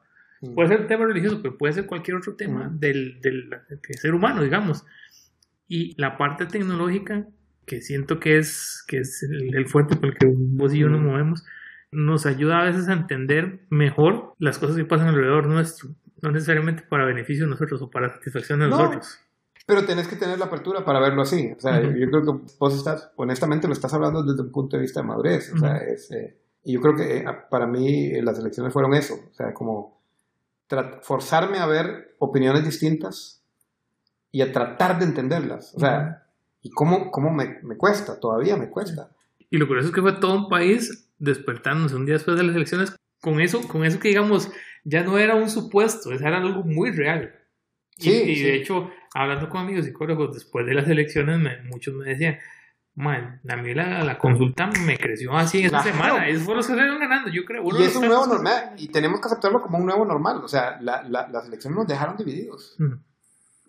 [0.55, 3.47] Puede ser tema religioso, pero puede ser cualquier otro tema del, del
[4.01, 4.83] ser humano, digamos.
[5.73, 7.25] Y la parte tecnológica,
[7.65, 10.89] que siento que es, que es el, el fuerte por el que vos y yo
[10.89, 11.45] nos movemos,
[11.93, 15.91] nos ayuda a veces a entender mejor las cosas que pasan alrededor nuestro,
[16.21, 18.77] no necesariamente para beneficio de nosotros o para satisfacción de No.
[18.77, 19.17] nosotros.
[19.65, 21.53] Pero tenés que tener la apertura para verlo así.
[21.55, 24.81] O sea, yo creo que vos estás, honestamente, lo estás hablando desde un punto de
[24.81, 25.53] vista de madurez.
[25.53, 29.13] O sea, es, eh, y yo creo que eh, para mí las elecciones fueron eso.
[29.31, 30.01] O sea, como
[31.01, 33.40] forzarme a ver opiniones distintas
[34.31, 35.73] y a tratar de entenderlas.
[35.75, 36.23] O sea,
[36.61, 38.19] ¿y cómo, cómo me, me, cuesta?
[38.19, 39.09] Todavía me cuesta.
[39.49, 42.55] Y lo curioso es que fue todo un país despertándose un día después de las
[42.55, 44.51] elecciones con eso, con eso que digamos
[44.83, 47.35] ya no era un supuesto, era algo muy real.
[47.97, 52.39] Sí, y, de hecho, hablando con amigos psicólogos después de las elecciones, muchos me decían,
[52.93, 56.27] Man, a mí la, la, consulta me creció así esta semana.
[56.27, 57.63] Eso fue lo que se ganando, yo creo.
[57.79, 58.73] y es un nuevo normal.
[58.77, 60.41] Y tenemos que aceptarlo como un nuevo normal.
[60.43, 62.75] O sea, la, la, las elecciones nos dejaron divididos.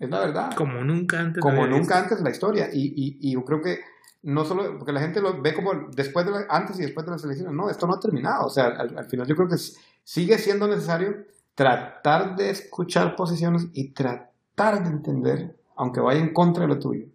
[0.02, 0.52] Es la verdad.
[0.56, 1.40] Como nunca antes.
[1.40, 2.68] Como nunca antes en la historia.
[2.72, 3.78] Y, y, y, yo creo que
[4.22, 7.22] no solo, porque la gente lo ve como después de antes y después de las
[7.22, 7.54] elecciones.
[7.54, 8.46] No, esto no ha terminado.
[8.46, 9.58] O sea, al, al final yo creo que
[10.02, 11.24] sigue siendo necesario
[11.54, 17.06] tratar de escuchar posiciones y tratar de entender, aunque vaya en contra de lo tuyo.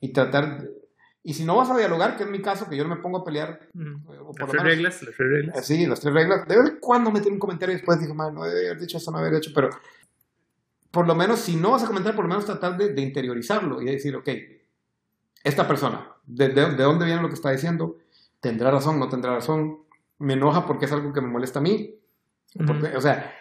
[0.00, 0.68] Y tratar
[1.24, 3.18] y si no vas a dialogar, que es mi caso, que yo no me pongo
[3.18, 3.68] a pelear.
[3.74, 4.08] Mm.
[4.38, 5.56] las tres reglas, las tres reglas.
[5.56, 6.48] Eh, sí, las tres reglas.
[6.48, 9.12] De vez en cuando meter un comentario y después digo, no debe haber dicho esto,
[9.12, 9.70] no haber hecho, pero
[10.92, 13.86] por lo menos, si no vas a comentar, por lo menos tratar de, interiorizarlo y
[13.86, 14.28] decir, ok,
[15.42, 17.98] esta persona, de, de, dónde viene lo que está diciendo?
[18.40, 19.00] ¿Tendrá razón?
[19.00, 19.78] ¿No tendrá razón?
[20.18, 21.94] ¿Me enoja porque es algo que me molesta a mí?
[22.94, 23.34] o sea,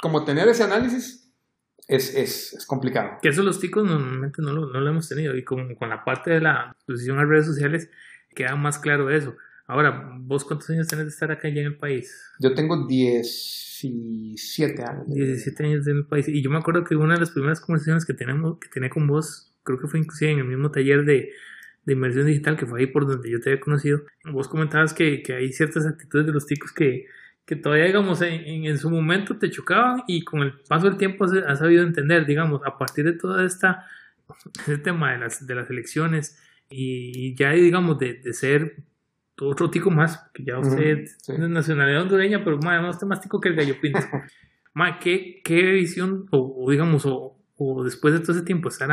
[0.00, 1.32] como tener ese análisis
[1.86, 3.18] es, es, es, complicado.
[3.22, 6.04] Que eso los ticos normalmente no lo, no lo hemos tenido y con, con la
[6.04, 7.88] parte de la exposición a redes sociales
[8.34, 9.36] queda más claro eso.
[9.70, 12.12] Ahora, ¿vos cuántos años tenés de estar acá ya en el país?
[12.40, 15.06] Yo tengo 17 años.
[15.06, 16.26] 17 años en el país.
[16.26, 19.06] Y yo me acuerdo que una de las primeras conversaciones que, tenemos, que tenía con
[19.06, 21.30] vos, creo que fue inclusive en el mismo taller de,
[21.84, 25.22] de inmersión digital, que fue ahí por donde yo te había conocido, vos comentabas que,
[25.22, 27.06] que hay ciertas actitudes de los ticos que,
[27.44, 31.26] que todavía, digamos, en, en, su momento te chocaban y con el paso del tiempo
[31.26, 33.86] has, sabido entender, digamos, a partir de todo esta,
[34.58, 38.89] este tema de las, de las elecciones y ya, digamos, de, de ser
[39.48, 43.20] otro tico más, que ya usted es de nacionalidad hondureña, pero más, no está más
[43.20, 44.00] tico que el gallo pinto.
[45.00, 48.90] ¿qué, ¿qué, visión, o, digamos, o, o, después de todo ese tiempo estar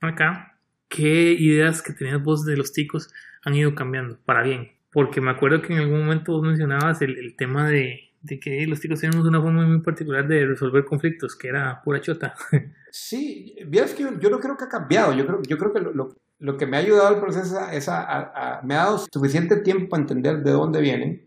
[0.00, 3.12] acá, qué ideas que tenías vos de los ticos
[3.44, 4.80] han ido cambiando para bien?
[4.92, 8.66] porque me acuerdo que en algún momento vos mencionabas el, el tema de, de, que
[8.66, 12.34] los ticos tenemos una forma muy particular de resolver conflictos, que era pura chota.
[12.92, 15.92] Sí, vieras que yo, no creo que ha cambiado, yo creo, yo creo que lo,
[15.92, 19.56] lo, lo que me ha ayudado al proceso es a, a, me ha dado suficiente
[19.58, 21.26] tiempo para entender de dónde vienen.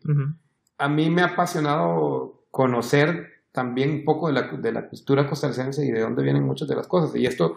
[0.78, 5.86] A mí me ha apasionado conocer también un poco de la, de la cultura costarricense
[5.86, 7.16] y de dónde vienen muchas de las cosas.
[7.16, 7.56] Y esto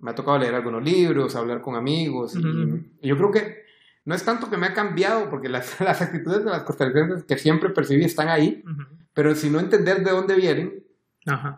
[0.00, 2.34] me ha tocado leer algunos libros, hablar con amigos.
[2.34, 3.64] y yo creo que
[4.06, 7.36] no es tanto que me ha cambiado, porque las, las actitudes de las costarricenses que
[7.36, 8.64] siempre percibí están ahí,
[9.12, 10.84] pero si no entender de dónde vienen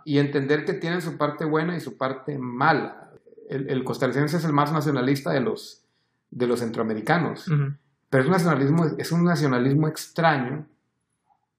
[0.05, 3.05] y entender que tienen su parte buena y su parte mala.
[3.49, 5.84] El, el costarricense es el más nacionalista de los,
[6.30, 7.47] de los centroamericanos,
[8.11, 10.66] pero es un, nacionalismo, es un nacionalismo extraño,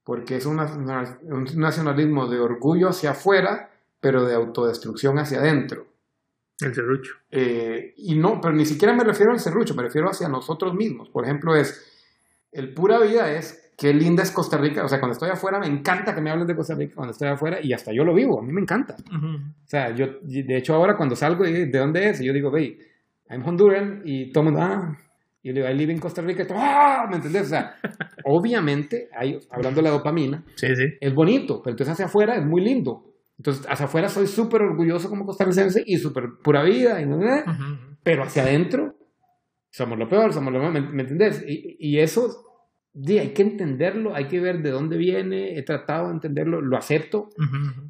[0.04, 3.70] porque es un, un nacionalismo de orgullo hacia afuera,
[4.00, 5.86] pero de autodestrucción hacia adentro.
[6.60, 7.14] El serrucho.
[7.30, 11.08] Eh, y no, pero ni siquiera me refiero al serrucho, me refiero hacia nosotros mismos.
[11.08, 11.86] Por ejemplo, es,
[12.52, 14.84] el pura vida es, qué linda es Costa Rica.
[14.84, 17.28] O sea, cuando estoy afuera, me encanta que me hables de Costa Rica cuando estoy
[17.28, 18.96] afuera y hasta yo lo vivo, a mí me encanta.
[18.96, 22.20] O sea, yo, de hecho, ahora cuando salgo, ¿de dónde es?
[22.20, 22.76] Y yo digo, ve,
[23.30, 24.98] I'm Honduran y todo el mundo, ah,
[25.42, 27.06] y yo digo, I live in Costa Rica, ¡ah!
[27.08, 27.42] ¿me entendés?
[27.42, 27.76] O sea,
[28.24, 30.84] obviamente, hay, hablando de la dopamina, sí, sí.
[31.00, 33.04] es bonito, pero entonces hacia afuera es muy lindo.
[33.36, 37.06] Entonces, hacia afuera soy súper orgulloso como costarricense y súper pura vida, y,
[38.02, 38.96] pero hacia adentro
[39.70, 41.44] somos lo peor, somos lo ¿me, ¿me entendés?
[41.46, 42.47] Y, y eso,
[43.00, 46.76] di, hay que entenderlo, hay que ver de dónde viene, he tratado de entenderlo, lo
[46.76, 47.28] acepto,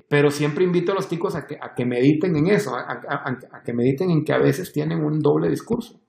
[0.09, 3.39] pero siempre invito a los chicos a que, a que mediten en eso, a, a,
[3.53, 6.01] a, que mediten en que a veces tienen un doble discurso.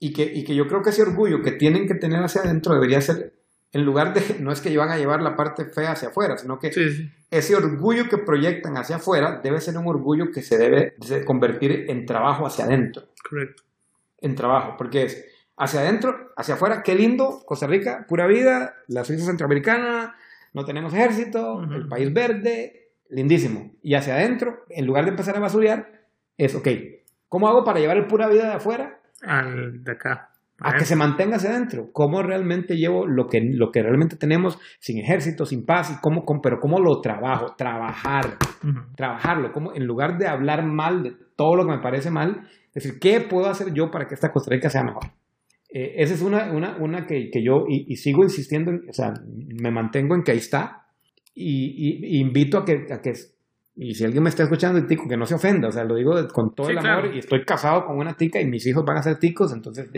[0.00, 2.74] Y que, y que yo creo que ese orgullo que tienen que tener hacia adentro
[2.74, 3.32] debería ser
[3.72, 6.58] en lugar de, no es que van a llevar la parte fea hacia afuera, sino
[6.58, 6.70] que
[7.30, 12.04] ese orgullo que proyectan hacia afuera debe ser un orgullo que se debe convertir en
[12.04, 13.04] trabajo hacia adentro.
[13.28, 13.62] Correcto.
[14.20, 15.24] En trabajo, porque es
[15.58, 20.14] hacia adentro, hacia afuera, qué lindo, Costa Rica, pura vida, la Suiza centroamericana,
[20.54, 23.72] no tenemos ejército, el país verde, lindísimo.
[23.82, 25.90] Y hacia adentro, en lugar de empezar a basurear,
[26.36, 26.68] es, ok,
[27.28, 29.00] ¿cómo hago para llevar el pura vida de afuera?
[29.22, 30.30] Al de acá
[30.60, 31.90] a que se mantenga hacia adentro.
[31.92, 35.90] ¿Cómo realmente llevo lo que, lo que realmente tenemos sin ejército, sin paz?
[35.90, 38.38] Y cómo, pero cómo lo trabajo, trabajar,
[38.96, 39.52] trabajarlo.
[39.52, 42.98] Cómo, en lugar de hablar mal de todo lo que me parece mal, es decir,
[43.00, 45.04] ¿qué puedo hacer yo para que esta Costa Rica sea mejor?
[45.70, 49.70] Eh, esa es una, una, una que, que, yo, y, sigo insistiendo, o sea, me
[49.70, 50.86] mantengo en que ahí está,
[51.34, 53.12] y, y, invito a que, a que
[53.80, 56.12] y si alguien me está escuchando tico, que no se ofenda, o sea, lo digo
[56.32, 59.02] con todo el amor y estoy casado con una tica y mis hijos van a
[59.02, 59.88] ser ticos, entonces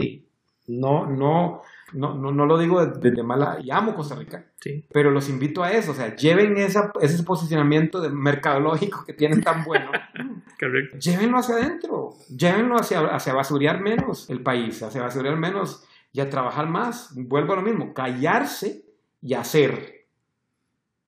[0.66, 4.84] no, no, no, no, no lo digo desde mala, y amo Costa Rica, sí.
[4.92, 9.42] pero los invito a eso, o sea, lleven esa, ese posicionamiento de mercadológico que tienen
[9.42, 9.90] tan bueno,
[10.60, 10.98] Correcto.
[10.98, 16.28] llévenlo hacia adentro, llévenlo hacia, hacia basurear menos el país, hacia basurear menos y a
[16.28, 18.84] trabajar más, vuelvo a lo mismo, callarse
[19.22, 20.00] y hacer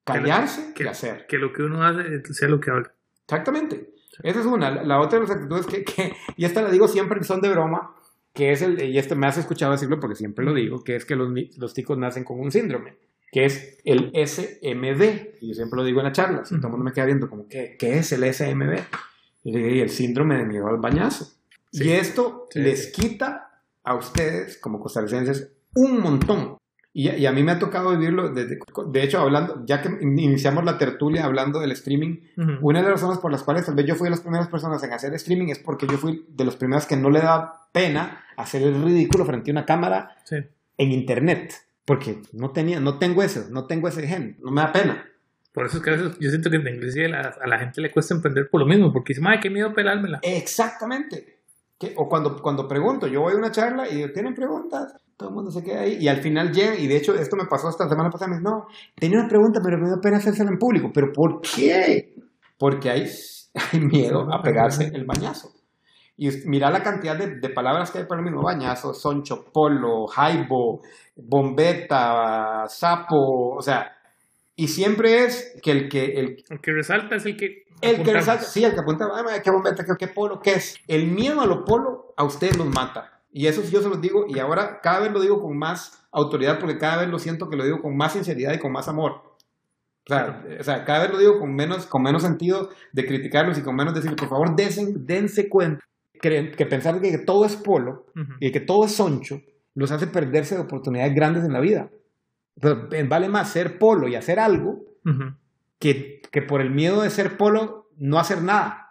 [0.03, 1.25] Callarse que, y hacer.
[1.27, 2.91] Que lo que uno hace sea lo que habla.
[3.25, 3.93] Exactamente.
[4.21, 4.69] Esa es una.
[4.83, 7.49] La otra de las actitudes que, que, y esta la digo siempre que son de
[7.49, 7.95] broma,
[8.33, 11.05] que es el, y esto me has escuchado decirlo porque siempre lo digo, que es
[11.05, 12.97] que los, los ticos nacen con un síndrome,
[13.31, 15.39] que es el SMD.
[15.41, 17.29] Y yo siempre lo digo en las charlas, y todo el mundo me queda viendo
[17.29, 18.79] como, ¿qué, qué es el SMD?
[19.43, 21.31] Y el síndrome de miedo al bañazo.
[21.71, 26.57] y esto les quita a ustedes, como costarricenses, un montón.
[26.95, 30.77] Y, a mí me ha tocado vivirlo, desde, de hecho, hablando, ya que iniciamos la
[30.77, 32.17] tertulia hablando del streaming,
[32.61, 34.83] una de las razones por las cuales tal vez yo fui de las primeras personas
[34.83, 38.23] en hacer streaming es porque yo fui de los primeros que no le da pena
[38.37, 43.47] hacer el ridículo frente a una cámara en internet, porque no tenía, no tengo eso,
[43.49, 45.03] no tengo ese gen, no me da pena.
[45.51, 48.49] Por eso es que yo siento que en inglés a, la gente le cuesta emprender
[48.51, 50.19] por lo mismo, porque dice, ay, qué miedo pelármela.
[50.21, 51.39] Exactamente.
[51.95, 54.95] O cuando, cuando pregunto, yo voy a una charla y ¿tienen preguntas?
[55.17, 57.45] Todo el mundo se queda ahí y al final llega, y de hecho esto me
[57.45, 60.57] pasó esta semana pasada, me no, tenía una pregunta pero me da pena hacérsela en
[60.57, 62.15] público, pero ¿por qué?
[62.57, 63.05] Porque hay,
[63.71, 65.51] hay miedo a pegarse el bañazo.
[66.15, 70.05] Y mira la cantidad de, de, palabras que hay para el mismo bañazo, soncho, polo,
[70.05, 70.81] jaibo,
[71.15, 73.93] bombeta, sapo, o sea,
[74.55, 76.05] y siempre es que el que...
[76.05, 77.63] El, el que resalta es el que...
[77.81, 79.07] El que resalta, sí, el que apunta,
[79.43, 80.77] qué bombeta, qué, qué polo, qué es.
[80.87, 83.12] El miedo a lo polo a ustedes los mata.
[83.33, 86.59] Y eso yo se los digo, y ahora cada vez lo digo con más autoridad,
[86.59, 89.23] porque cada vez lo siento que lo digo con más sinceridad y con más amor.
[90.05, 93.57] O sea, o sea cada vez lo digo con menos, con menos sentido de criticarlos
[93.57, 95.83] y con menos decir, por favor, dense, dense cuenta
[96.21, 98.05] que, que pensar que, todo es polo
[98.39, 99.41] y que todo es soncho
[99.75, 101.89] los hace perderse de oportunidades grandes en la vida.
[102.55, 104.81] vale más ser polo y hacer algo
[105.79, 108.82] que, que por el miedo de ser polo no hacer nada.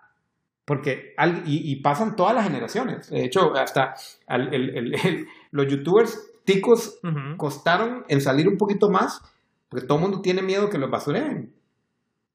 [0.64, 1.14] Porque,
[1.44, 3.10] y, pasan todas las generaciones.
[3.10, 3.94] De hecho, hasta
[5.51, 7.01] los youtubers ticos
[7.36, 9.20] costaron en salir un poquito más,
[9.68, 11.52] porque todo el mundo tiene miedo que los basureen.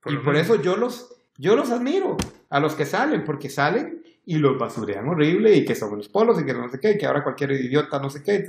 [0.05, 2.17] y por eso yo los, yo los admiro
[2.49, 6.39] a los que salen, porque salen y los basurean horrible y que son los polos
[6.41, 8.45] y que no sé qué, y que ahora cualquier idiota no sé qué.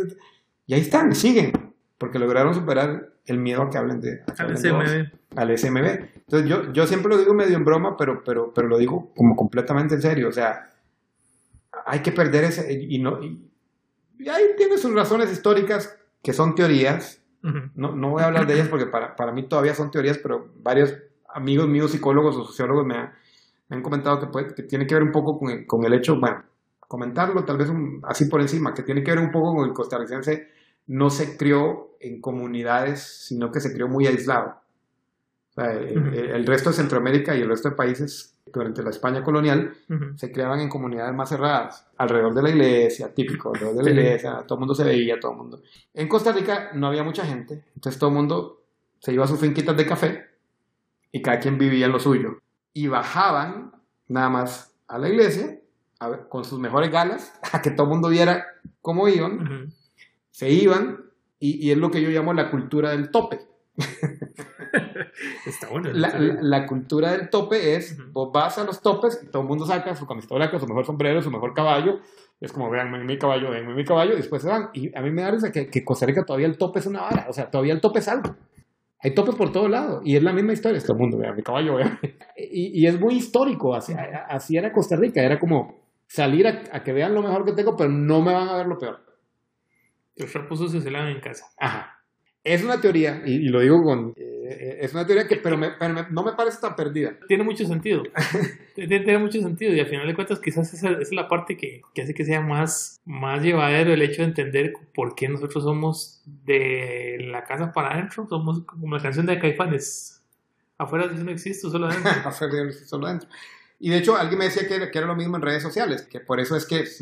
[0.66, 1.52] Y ahí están, siguen,
[1.98, 4.22] porque lograron superar el miedo a que hablen de...
[4.38, 5.36] al SMB.
[5.36, 5.86] al SMB.
[6.16, 9.36] Entonces yo, yo siempre lo digo medio en broma, pero, pero, pero lo digo como
[9.36, 10.28] completamente en serio.
[10.28, 10.70] O sea,
[11.86, 12.72] hay que perder ese...
[12.72, 13.48] Y, no, y,
[14.28, 17.22] ahí tiene sus razones históricas que son teorías.
[17.42, 20.50] no, no voy a hablar de ellas porque para, para mí todavía son teorías, pero
[20.56, 20.96] varios
[21.28, 22.96] amigos míos, psicólogos o sociólogos, me,
[23.70, 26.18] han comentado que, puede, que tiene que ver un poco con el, con el hecho,
[26.18, 26.42] bueno,
[26.80, 27.70] comentarlo tal vez
[28.04, 30.48] así por encima, que tiene que ver un poco con el costarricense
[30.88, 34.56] no se crió en comunidades, sino que se crió muy aislado.
[35.56, 39.74] el, resto de Centroamérica y el resto de países durante la España colonial
[40.16, 44.44] se creaban en comunidades más cerradas, alrededor de la iglesia, típico, alrededor de la iglesia,
[44.46, 45.62] todo el mundo se veía, todo el mundo.
[45.92, 48.62] En Costa Rica no había mucha gente, entonces todo el mundo
[49.00, 50.24] se iba a sus finquitas de café
[51.12, 52.38] y cada quien vivía en lo suyo.
[52.72, 53.72] Y bajaban
[54.06, 55.58] nada más a la iglesia
[56.28, 58.46] con sus mejores galas, a que todo el mundo viera
[58.80, 59.74] cómo iban
[60.38, 61.00] se iban
[61.40, 63.40] y, es lo que yo llamo la cultura del tope.
[65.44, 65.90] Está bueno.
[65.92, 69.96] La, cultura del tope es, vos vas a los topes y todo el mundo saca
[69.96, 71.98] su camiseta blanca, su mejor sombrero, su mejor caballo.
[72.40, 74.70] Es como, vean mi caballo, vean mi caballo, y después se van.
[74.74, 77.00] Y a mí me da risa que, que Costa Rica todavía el tope es una
[77.00, 78.36] vara, o sea, todavía el tope es algo.
[79.00, 80.80] Hay topes por todo lado y es la misma historia.
[80.80, 81.98] Todo el mundo, vean mi caballo, vean.
[82.36, 83.92] Y, y es muy histórico, así,
[84.28, 87.76] así, era Costa Rica, era como salir a, a que vean lo mejor que tengo,
[87.76, 89.07] pero no me van a ver lo peor.
[90.18, 91.46] Los trapos sucios se lavan en casa.
[91.58, 91.94] Ajá.
[92.44, 94.14] Es una teoría, y, lo digo con...
[94.16, 97.12] Eh, es una teoría que, pero, no me parece tan perdida.
[97.26, 98.02] Tiene mucho sentido.
[98.74, 102.02] tiene, mucho sentido, y al final de cuentas quizás esa, es la parte que, que,
[102.02, 107.18] hace que sea más, más llevadero el hecho de entender por qué nosotros somos de
[107.30, 110.22] la casa para adentro, somos como la canción de Caifanes.
[110.78, 112.10] Afuera no existe, solo adentro.
[112.24, 113.28] Afuera solo adentro.
[113.80, 116.40] Y de hecho, alguien me decía que, era lo mismo en redes sociales, que por
[116.40, 117.00] eso es que es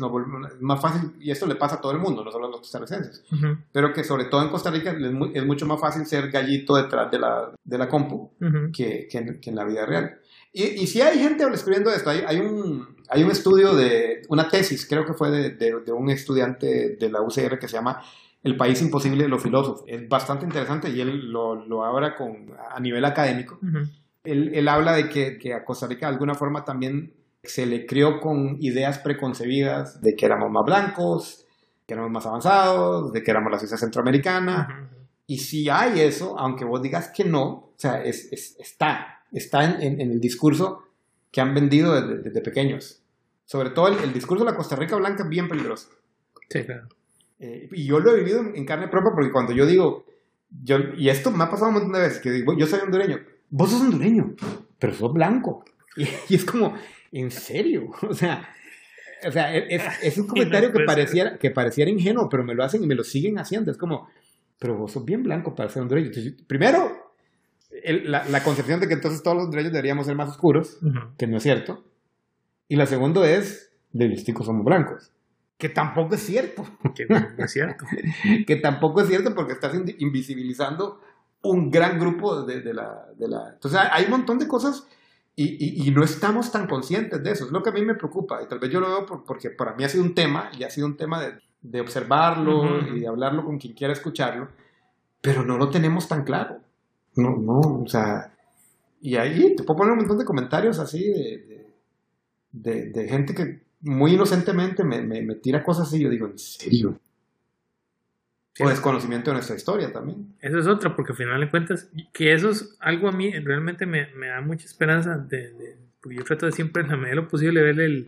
[0.59, 3.23] más fácil, y esto le pasa a todo el mundo, no solo a los costarricenses,
[3.71, 4.95] pero que sobre todo en Costa Rica
[5.33, 8.31] es, mucho más fácil ser gallito detrás de la, de la compu
[8.71, 10.19] que, que, en, la vida real.
[10.53, 14.47] Y, y si hay gente escribiendo esto, hay, hay, un, hay un estudio de, una
[14.47, 18.03] tesis, creo que fue de, de, un estudiante de la UCR que se llama
[18.43, 19.83] El país imposible de los filósofos.
[19.87, 23.59] Es bastante interesante y él lo, lo habla con, a nivel académico
[24.23, 27.13] Él, él habla de que, que, a Costa Rica de alguna forma también
[27.43, 31.45] se le crió con ideas preconcebidas de que éramos más blancos,
[31.85, 34.89] que éramos más avanzados, de que éramos la sociedad centroamericana.
[35.25, 39.63] Y si hay eso, aunque vos digas que no, o sea, es, es, está, está
[39.63, 40.83] en, en, el discurso
[41.31, 43.01] que han vendido desde, desde pequeños.
[43.45, 45.89] Sobre todo el, el, discurso de la Costa Rica blanca es bien peligroso.
[46.49, 46.87] Sí, claro.
[47.39, 50.05] Eh, y yo lo he vivido en, en, carne propia porque cuando yo digo,
[50.63, 53.19] yo, y esto me ha pasado un montón de veces, que digo, yo soy hondureño,
[53.49, 54.35] vos sos hondureño,
[54.79, 55.65] pero sos blanco.
[55.95, 56.73] Y, y es como,
[57.11, 57.91] ¿en serio?
[58.09, 58.49] O sea,
[59.27, 62.83] o sea es, es un comentario que pareciera, que pareciera ingenuo, pero me lo hacen
[62.83, 63.71] y me lo siguen haciendo.
[63.71, 64.09] Es como,
[64.59, 66.07] pero vos sos bien blanco para ser hondureño.
[66.07, 67.13] Entonces, primero,
[67.83, 70.87] el, la, la, concepción de que entonces todos los hondureños deberíamos ser más oscuros, uh
[70.87, 71.15] -huh.
[71.17, 71.83] que no es cierto.
[72.67, 75.11] Y la segunda es, de los ticos somos blancos.
[75.57, 76.63] Que tampoco es cierto.
[76.95, 77.85] Que no es cierto.
[78.45, 81.01] que tampoco es cierto porque estás invisibilizando
[81.43, 83.49] un gran grupo de, de, la, de la...
[83.53, 84.87] Entonces hay un montón de cosas
[85.35, 87.45] y, y, y, no estamos tan conscientes de eso.
[87.45, 88.41] Es lo que a mí me preocupa.
[88.41, 90.63] Y tal vez yo lo veo por, porque para mí ha sido un tema y
[90.63, 92.97] ha sido un tema de, de observarlo uh -huh.
[92.97, 94.49] y de hablarlo con quien quiera escucharlo,
[95.21, 96.59] pero no lo tenemos tan claro.
[97.15, 98.33] No, no, o sea,
[99.01, 101.67] y ahí te puedo poner un montón de comentarios así de,
[102.51, 105.99] de, de gente que muy inocentemente me, me, me, tira cosas así.
[105.99, 106.99] Yo digo, ¿en serio?
[108.57, 108.63] Sí.
[108.63, 110.33] O desconocimiento de nuestra historia también.
[110.41, 113.85] Eso es otra, porque al final de cuentas, que eso es algo a mí realmente
[113.85, 115.15] me, me da mucha esperanza.
[115.15, 118.07] De, de, porque yo trato de siempre, en la medida de lo posible, ver el,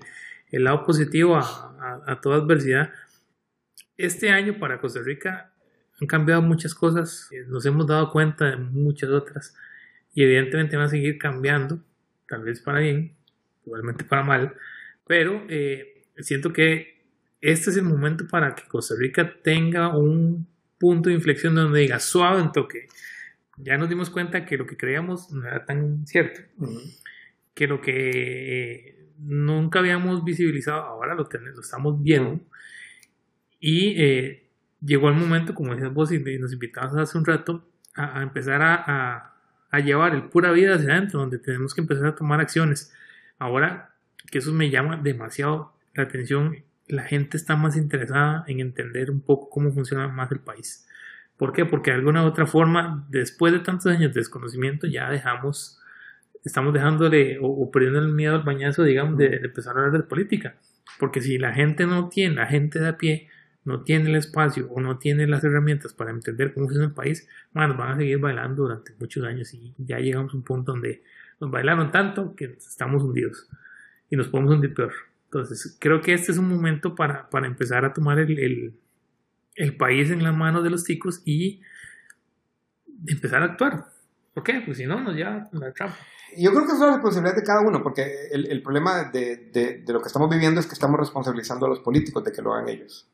[0.49, 2.89] el lado positivo a, a, a toda adversidad.
[3.95, 5.51] Este año para Costa Rica
[6.01, 9.55] han cambiado muchas cosas, nos hemos dado cuenta de muchas otras
[10.15, 11.77] y evidentemente van a seguir cambiando,
[12.27, 13.13] tal vez para bien,
[13.67, 14.55] igualmente para mal,
[15.05, 16.98] pero eh, siento que
[17.41, 20.47] este es el momento para que Costa Rica tenga un
[20.77, 22.87] punto de inflexión donde diga suave en toque.
[23.57, 26.99] Ya nos dimos cuenta que lo que creíamos no era tan cierto, uh -huh.
[27.53, 32.31] que lo que eh, nunca habíamos visibilizado ahora lo, tenemos, lo estamos viendo.
[32.31, 32.43] Uh -huh.
[33.59, 34.49] Y eh,
[34.81, 38.61] llegó el momento, como decías vos y nos invitabas hace un rato, a, a empezar
[38.61, 39.33] a, a,
[39.71, 42.93] a, llevar el pura vida hacia adentro, donde tenemos que empezar a tomar acciones.
[43.37, 43.93] Ahora,
[44.31, 49.21] que eso me llama demasiado la atención, la gente está más interesada en entender un
[49.21, 50.87] poco cómo funciona más el país.
[51.37, 51.65] ¿Por qué?
[51.65, 55.79] Porque de alguna u otra forma, después de tantos años de desconocimiento, ya dejamos,
[56.43, 60.07] estamos dejándole o, o perdiendo el miedo al bañazo, digamos, de, empezar a hablar de
[60.07, 60.55] política.
[60.99, 63.29] Porque si la gente no tiene, la gente de a pie,
[63.63, 67.29] no tiene el espacio o no tiene las herramientas para entender cómo funciona el país,
[67.53, 71.03] bueno, van a seguir bailando durante muchos años y ya llegamos a un punto donde
[71.39, 73.47] nos bailaron tanto que estamos hundidos
[74.09, 75.08] y nos podemos hundir peor.
[75.31, 78.79] Entonces, creo que este es un momento para, para empezar a tomar el, el,
[79.55, 81.61] el país en las manos de los chicos y
[83.05, 83.85] empezar a actuar.
[84.33, 84.61] ¿Por qué?
[84.65, 85.97] Pues si no, nos lleva la trampa.
[86.35, 89.83] Yo creo que es una responsabilidad de cada uno, porque el, el problema de, de,
[89.85, 92.53] de, lo que estamos viviendo es que estamos responsabilizando a los políticos de que lo
[92.53, 93.07] hagan ellos.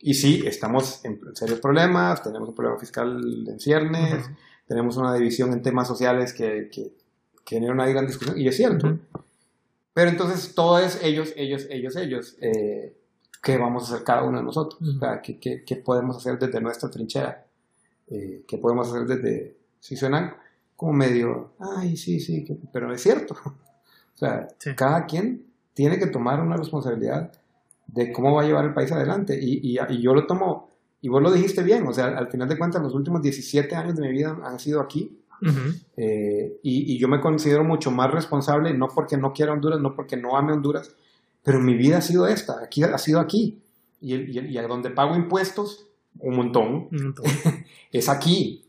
[0.00, 4.36] Y sí, estamos en serios problemas, tenemos un problema fiscal en ciernes, uh -huh.
[4.66, 6.92] tenemos una división en temas sociales que, que,
[7.44, 8.88] que genera una gran discusión, y es cierto.
[8.88, 9.22] Uh -huh.
[9.96, 12.36] Pero entonces todo es ellos, ellos, ellos, ellos.
[12.42, 12.94] Eh,
[13.42, 14.78] ¿Qué vamos a hacer cada uno de nosotros?
[14.78, 14.94] -huh.
[14.94, 17.46] o sea, ¿qué, qué, qué, podemos hacer desde nuestra trinchera?
[18.08, 19.56] Eh, ¿Qué podemos hacer desde...
[19.80, 20.34] Si suenan
[20.76, 23.34] como medio, ay, sí, sí, pero es cierto.
[24.14, 24.74] O sea, sí.
[24.74, 27.32] cada quien tiene que tomar una responsabilidad
[27.86, 29.38] de cómo va a llevar el país adelante.
[29.40, 30.70] Y, y, y, yo lo tomo,
[31.00, 33.96] y vos lo dijiste bien, o sea, al final de cuentas, los últimos 17 años
[33.96, 35.22] de mi vida han sido aquí.
[35.42, 35.82] Uh -huh.
[35.96, 39.94] eh, y, y, yo me considero mucho más responsable, no porque no quiera Honduras, no
[39.94, 40.94] porque no ame Honduras,
[41.42, 43.60] pero mi vida ha sido esta, aquí, ha sido aquí.
[44.00, 45.86] Y, y, y a donde pago impuestos,
[46.18, 47.24] un montón, un montón.
[47.92, 48.64] es aquí.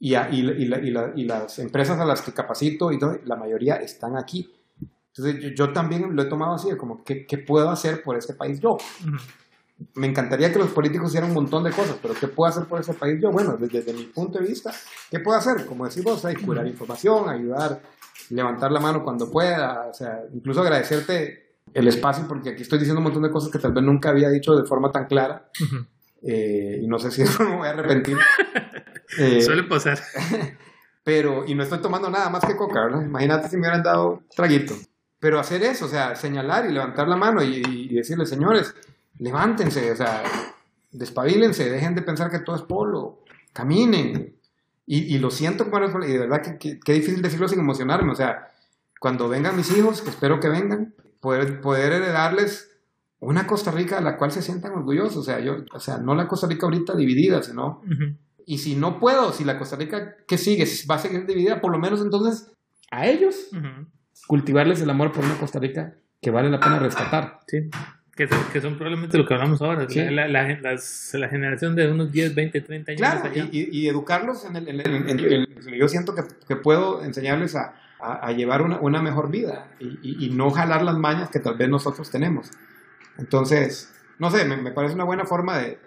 [0.00, 3.76] Y, a, la, la, y, las empresas a las que capacito, y todo, la mayoría
[3.76, 4.52] están aquí.
[5.08, 8.34] Entonces yo, yo, también lo he tomado así, como, ¿qué, ¿qué, puedo hacer por este
[8.34, 8.72] país yo?
[8.72, 9.20] Uh -huh.
[9.94, 12.80] Me encantaría que los políticos hicieran un montón de cosas, pero ¿qué puedo hacer por
[12.80, 13.30] ese país yo?
[13.30, 14.72] Bueno, desde, desde mi punto de vista,
[15.10, 15.66] ¿qué puedo hacer?
[15.66, 17.80] Como decís vos, hay curar información, ayudar,
[18.30, 23.00] levantar la mano cuando pueda, o sea, incluso agradecerte el espacio, porque aquí estoy diciendo
[23.00, 25.48] un montón de cosas que tal vez nunca había dicho de forma tan clara.
[25.60, 25.86] Uh -huh.
[26.22, 28.16] eh, y no sé si eso me voy a arrepentir.
[29.18, 29.98] eh, Suele pasar.
[31.04, 33.02] pero, y no estoy tomando nada más que coca, ¿verdad?
[33.02, 34.74] Imagínate si me hubieran dado traguito.
[35.18, 38.74] Pero hacer eso, o sea, señalar y levantar la mano y, y decirle, señores,
[39.18, 40.22] levántense, o sea,
[40.90, 43.20] despabilense, dejen de pensar que todo es polo,
[43.52, 44.36] caminen.
[44.86, 48.14] Y, y lo siento, y de verdad que, que, que, difícil decirlo sin emocionarme, o
[48.14, 48.48] sea,
[49.00, 52.70] cuando vengan mis hijos, que espero que vengan, poder, poder heredarles
[53.18, 56.14] una Costa Rica a la cual se sientan orgullosos, o sea, yo, o sea, no
[56.14, 58.18] la Costa Rica ahorita dividida, sino, uh -huh.
[58.44, 61.72] y si no puedo, si la Costa Rica que sigue va a seguir dividida, por
[61.72, 62.52] lo menos entonces
[62.90, 63.48] a ellos,
[64.26, 67.40] cultivarles el amor por una Costa Rica que vale la pena rescatar.
[67.46, 67.70] Sí.
[68.16, 72.34] Que, que son probablemente lo que hablamos ahora, la, la, la, generación de unos 10,
[72.34, 73.00] 20, 30 años.
[73.00, 78.62] Claro, y, y, educarlos en el, Yo siento que, que puedo enseñarles a, a, llevar
[78.62, 82.52] una, una, mejor vida y, y, no jalar las mañas que tal vez nosotros tenemos.
[83.18, 85.78] Entonces, no sé, me, me parece una buena forma de,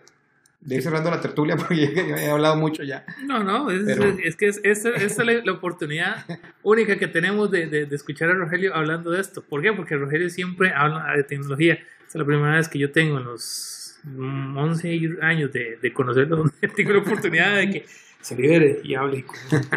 [0.60, 3.06] de ir cerrando la tertulia porque he hablado mucho ya.
[3.26, 3.88] No, no, es,
[4.24, 6.26] es que es, esta es la, oportunidad
[6.64, 9.42] única que tenemos de, de, escuchar a Rogelio hablando de esto.
[9.42, 9.74] ¿Por qué?
[9.74, 11.80] Porque Rogelio siempre habla de tecnología.
[12.08, 16.94] es la primera vez que yo tengo en los 11 años de, de conocerlo, tengo
[16.94, 17.86] la oportunidad de que
[18.22, 19.26] se libere y hable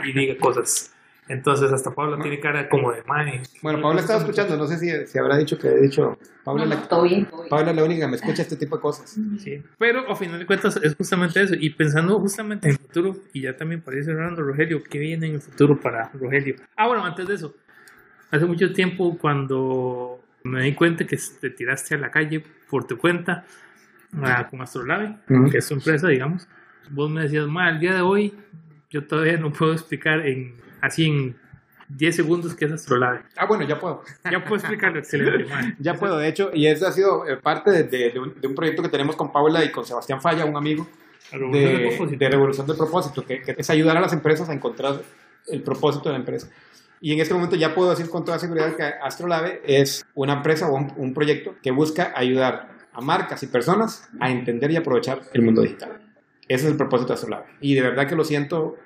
[0.05, 0.93] y diga cosas.
[1.31, 3.41] Entonces, hasta Paula tiene cara como de mae.
[3.63, 6.19] Bueno, Paula estaba escuchando, no sé si, si habrá dicho que he dicho.
[6.43, 9.17] Paula, la, Paula es la única que me escucha este tipo de cosas.
[9.39, 11.55] Sí, pero a final de cuentas es justamente eso.
[11.57, 15.35] Y pensando justamente en el futuro, y ya también parece hablando Rogelio, ¿qué viene en
[15.35, 16.57] el futuro para Rogelio?
[16.77, 17.55] Ah, bueno, antes de eso,
[18.33, 22.99] hace mucho tiempo cuando me di cuenta que te tiraste a la calle por tu
[22.99, 23.45] cuenta
[24.21, 25.15] ah, con Astrolabe,
[25.53, 26.49] que es tu empresa, digamos,
[26.91, 28.35] vos me decías, mal, el día de hoy
[28.91, 31.37] yo todavía no puedo explicar en así en
[31.97, 33.23] 10 segundos que es Astrolabe.
[33.37, 34.03] Ah, bueno, ya puedo.
[34.31, 35.47] Ya puedo explicarlo, excelente.
[35.79, 38.89] ya puedo, de hecho, y eso ha sido eh, parte de, de, un, proyecto que
[38.89, 40.87] tenemos con Paula y con Sebastián Falla, un amigo,
[41.33, 45.01] de, de, Revolución del Propósito, que, es ayudar a las empresas a encontrar
[45.49, 46.49] el propósito de la empresa.
[47.01, 50.69] Y en este momento ya puedo decir con toda seguridad que Astrolabe es una empresa
[50.69, 55.23] o un, un proyecto que busca ayudar a marcas y personas a entender y aprovechar
[55.33, 55.99] el mundo digital.
[56.47, 57.47] Ese es el propósito de Astrolabe.
[57.61, 58.77] Y de verdad que lo siento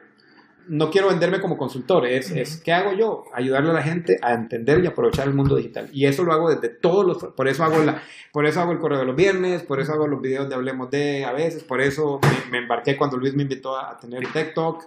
[0.68, 3.24] no quiero venderme como consultor, es, es, ¿qué hago yo?
[3.32, 5.88] Ayudarle a la gente a entender y aprovechar el mundo digital.
[5.92, 8.78] Y eso lo hago desde todos los, por eso hago la, por eso hago el
[8.78, 11.80] correo de los viernes, por eso hago los videos de Hablemos de a veces, por
[11.80, 12.20] eso
[12.50, 14.84] me, embarqué cuando Luis me invitó a, tener TikTok,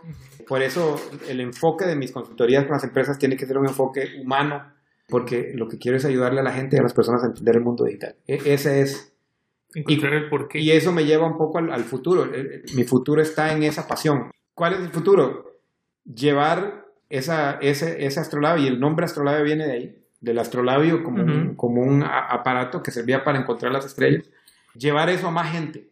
[0.47, 0.95] por eso
[1.29, 4.73] el enfoque de mis consultorías con las empresas tiene que ser un enfoque humano,
[5.07, 7.55] porque lo que quiero es ayudarle a la gente y a las personas a entender
[7.55, 8.15] el mundo digital.
[8.27, 9.13] E, ese es...
[9.75, 10.59] Y, el porqué.
[10.59, 12.25] y eso me lleva un poco al, al futuro.
[12.75, 14.31] Mi futuro está en esa pasión.
[14.55, 15.46] ¿Cuál es el futuro?
[16.13, 21.23] Llevar esa, ese, ese astrolabio, y el nombre astrolabio viene de ahí, del astrolabio como,
[21.23, 24.29] un, como un aparato que servía para encontrar las estrellas,
[24.75, 25.89] llevar eso a más gente.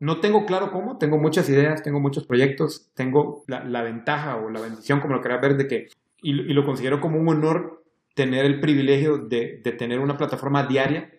[0.00, 4.60] No tengo claro cómo, tengo muchas ideas, tengo muchos proyectos, tengo la, ventaja o la
[4.60, 5.88] bendición, como lo quieras ver, de que,
[6.20, 7.84] y, lo considero como un honor
[8.14, 11.11] tener el privilegio de, de tener una plataforma diaria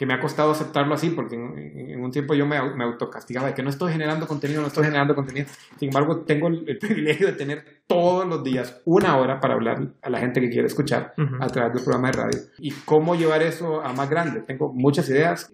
[0.00, 3.54] que me ha costado aceptarlo así, porque en, un tiempo yo me, me, autocastigaba de
[3.54, 5.46] que no estoy generando contenido, no estoy generando contenido.
[5.78, 10.08] Sin embargo, tengo el, privilegio de tener todos los días una hora para hablar a
[10.08, 12.40] la gente que quiere escuchar a través del programa de radio.
[12.56, 14.40] ¿Y cómo llevar eso a más grande?
[14.40, 15.52] Tengo muchas ideas,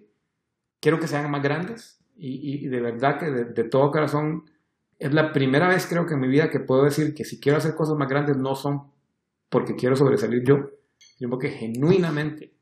[0.79, 4.45] quiero que sean más grandes y, y de verdad que de, de, todo corazón
[4.97, 7.57] es la primera vez creo que en mi vida que puedo decir que si quiero
[7.57, 8.93] hacer cosas más grandes no son
[9.49, 10.69] porque quiero sobresalir yo,
[11.17, 12.56] sino porque genuinamente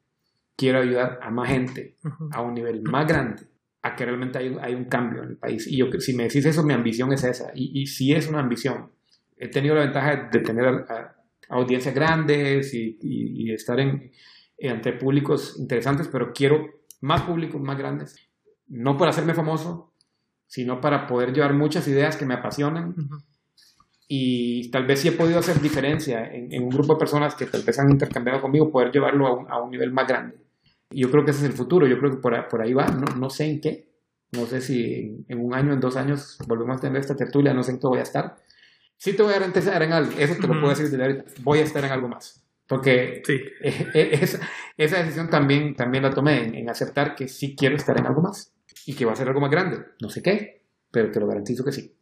[0.56, 1.98] quiero ayudar a más gente
[2.32, 3.44] a un nivel más grande,
[3.82, 5.68] a que realmente hay, hay, un cambio en el país.
[5.68, 7.52] Y yo, si me decís eso, mi ambición es esa.
[7.53, 8.91] Y, y si es una ambición,
[9.38, 10.86] he tenido la ventaja de tener
[11.49, 14.11] audiencias grandes y, y, estar en,
[14.69, 16.65] ante públicos interesantes, pero quiero
[17.02, 18.15] más públicos más grandes.
[18.68, 19.94] No para hacerme famoso,
[20.48, 22.95] sino para poder llevar muchas ideas que me apasionan.
[24.07, 27.64] Y tal vez si he podido hacer diferencia en, un grupo de personas que tal
[27.64, 30.44] vez han intercambiado conmigo, poder llevarlo a un, a un nivel más grande
[30.99, 33.05] yo creo que ese es el futuro, yo creo que por, por ahí va, no,
[33.15, 33.89] no, sé en qué,
[34.31, 37.63] no sé si en un año, en dos años volvemos a tener esta tertulia, no
[37.63, 38.38] sé en qué voy a estar.
[38.97, 41.63] Sí te voy a garantizar en algo, eso te lo puedo decir de voy a
[41.63, 42.41] estar en algo más.
[42.67, 43.41] Porque sí.
[43.61, 44.39] E, e, esa,
[44.77, 48.22] esa, decisión también, también la tomé en, en, aceptar que sí quiero estar en algo
[48.22, 48.53] más
[48.85, 49.80] y que va a ser algo más grande.
[50.01, 51.95] No sé qué, pero te lo garantizo que sí.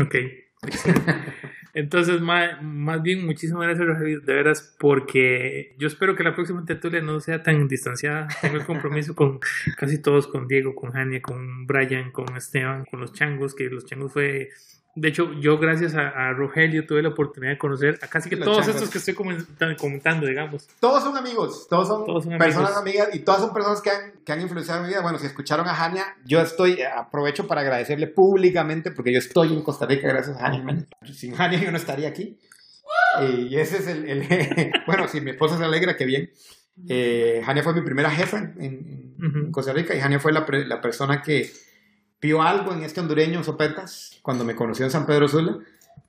[0.00, 0.14] Ok.
[1.72, 6.64] Entonces, más, más, bien, muchísimas gracias, Rogelio, de veras, porque yo espero que la próxima
[6.64, 8.28] tertulia no sea tan distanciada.
[8.40, 9.38] Tengo el compromiso con
[9.76, 13.86] casi todos, con Diego, con Jania, con Brian, con Esteban, con los changos, que los
[13.86, 14.50] changos fue
[14.96, 18.66] de hecho, yo gracias a, Rogelio tuve la oportunidad de conocer a casi que todos
[18.66, 20.66] estos que estoy comentando, digamos.
[20.80, 22.04] Todos son amigos, todos son,
[22.38, 25.00] personas amigas y todas son personas que han, que han influenciado mi vida.
[25.00, 29.62] Bueno, si escucharon a Jania, yo estoy, aprovecho para agradecerle públicamente porque yo estoy en
[29.62, 30.86] Costa Rica gracias a Jania.
[31.12, 32.38] Sin Jania yo no estaría aquí.
[33.20, 36.30] y ese es el, bueno, si mi esposa se alegra, qué bien.
[36.88, 41.20] Eh, Jania fue mi primera jefa en, Costa Rica y Jania fue la, la persona
[41.22, 41.50] que
[42.20, 45.58] vio algo en este hondureño Sopetas cuando me conoció en San Pedro Sula.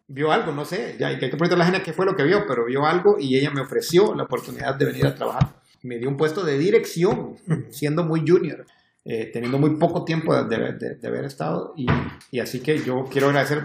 [0.07, 2.23] Vio algo, no sé, ya hay que preguntarle a la gente qué fue lo que
[2.23, 5.61] vio, pero vio algo y ella me ofreció la oportunidad de venir a trabajar.
[5.83, 7.37] Me dio un puesto de dirección,
[7.69, 8.65] siendo muy junior,
[9.05, 11.73] eh, teniendo muy poco tiempo de, de, haber estado.
[11.77, 11.87] Y,
[12.29, 13.63] y, así que yo quiero agradecer,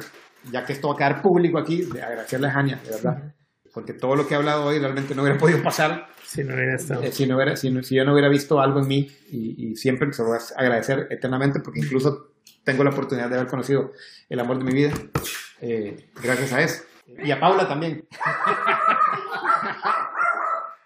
[0.53, 3.35] ya que esto va a quedar público aquí, de agradecerle a Jania, de verdad
[3.77, 6.77] porque todo lo que he hablado hoy realmente no hubiera podido pasar si no hubiera
[6.77, 7.03] estado.
[7.03, 9.77] Eh, si, no hubiera, si, si, yo no hubiera visto algo en mí y, y
[9.77, 13.93] siempre se lo voy a agradecer eternamente porque incluso tengo la oportunidad de haber conocido
[14.29, 14.93] el amor de mi vida
[15.61, 16.83] eh, gracias a eso.
[17.25, 18.05] Y a Paula también.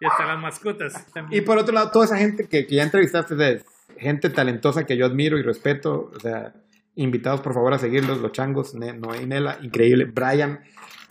[0.01, 1.43] y hasta las mascotas también.
[1.43, 3.62] Y por otro lado, toda esa gente que, que ya entrevistaste, de
[3.99, 6.55] gente talentosa que yo admiro y respeto, o sea,
[6.95, 10.61] invitados por favor a seguirlos, los changos, Noé y Nela, increíble, Brian,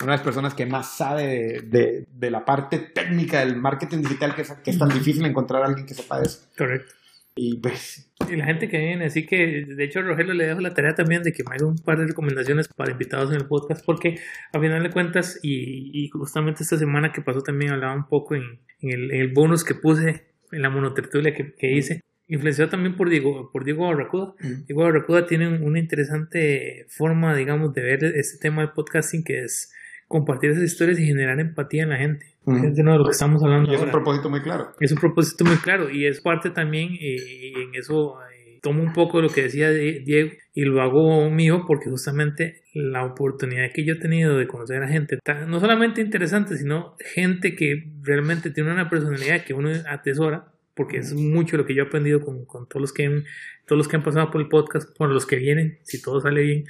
[0.02, 4.34] una de las personas que más sabe de, de, la parte técnica del marketing digital,
[4.34, 6.46] que es, que es tan difícil encontrar a alguien que sepa de eso.
[6.56, 6.94] Correcto.
[7.42, 8.12] Y pues...
[8.30, 11.22] Y la gente que viene, así que de hecho Rogelio le dejo la tarea también
[11.22, 14.20] de que me haga un par de recomendaciones para invitados en el podcast, porque
[14.52, 18.34] a final de cuentas, y, y justamente esta semana que pasó también hablaba un poco
[18.34, 18.42] en,
[18.82, 22.94] en, el, en el, bonus que puse, en la monotertulia que, que hice, influenciado también
[22.94, 24.34] por Diego, por Diego Barracuda.
[24.38, 24.66] Mm.
[24.66, 29.72] Diego Barracuda tiene una interesante forma, digamos, de ver este tema del podcasting que es
[30.08, 32.26] compartir esas historias y generar empatía en la gente.
[32.44, 32.64] Mm.
[32.64, 33.70] Es de lo que estamos hablando.
[33.70, 34.72] Y es un propósito muy claro.
[34.80, 38.92] Es un propósito muy claro y es parte también, eh, en eso eh, tomo un
[38.92, 43.84] poco de lo que decía Diego y lo hago mío porque justamente la oportunidad que
[43.84, 48.72] yo he tenido de conocer a gente no solamente interesante, sino gente que realmente tiene
[48.72, 52.66] una personalidad que uno atesora porque es mucho lo que yo he aprendido con, con
[52.66, 53.22] todos los que
[53.66, 56.42] todos los que han pasado por el podcast, por los que vienen, si todo sale
[56.42, 56.64] bien,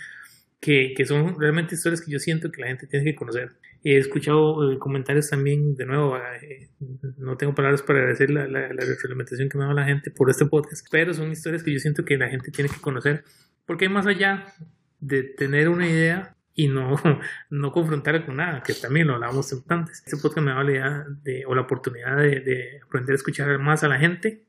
[0.61, 3.53] que, que, son realmente historias que yo siento que la gente tiene que conocer.
[3.83, 6.69] He escuchado eh, comentarios también, de nuevo, eh,
[7.17, 10.29] no tengo palabras para agradecer la, la, la, retroalimentación que me da la gente por
[10.29, 13.25] este podcast, pero son historias que yo siento que la gente tiene que conocer,
[13.65, 14.47] porque más allá
[15.01, 16.97] de tener una idea y no,
[17.51, 20.03] no confrontar con nada, que también lo hablábamos antes.
[20.05, 23.59] Este podcast me da la idea de, o la oportunidad de, de, aprender a escuchar
[23.59, 24.45] más a la gente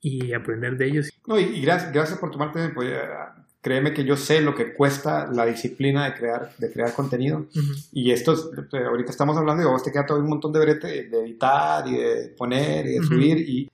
[0.00, 1.10] y aprender de ellos.
[1.26, 2.82] No, y, y gracias, gracias por tomarte tiempo
[3.66, 7.38] créeme que yo sé lo que cuesta la disciplina de crear, de crear contenido.
[7.38, 7.88] Uh -huh.
[7.90, 10.86] Y esto, es, ahorita estamos hablando de vos te queda todo un montón de brete
[10.86, 13.08] de editar y de poner y de uh -huh.
[13.08, 13.68] subir y,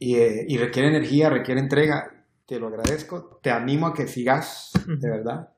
[0.00, 2.10] y, eh, y, requiere energía, requiere entrega.
[2.46, 4.98] Te lo agradezco, te animo a que sigas, uh -huh.
[4.98, 5.48] de verdad.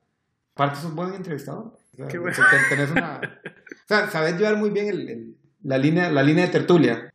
[0.53, 1.73] Aparte, sos buen entrevistador.
[1.93, 2.37] O sea, Qué bueno.
[2.69, 6.51] tenés una, o sea, sabes llevar muy bien el, el, la, línea, la línea de
[6.51, 7.10] tertulia.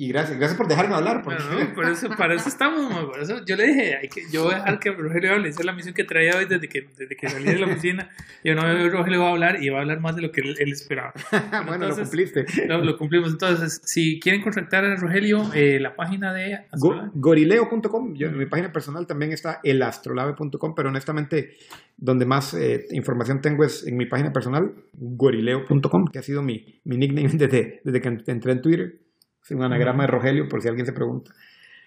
[0.00, 1.22] Y gracias, gracias por dejarme hablar.
[1.24, 1.42] Porque...
[1.42, 4.44] No, no, por eso, para eso estamos, por eso yo le dije, hay que, yo
[4.44, 6.86] voy a dejar que Rogelio hable, esa es la misión que traía hoy desde que,
[6.96, 8.08] desde que salí de la oficina,
[8.44, 10.42] yo no veo Rogelio va a hablar y va a hablar más de lo que
[10.42, 11.12] él, él esperaba.
[11.66, 12.46] bueno, entonces, lo cumpliste.
[12.68, 18.12] Lo, lo, cumplimos, entonces, si quieren contactar a Rogelio, eh, la página de Go, gorileo.com,
[18.12, 21.56] mi página personal también está elastrolabe.com, pero honestamente,
[21.96, 26.80] donde más eh, información tengo es en mi página personal, gorileo.com, que ha sido mi,
[26.84, 29.07] mi nickname desde, desde que entré en Twitter
[29.54, 31.32] un anagrama de Rogelio, por si alguien se pregunta.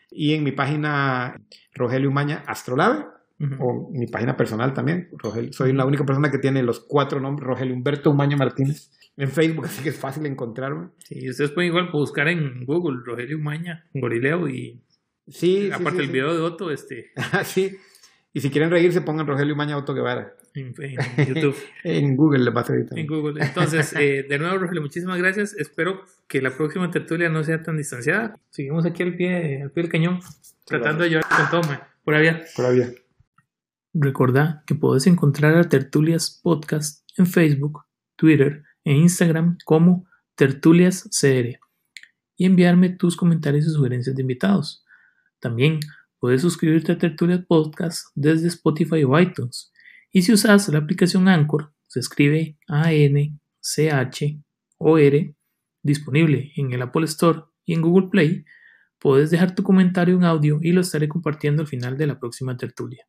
[0.09, 1.41] Y en mi página
[1.73, 3.05] Rogelio Umaña Astrolabe,
[3.39, 3.57] uh -huh.
[3.59, 5.09] o mi página personal también.
[5.13, 9.29] Rogelio, soy la única persona que tiene los cuatro nombres, Rogelio Humberto Umaña Martínez, en
[9.29, 10.89] Facebook, así que es fácil encontrarme.
[10.99, 14.81] Sí, ustedes pueden igual buscar en Google Rogelio Umaña, Gorileo y...
[15.27, 17.11] Sí, aparte sí, sí, video de Otto, este...
[17.43, 17.77] sí,
[18.33, 20.33] y si quieren reírse, pongan Rogelio Umaña Otto Guevara.
[20.53, 21.55] En, en YouTube.
[21.83, 23.43] en Google le va a salir En Google.
[23.43, 25.53] Entonces, eh, de nuevo, Rogelio, muchísimas gracias.
[25.53, 28.37] Espero que la próxima tertulia no sea tan distanciada.
[28.49, 32.19] Seguimos aquí al pie, al pie del cañón, sí, tratando de llevar con todo, por
[32.19, 32.43] vía.
[32.55, 32.91] Por vía.
[33.93, 37.83] Recordá que podés encontrar a Tertulias Podcast en Facebook,
[38.15, 40.05] Twitter e Instagram como
[40.35, 41.59] Tertulias CR
[42.37, 44.85] y enviarme tus comentarios y sugerencias de invitados.
[45.39, 45.81] También
[46.21, 49.73] puedes suscribirte a Tertulias Podcast desde Spotify o iTunes.
[50.11, 53.35] Y si usas la aplicación Anchor, se escribe A-N-C-H-O-R,
[55.81, 58.45] disponible en el Apple Store y en Google Play,
[58.99, 62.55] puedes dejar tu comentario en audio y lo estaré compartiendo al final de la próxima
[62.55, 63.03] tertulia.